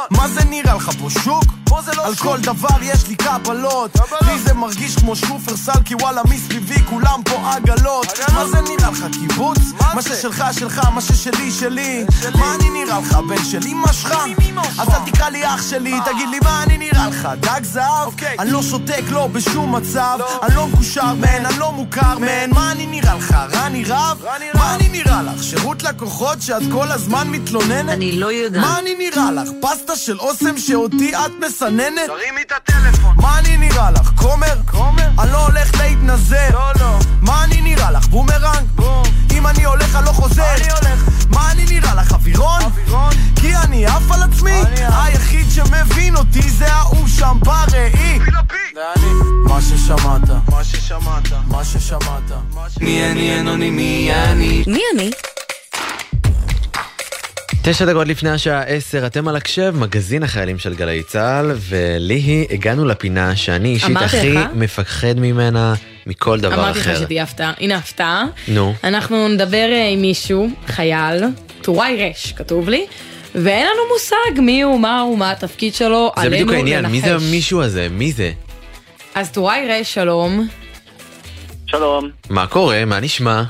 מה 0.09 0.28
זה 0.28 0.43
נראה 0.43 0.76
לך 0.76 0.89
פה 1.01 1.09
שוק? 1.09 1.43
על 2.03 2.16
כל 2.16 2.39
דבר 2.39 2.82
יש 2.82 3.07
לי 3.07 3.16
קבלות. 3.16 3.95
לי 4.26 4.39
זה 4.39 4.53
מרגיש 4.53 4.95
כמו 4.95 5.16
שופרסל 5.16 5.84
כי 5.86 5.95
וואלה 5.95 6.22
מסביבי 6.30 6.84
כולם 6.89 7.22
פה 7.26 7.53
עגלות. 7.53 8.20
מה 8.34 8.47
זה 8.47 8.61
נראה 8.61 8.91
לך 8.91 9.05
קיבוץ? 9.11 9.57
מה 9.93 10.01
ששלך 10.01 10.43
שלך, 10.51 10.82
מה 10.95 11.01
ששלי 11.01 11.51
שלי. 11.51 12.05
מה 12.36 12.55
אני 12.55 12.70
נראה 12.70 12.99
לך 12.99 13.18
בן 13.30 13.43
של 13.45 13.68
אמא 13.68 13.91
שלך? 13.93 14.16
אז 14.80 14.89
אל 14.89 15.11
תקרא 15.11 15.30
לי 15.30 15.45
אח 15.45 15.70
שלי 15.70 15.99
תגיד 16.05 16.30
לי 16.30 16.39
מה 16.43 16.64
אני 16.64 16.78
נראה 16.78 17.07
לך 17.07 17.28
דג 17.39 17.64
זהב? 17.64 18.14
אני 18.39 18.51
לא 18.51 18.61
שותק 18.61 19.03
לא 19.09 19.28
בשום 19.28 19.76
מצב. 19.76 20.20
אני 20.43 20.55
לא 20.55 20.68
מקושר 20.68 21.14
man, 21.13 21.45
אני 21.45 21.59
לא 21.59 21.72
מוכר 21.72 22.18
man. 22.17 22.51
מה 22.51 22.72
אני 22.72 22.86
נראה 22.86 23.16
לך? 23.16 23.36
רני 23.51 23.84
רב? 23.88 24.24
מה 24.53 24.76
אני 24.76 24.88
נראה 24.89 25.22
לך? 25.22 25.43
שירות 25.43 25.84
לקוחות 25.84 26.41
שאת 26.41 26.64
כל 26.72 26.91
הזמן 26.91 27.28
מתלוננת? 27.58 27.89
אני 27.89 28.12
לא 28.12 28.32
יודעת 28.32 28.62
מה 28.62 28.80
אני 28.80 28.95
נראה 28.95 29.32
לך? 29.32 29.49
פסטה 29.62 29.95
של 29.95 30.20
אוסם 30.20 30.58
שאותי 30.58 31.16
את 31.16 31.32
מסננת? 31.45 32.08
תרימי 32.08 32.41
את 32.41 32.51
הטלפון 32.51 33.16
מה 33.16 33.39
אני 33.39 33.58
נראה 33.58 33.91
לך? 33.91 34.12
כומר? 34.16 34.54
כומר? 34.72 35.10
אני 35.20 35.32
לא 35.32 35.47
הולך 35.47 35.72
להתנזר 35.80 36.49
לא, 36.54 36.72
לא 36.80 36.99
מה 37.22 37.43
אני 37.43 37.62
נראה 37.62 37.91
לך? 37.91 38.08
בומרנג? 38.08 38.66
בום 38.76 39.04
אם 39.34 39.47
אני 39.47 39.66
הולך 39.66 39.95
אני 39.95 40.06
לא 40.06 40.12
חוזר 40.12 40.43
אני 40.56 40.72
הולך 40.72 41.04
מה 41.30 41.51
אני 41.51 41.66
נראה 41.66 41.95
לך? 41.95 42.12
אווירון? 42.12 42.62
אווירון? 42.62 43.14
כי 43.36 43.56
אני 43.56 43.86
עף 43.86 44.12
על 44.12 44.24
עצמי 44.24 44.62
היחיד 44.78 45.45
שמבין 45.51 46.16
אותי 46.16 46.49
זה 46.49 46.74
ההוא 46.74 47.08
שם 47.08 47.38
בראי 47.39 48.20
מה 49.45 49.62
ששמעת 49.62 50.30
מה 50.49 50.64
ששמעת 50.64 51.28
מה 51.47 51.66
ששמעת 51.66 52.32
מי 52.82 53.12
אני 53.12 53.39
אנונימי 53.39 54.12
אני 54.14 54.64
מי 54.68 54.82
אני? 54.93 55.12
תשע 57.66 57.86
דקות 57.86 58.07
לפני 58.07 58.30
השעה 58.30 58.64
עשר, 58.64 59.05
אתם 59.05 59.28
על 59.28 59.36
הקשב, 59.36 59.74
מגזין 59.78 60.24
החיילים 60.24 60.59
של 60.59 60.76
גלי 60.76 61.03
צה"ל, 61.03 61.51
וליהי, 61.70 62.47
הגענו 62.51 62.86
לפינה 62.86 63.36
שאני 63.36 63.70
אישית 63.70 63.89
אמרתי 63.89 64.05
הכי 64.05 64.34
לך? 64.34 64.47
מפחד 64.53 65.14
ממנה 65.18 65.74
מכל 66.07 66.39
דבר 66.39 66.53
אמרתי 66.53 66.80
לך 66.80 66.88
אחר. 66.88 66.99
שתהיה 66.99 67.24
הפתעה. 67.24 67.53
הנה 67.59 67.76
הפתעה. 67.76 68.26
נו. 68.47 68.74
אנחנו 68.84 69.28
נדבר 69.28 69.70
אה, 69.72 69.89
עם 69.89 70.01
מישהו, 70.01 70.49
חייל, 70.68 71.24
טוראי 71.61 72.09
רש, 72.09 72.32
כתוב 72.32 72.70
לי, 72.70 72.86
ואין 73.36 73.66
לנו 73.66 73.82
מושג 73.93 74.41
מי 74.41 74.61
הוא, 74.61 74.80
מה 74.80 75.01
הוא, 75.01 75.18
מה 75.18 75.32
התפקיד 75.32 75.74
שלו, 75.74 76.11
זה 76.16 76.22
עלינו 76.22 76.36
בדיוק 76.36 76.51
העניין, 76.51 76.86
מי 76.86 77.01
זה 77.01 77.14
לנחש. 77.14 77.24
המישהו 77.28 77.61
הזה? 77.61 77.88
מי 77.91 78.11
זה? 78.11 78.32
אז 79.16 79.32
טוראי 79.32 79.68
רש, 79.70 79.93
שלום. 79.93 80.47
שלום, 81.66 82.09
מה 82.30 82.47
קורה? 82.47 82.86
מה 82.86 82.99
נשמע? 82.99 83.43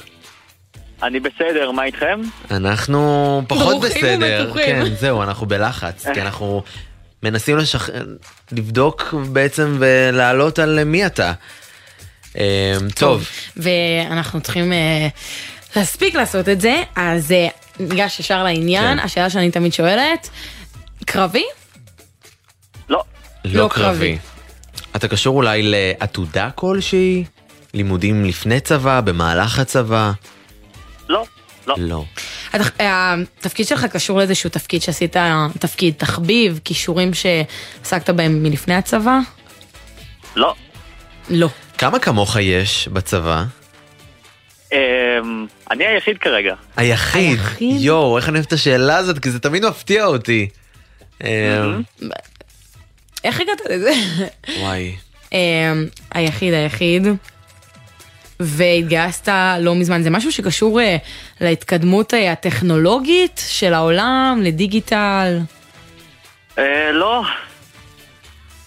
אני 1.04 1.20
בסדר, 1.20 1.72
מה 1.72 1.84
איתכם? 1.84 2.22
אנחנו 2.52 3.42
פחות 3.48 3.82
בסדר. 3.82 4.42
ומתוחים. 4.42 4.66
כן, 4.66 4.96
זהו, 5.00 5.24
אנחנו 5.24 5.46
בלחץ, 5.48 6.06
כי 6.14 6.22
אנחנו 6.26 6.64
מנסים 7.24 7.58
לשכ... 7.58 7.90
לבדוק 8.52 9.14
בעצם 9.32 9.78
ולעלות 9.80 10.60
על 10.60 10.84
מי 10.84 11.06
אתה. 11.06 11.34
אה, 12.38 12.78
טוב, 12.96 13.28
ואנחנו 13.58 14.42
צריכים 14.42 14.74
אה, 14.74 15.08
להספיק 15.76 16.16
לעשות 16.16 16.50
את 16.50 16.62
זה, 16.62 16.84
אז 16.96 17.32
אה, 17.32 17.48
ניגש 17.80 18.20
ישר 18.20 18.44
לעניין, 18.44 18.98
כן. 18.98 19.06
השאלה 19.06 19.30
שאני 19.30 19.52
תמיד 19.52 19.74
שואלת, 19.74 20.30
קרבי? 21.06 21.46
לא. 22.90 23.04
לא 23.46 23.70
קרבי. 23.72 24.18
אתה 24.96 25.08
קשור 25.08 25.36
אולי 25.36 25.62
לעתודה 25.64 26.50
כלשהי? 26.56 27.24
לימודים 27.74 28.26
לפני 28.26 28.60
צבא, 28.60 29.02
במהלך 29.02 29.60
הצבא? 29.60 30.12
לא. 31.68 31.76
לא. 31.78 32.04
התפקיד 32.80 33.68
שלך 33.68 33.86
קשור 33.86 34.18
לאיזשהו 34.18 34.50
תפקיד 34.50 34.82
שעשית, 34.82 35.16
תפקיד 35.60 35.94
תחביב, 35.98 36.60
כישורים 36.64 37.12
שעסקת 37.14 38.10
בהם 38.10 38.44
מלפני 38.44 38.76
הצבא? 38.76 39.20
לא. 40.36 40.56
לא. 41.30 41.50
כמה 41.78 42.00
כמוך 42.00 42.38
יש 42.40 42.88
בצבא? 42.88 43.44
אמ, 44.72 44.78
אני 45.72 45.86
היחיד 45.86 46.18
כרגע. 46.18 46.54
היחיד. 46.78 47.40
יואו, 47.60 48.18
איך 48.18 48.30
אני 48.30 48.36
אוהב 48.38 48.46
את 48.46 48.54
השאלה 48.54 48.98
הזאת, 48.98 49.20
כי 49.20 49.32
זה 49.32 49.40
תמיד 49.40 49.66
מפתיע 49.66 50.06
אותי. 50.06 50.48
אה, 51.24 51.64
איך 53.24 53.42
הגעת 53.42 53.62
לזה? 53.70 53.92
וואי. 54.60 54.96
אמ, 55.32 55.88
היחיד, 56.12 56.54
היחיד. 56.54 57.08
והתגייסת 58.40 59.30
לא 59.60 59.76
מזמן, 59.76 60.02
זה 60.02 60.10
משהו 60.10 60.32
שקשור 60.32 60.82
אה, 60.82 60.98
להתקדמות 61.42 62.14
אה, 62.14 62.32
הטכנולוגית 62.32 63.42
של 63.48 63.74
העולם, 63.74 64.40
לדיגיטל. 64.44 65.40
אה, 66.58 66.92
לא. 66.92 67.24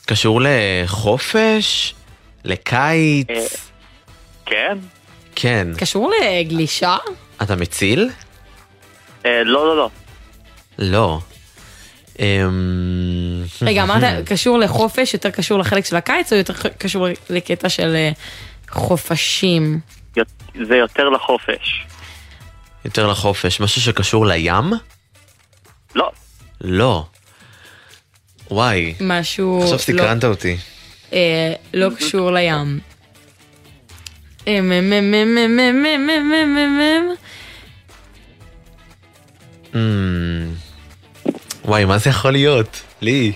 קשור 0.07 0.41
לחופש? 0.45 1.95
לקיץ? 2.45 3.27
כן? 4.47 4.79
כן. 5.35 5.69
קשור 5.79 6.11
לגלישה? 6.23 6.97
אתה 7.43 7.57
מציל? 7.57 8.11
אה, 9.27 9.45
לא, 9.45 9.67
לא, 9.67 9.77
לא. 9.77 9.91
לא. 10.79 11.19
אמ, 12.19 13.45
רגע, 13.63 13.83
אמרת 13.83 14.03
קשור 14.31 14.59
לחופש, 14.59 15.15
יותר 15.15 15.31
קשור 15.31 15.59
לחלק 15.59 15.85
של 15.85 15.97
הקיץ, 15.97 16.33
או 16.33 16.39
יותר 16.39 16.55
קשור 16.79 17.07
לקטע 17.31 17.69
של 17.69 17.97
חופשים. 18.71 19.81
זה 20.69 20.77
יותר 20.77 21.09
לחופש. 21.09 21.87
יותר 22.85 23.07
לחופש. 23.07 23.61
משהו 23.61 23.81
שקשור 23.81 24.27
לים? 24.27 24.73
לא. 25.95 26.11
לא. 26.61 27.07
וואי. 28.51 28.95
משהו... 29.01 29.63
עכשיו 29.63 29.79
סקרנת 29.79 30.25
לא... 30.25 30.29
אותי. 30.29 30.57
אה, 31.13 31.53
לא 31.75 31.89
קשור 31.97 32.31
לים. 32.31 32.81
וואי, 41.65 41.85
מה 41.85 41.99
זה 41.99 42.11
יכול 42.11 42.33
להיות? 42.33 42.83
לי. 43.01 43.33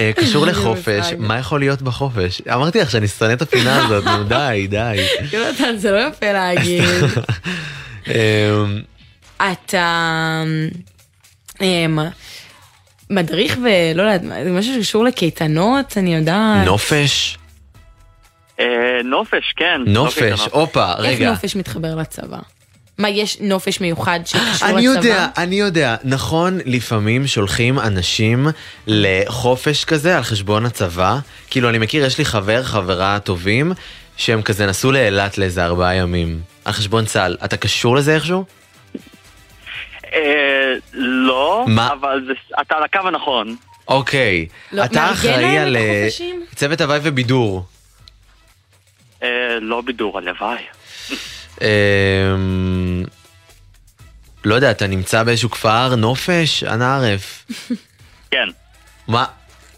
אה, 0.00 0.10
קשור 0.16 0.46
לחופש. 0.50 1.12
מה 1.18 1.38
יכול 1.38 1.60
להיות 1.60 1.82
בחופש? 1.82 2.42
אמרתי 2.54 2.80
לך 2.80 2.90
שאני 2.90 3.08
שונא 3.08 3.32
את 3.32 3.42
הפינה 3.42 3.84
הזאת, 3.84 4.04
נו 4.04 4.24
די, 4.24 4.66
די. 4.70 5.06
יונתן, 5.32 5.76
זה 5.76 5.90
לא 5.90 5.98
יפה 6.08 6.32
להגיד. 6.32 6.84
אמ, 8.08 8.82
אתה 9.36 10.42
אמ, 11.60 11.98
מדריך 13.10 13.56
ולא 13.58 14.02
יודעת, 14.02 14.22
זה 14.44 14.50
משהו 14.52 14.74
שקשור 14.74 15.04
לקייטנות, 15.04 15.98
אני 15.98 16.14
יודעת. 16.14 16.66
נופש? 16.66 17.38
אה, 18.60 18.64
נופש, 19.04 19.52
כן. 19.56 19.80
לא 19.86 19.92
נופש, 19.92 20.18
קייטנות. 20.18 20.52
הופה, 20.52 20.90
איך 20.92 20.98
רגע. 21.00 21.30
נופש 21.30 21.56
מתחבר 21.56 21.94
לצבא? 21.94 22.38
מה, 23.00 23.08
יש 23.08 23.40
נופש 23.40 23.80
מיוחד 23.80 24.20
שקשור 24.24 24.48
לצבא? 24.52 24.68
אני 24.68 24.82
יודע, 24.82 25.26
אני 25.36 25.60
יודע. 25.60 25.96
נכון, 26.04 26.58
לפעמים 26.64 27.26
שולחים 27.26 27.78
אנשים 27.78 28.46
לחופש 28.86 29.84
כזה 29.84 30.16
על 30.16 30.22
חשבון 30.22 30.66
הצבא. 30.66 31.18
כאילו, 31.50 31.68
אני 31.68 31.78
מכיר, 31.78 32.04
יש 32.04 32.18
לי 32.18 32.24
חבר, 32.24 32.62
חברה 32.62 33.18
טובים, 33.18 33.72
שהם 34.16 34.42
כזה 34.42 34.66
נסעו 34.66 34.92
לאילת 34.92 35.38
לאיזה 35.38 35.64
ארבעה 35.64 35.94
ימים. 35.94 36.40
על 36.64 36.72
חשבון 36.72 37.04
צה"ל. 37.04 37.36
אתה 37.44 37.56
קשור 37.56 37.96
לזה 37.96 38.14
איכשהו? 38.14 38.44
אה, 40.14 40.72
לא? 40.92 41.66
אבל 41.92 42.34
אתה 42.60 42.76
על 42.76 42.82
הקו 42.82 42.98
הנכון. 43.04 43.56
אוקיי. 43.88 44.46
לא, 44.72 44.84
אתה 44.84 45.12
אחראי 45.12 45.58
על 45.58 45.76
אה? 45.76 46.08
צוות 46.54 46.80
הוואי 46.80 46.98
ובידור. 47.02 47.64
אה, 49.22 49.28
לא 49.60 49.80
בידור, 49.80 50.18
הלוואי. 50.18 50.62
אמ, 51.60 53.04
לא 54.44 54.54
יודע, 54.54 54.70
אתה 54.70 54.86
נמצא 54.86 55.22
באיזשהו 55.22 55.50
כפר, 55.50 55.94
נופש, 55.96 56.64
אנא 56.64 56.84
ערף. 56.84 57.46
כן. 58.30 58.48
מה? 59.08 59.24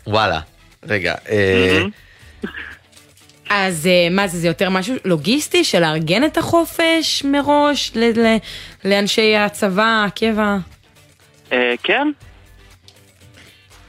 וואלה. 0.06 0.40
רגע, 0.88 1.14
אה, 1.28 1.82
אז 3.50 3.86
אה, 3.86 4.08
מה 4.10 4.28
זה, 4.28 4.38
זה 4.38 4.48
יותר 4.48 4.70
משהו 4.70 4.94
לוגיסטי 5.04 5.64
של 5.64 5.80
לארגן 5.80 6.24
את 6.24 6.36
החופש 6.36 7.22
מראש 7.24 7.92
ל- 7.94 8.20
ל- 8.20 8.36
לאנשי 8.84 9.36
הצבא, 9.36 10.04
הקבע? 10.06 10.56
אה, 11.52 11.74
כן. 11.82 12.08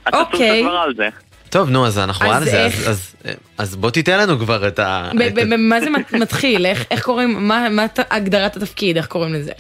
אתה 0.08 0.18
סוג 0.18 0.34
אוקיי. 0.34 0.62
כבר 0.64 0.72
על 0.78 0.94
זה. 0.96 1.08
טוב, 1.54 1.70
נו, 1.70 1.88
אז 1.88 2.00
אנחנו 2.00 2.34
אז 2.34 2.38
על 2.38 2.50
זה, 2.50 2.66
איך? 2.66 2.74
אז- 2.80 2.88
אז- 2.88 3.36
אז 3.58 3.76
בוא 3.76 3.90
תיתן 3.90 4.20
לנו 4.20 4.40
כבר 4.40 4.68
את 4.68 4.80
ה... 4.80 5.10
ב- 5.18 5.22
את 5.22 5.34
ב- 5.34 5.40
ב- 5.40 5.56
מה 5.56 5.82
זה 5.82 5.90
מת- 5.90 6.14
מתחיל? 6.14 6.66
איך 6.66 6.86
איך 6.92 7.04
קוראים, 7.04 7.48
מה 7.48 7.70
מה 7.70 7.86
הגדרת 8.10 8.58
התפקיד, 8.58 8.98
איך 8.98 9.06
קוראים 9.08 9.34
לזה? 9.34 9.52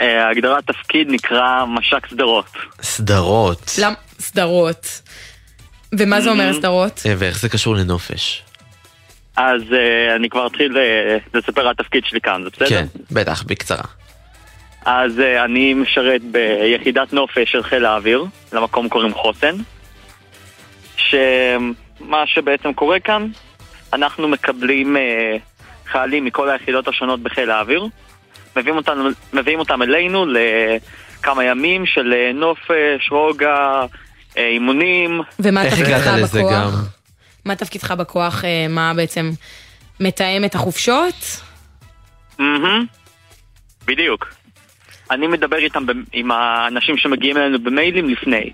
אה, 0.00 0.30
הגדרת 0.30 0.66
תפקיד 0.66 1.10
נקרא 1.10 1.64
מש"ק 1.64 2.06
שדרות. 2.06 2.44
סדרות. 2.82 3.72
למה? 3.82 3.94
סדרות. 4.20 5.02
ומה 5.98 6.20
זה 6.20 6.30
אומר 6.30 6.52
סדרות? 6.52 7.02
אה, 7.06 7.14
ואיך 7.18 7.38
זה 7.40 7.48
קשור 7.48 7.76
לנופש? 7.76 8.42
אז 9.36 9.62
אה, 9.72 10.16
אני 10.16 10.28
כבר 10.30 10.46
אתחיל 10.46 10.76
לספר 11.34 11.60
על 11.60 11.68
התפקיד 11.68 12.04
שלי 12.04 12.20
כאן, 12.20 12.42
זה 12.44 12.50
בסדר? 12.50 12.68
כן, 12.68 12.86
בטח, 13.10 13.42
בקצרה. 13.42 13.84
אז 14.84 15.12
אני 15.44 15.74
משרת 15.74 16.20
ביחידת 16.22 17.12
נופש 17.12 17.52
של 17.52 17.62
חיל 17.62 17.84
האוויר, 17.84 18.24
למקום 18.52 18.88
קוראים 18.88 19.14
חוסן. 19.14 19.56
שמה 21.08 22.26
שבעצם 22.26 22.72
קורה 22.72 23.00
כאן, 23.00 23.26
אנחנו 23.92 24.28
מקבלים 24.28 24.96
אה, 24.96 25.36
חיילים 25.86 26.24
מכל 26.24 26.50
היחידות 26.50 26.88
השונות 26.88 27.20
בחיל 27.20 27.50
האוויר, 27.50 27.86
מביאים 28.56 28.76
אותם, 28.76 28.92
מביאים 29.32 29.58
אותם 29.58 29.82
אלינו 29.82 30.24
לכמה 30.26 31.44
ימים 31.44 31.86
של 31.86 32.12
אה, 32.12 32.32
נופש, 32.34 33.10
רוגע, 33.10 33.84
אה, 34.36 34.48
אימונים. 34.48 35.20
ומה 35.38 35.70
תפקידך 35.70 36.06
בכוח? 36.22 36.52
גם? 36.52 36.70
מה 37.44 37.56
תפקידך 37.56 37.90
בכוח? 37.90 38.44
אה, 38.44 38.66
מה 38.68 38.92
בעצם 38.96 39.30
מתאם 40.00 40.44
את 40.44 40.54
החופשות? 40.54 41.42
מהמם, 42.38 42.84
בדיוק. 43.86 44.39
אני 45.10 45.26
מדבר 45.26 45.56
איתם, 45.56 45.82
עם 46.12 46.30
האנשים 46.30 46.96
שמגיעים 46.96 47.36
אלינו 47.36 47.58
במיילים 47.62 48.08
לפני. 48.10 48.50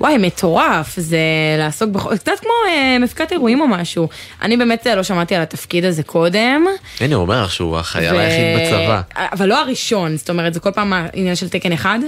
וואי, 0.00 0.18
מטורף, 0.18 0.96
זה 0.96 1.18
לעסוק 1.58 1.88
בכל... 1.90 2.16
קצת 2.16 2.32
כמו 2.40 2.50
אה, 2.68 2.98
מפקד 3.00 3.26
אירועים 3.30 3.60
או 3.60 3.68
משהו. 3.68 4.08
אני 4.42 4.56
באמת 4.56 4.86
אה, 4.86 4.94
לא 4.94 5.02
שמעתי 5.02 5.34
על 5.34 5.42
התפקיד 5.42 5.84
הזה 5.84 6.02
קודם. 6.02 6.64
הנה, 7.00 7.14
הוא 7.14 7.22
אומר 7.22 7.42
לך 7.42 7.52
שהוא 7.52 7.76
החייל 7.78 8.14
ו- 8.14 8.18
היחיד 8.18 8.66
בצבא. 8.66 9.00
אבל 9.16 9.46
לא 9.48 9.60
הראשון, 9.60 10.16
זאת 10.16 10.30
אומרת, 10.30 10.54
זה 10.54 10.60
כל 10.60 10.70
פעם 10.70 10.92
העניין 10.92 11.36
של 11.36 11.48
תקן 11.48 11.72
אחד? 11.72 11.98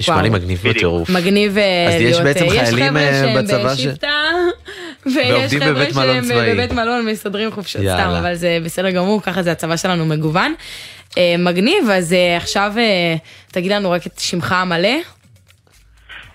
נשמע 0.00 0.22
לי. 0.22 0.28
מגניב 0.30 0.60
בטירוף. 0.68 1.10
מגניב 1.10 1.58
אה, 1.58 1.86
אז 1.88 1.94
יש 1.94 2.00
להיות... 2.02 2.22
בעצם 2.22 2.44
אה, 2.44 2.50
חיילים, 2.50 2.96
יש 2.96 3.02
אה, 3.02 3.22
חבר'ה 3.22 3.34
שהם 3.34 3.44
בצבא 3.44 3.74
ש- 3.74 3.80
בשבטה, 3.80 4.08
ויש 5.06 5.16
ועובדים 5.16 5.60
חבר'ה 5.60 5.72
בבית 5.72 5.94
מלון 5.96 6.24
שהם. 6.24 6.52
בבית 6.54 6.72
מלון 6.72 7.06
מסדרים 7.06 7.52
חופשות 7.52 7.82
סתם, 7.82 7.88
יאללה. 7.90 8.18
אבל 8.18 8.34
זה 8.34 8.58
בסדר 8.64 8.90
גמור, 8.90 9.22
ככה 9.22 9.42
זה 9.42 9.52
הצבא 9.52 9.76
שלנו 9.76 10.06
מגוון. 10.06 10.54
אה, 11.18 11.34
מגניב, 11.38 11.90
אז 11.92 12.12
אה, 12.12 12.36
עכשיו 12.36 12.72
אה, 12.76 13.14
תגיד 13.52 13.72
לנו 13.72 13.90
רק 13.90 14.06
את 14.06 14.18
שמך 14.18 14.52
המלא. 14.52 14.88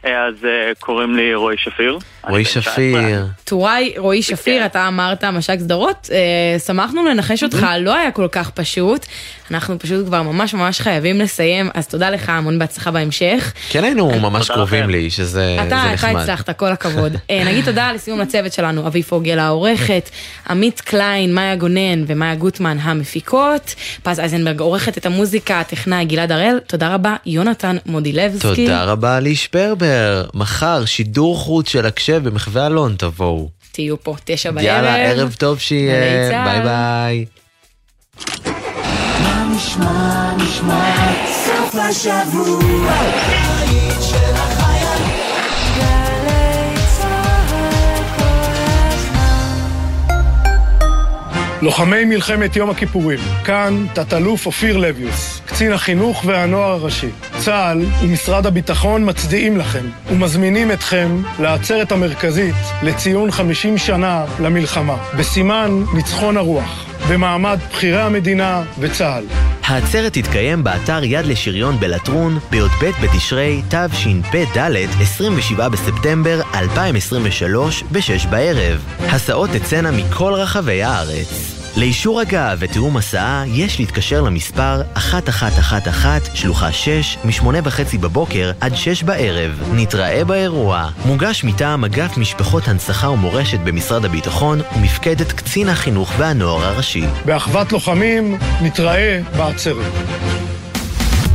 אה, 0.05 0.28
אז 0.28 0.45
אה, 0.45 0.72
קוראים 0.80 1.15
לי 1.15 1.36
רועי 1.36 1.57
שפיר. 1.57 1.97
רועי 2.30 2.45
שפיר. 2.45 3.26
טוראי 3.43 3.93
רועי 3.97 4.22
שפיר, 4.22 4.65
אתה 4.65 4.88
אמרת 4.88 5.24
מש"ק 5.24 5.59
סדרות, 5.59 6.09
אה, 6.13 6.59
שמחנו 6.59 7.05
לנחש 7.05 7.43
אותך, 7.43 7.65
לא 7.80 7.95
היה 7.95 8.11
כל 8.11 8.28
כך 8.32 8.49
פשוט. 8.49 9.05
אנחנו 9.52 9.80
פשוט 9.80 10.06
כבר 10.06 10.22
ממש 10.22 10.54
ממש 10.54 10.82
חייבים 10.82 11.20
לסיים, 11.20 11.70
אז 11.74 11.88
תודה 11.88 12.10
לך, 12.10 12.30
המון 12.30 12.60
בהצלחה 12.60 12.91
בהמשך. 12.91 13.54
כן 13.70 13.84
היינו 13.84 14.20
ממש 14.20 14.48
תודה 14.48 14.54
קרובים. 14.54 14.89
לי, 14.89 15.10
שזה 15.10 15.58
אתה, 15.60 15.70
זה 15.70 15.76
אתה 15.76 15.93
נחמד. 15.93 16.22
הצלחת, 16.22 16.50
כל 16.50 16.72
הכבוד. 16.72 17.16
אה, 17.30 17.43
נגיד 17.45 17.66
תודה 17.66 17.91
לסיום 17.91 18.20
לצוות 18.20 18.54
שלנו, 18.54 18.88
אבי 18.88 19.04
פוגל 19.04 19.39
העורכת, 19.39 20.10
עמית 20.50 20.82
קליין, 20.82 21.34
מאיה 21.36 21.56
גונן 21.56 22.04
ומאיה 22.08 22.36
גוטמן 22.36 22.78
המפיקות, 22.82 23.76
פז 24.04 24.20
אייזנברג 24.20 24.60
עורכת 24.60 24.98
את 24.98 25.06
המוזיקה, 25.06 25.60
הטכנאי 25.60 26.06
גלעד 26.06 26.32
הראל, 26.32 26.60
תודה 26.68 26.93
רבה, 26.93 27.16
יונתן 27.26 27.78
מודילבסקי. 27.86 28.66
תודה 28.66 28.84
רבה 28.84 29.20
לי 29.20 29.36
שפרבר. 29.36 30.26
מחר 30.34 30.86
שידור 30.86 31.38
חוץ 31.38 31.70
של 31.70 31.86
הקשב 31.86 32.24
במחווה 32.24 32.68
אלון, 32.68 32.95
תבואו. 32.98 33.50
תהיו 33.72 34.04
פה, 34.04 34.16
תשע 34.26 34.52
בערב. 34.52 34.66
יאללה, 34.66 34.95
ערב 34.95 35.36
טוב 35.39 35.60
שיהיה. 35.60 36.43
ביי 36.45 36.62
ביי. 36.62 37.26
נשמע, 39.58 40.34
נשמע, 40.38 40.95
סוף 41.32 41.76
השבוע. 41.76 42.91
לוחמי 51.62 52.05
מלחמת 52.05 52.55
יום 52.55 52.70
הכיפורים, 52.70 53.20
כאן 53.45 53.86
תת-אלוף 53.93 54.45
אופיר 54.45 54.78
לביוס, 54.78 55.41
קצין 55.45 55.72
החינוך 55.72 56.24
והנוער 56.26 56.72
הראשי. 56.72 57.10
צה"ל 57.38 57.86
ומשרד 58.01 58.45
הביטחון 58.45 59.10
מצדיעים 59.10 59.58
לכם 59.58 59.86
ומזמינים 60.10 60.72
אתכם 60.72 61.22
לעצרת 61.39 61.91
המרכזית 61.91 62.55
לציון 62.84 63.32
50 63.32 63.78
שנה 63.78 64.26
למלחמה, 64.39 64.97
בסימן 65.18 65.84
ניצחון 65.93 66.38
הרוח, 66.38 66.97
במעמד 67.10 67.60
בכירי 67.70 68.01
המדינה 68.01 68.64
וצה"ל. 68.80 69.24
העצרת 69.64 70.14
תתקיים 70.14 70.64
באתר 70.64 71.03
יד 71.03 71.26
לשריון 71.26 71.80
בלטרון 71.80 72.39
בי"ב 72.51 72.86
בתשרי 73.03 73.62
תשפ"ד 73.70 74.58
27 75.01 75.70
בספטמבר 75.70 76.41
2023 76.55 77.84
ב-6 77.91 78.28
בערב. 78.30 78.86
הסעות 78.99 79.49
תצאנה 79.49 79.91
מכל 79.91 80.34
רחבי 80.34 80.84
הארץ. 80.84 81.57
לאישור 81.78 82.19
הגעה 82.19 82.55
ותיאום 82.59 82.97
הסעה 82.97 83.43
יש 83.47 83.80
להתקשר 83.80 84.21
למספר 84.21 84.82
1111 84.97 86.36
שלוחה 86.36 86.71
6 86.71 87.17
מ-8 87.25 87.45
וחצי 87.63 87.97
בבוקר 87.97 88.51
עד 88.61 88.75
6 88.75 89.03
בערב. 89.03 89.63
נתראה 89.73 90.25
באירוע. 90.25 90.89
מוגש 91.05 91.43
מטעם 91.43 91.84
אגף 91.84 92.17
משפחות 92.17 92.67
הנצחה 92.67 93.09
ומורשת 93.09 93.59
במשרד 93.59 94.05
הביטחון 94.05 94.59
ומפקדת 94.75 95.32
קצין 95.32 95.69
החינוך 95.69 96.11
והנוער 96.17 96.63
הראשי. 96.63 97.05
באחוות 97.25 97.71
לוחמים, 97.71 98.38
נתראה 98.61 99.21
בעצרת. 99.38 99.93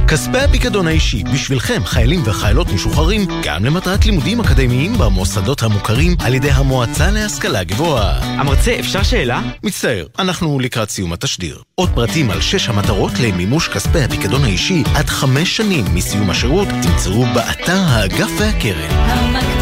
כספי 0.08 0.38
הפיקדון 0.38 0.86
האישי 0.86 1.24
בשבילכם, 1.24 1.82
חיילים 1.84 2.22
וחיילות 2.24 2.72
משוחררים, 2.72 3.20
גם 3.44 3.64
למטרת 3.64 4.06
לימודים 4.06 4.40
אקדמיים 4.40 4.98
במוסדות 4.98 5.62
המוכרים 5.62 6.16
על 6.24 6.34
ידי 6.34 6.50
המועצה 6.50 7.10
להשכלה 7.10 7.64
גבוהה. 7.64 8.18
המרצה, 8.22 8.76
אפשר 8.80 9.02
שאלה? 9.02 9.42
מצטער, 9.62 10.06
אנחנו 10.18 10.60
לקראת 10.60 10.90
סיום 10.90 11.12
התשדיר. 11.12 11.62
עוד 11.74 11.90
פרטים 11.94 12.30
על 12.30 12.40
שש 12.40 12.68
המטרות 12.68 13.12
למימוש 13.20 13.68
כספי 13.68 14.02
הפיקדון 14.02 14.44
האישי 14.44 14.82
עד 14.94 15.08
חמש 15.08 15.56
שנים 15.56 15.84
מסיום 15.94 16.30
השירות 16.30 16.68
תמצאו 16.82 17.26
באתר 17.34 17.78
האגף 17.86 18.30
והקרן. 18.38 18.90
המקפצה 18.90 19.61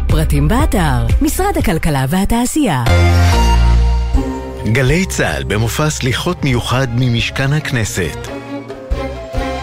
פרטים 0.07 0.47
באתר, 0.47 1.05
משרד 1.21 1.57
הכלכלה 1.57 2.05
והתעשייה. 2.09 2.83
גלי 4.71 5.05
צה"ל 5.05 5.43
במופע 5.43 5.89
סליחות 5.89 6.43
מיוחד 6.43 6.87
ממשכן 6.95 7.53
הכנסת. 7.53 8.27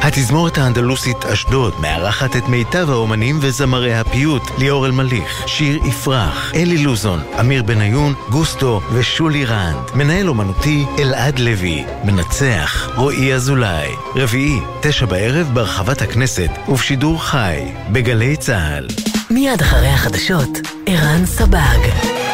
התזמורת 0.02 0.58
האנדלוסית 0.58 1.24
אשדוד 1.24 1.74
מארחת 1.80 2.36
את 2.36 2.48
מיטב 2.48 2.90
האומנים 2.90 3.38
וזמרי 3.40 3.94
הפיוט 3.94 4.42
ליאור 4.58 4.86
אלמליך, 4.86 5.44
שיר 5.46 5.78
יפרח, 5.86 6.52
אלי 6.54 6.78
לוזון, 6.78 7.20
אמיר 7.40 7.62
בניון, 7.62 8.14
גוסטו 8.30 8.80
ושולי 8.92 9.44
רנד. 9.44 9.90
מנהל 9.94 10.28
אומנותי 10.28 10.84
אלעד 10.98 11.38
לוי, 11.38 11.84
מנצח 12.04 12.88
רועי 12.96 13.34
אזולאי. 13.34 13.88
רביעי, 14.16 14.60
תשע 14.80 15.06
בערב 15.06 15.50
ברחבת 15.54 16.02
הכנסת 16.02 16.50
ובשידור 16.68 17.24
חי, 17.24 17.72
בגלי 17.92 18.36
צה"ל. 18.36 19.07
מיד 19.30 19.60
אחרי 19.60 19.88
החדשות, 19.88 20.48
ערן 20.86 21.26
סבג. 21.26 22.27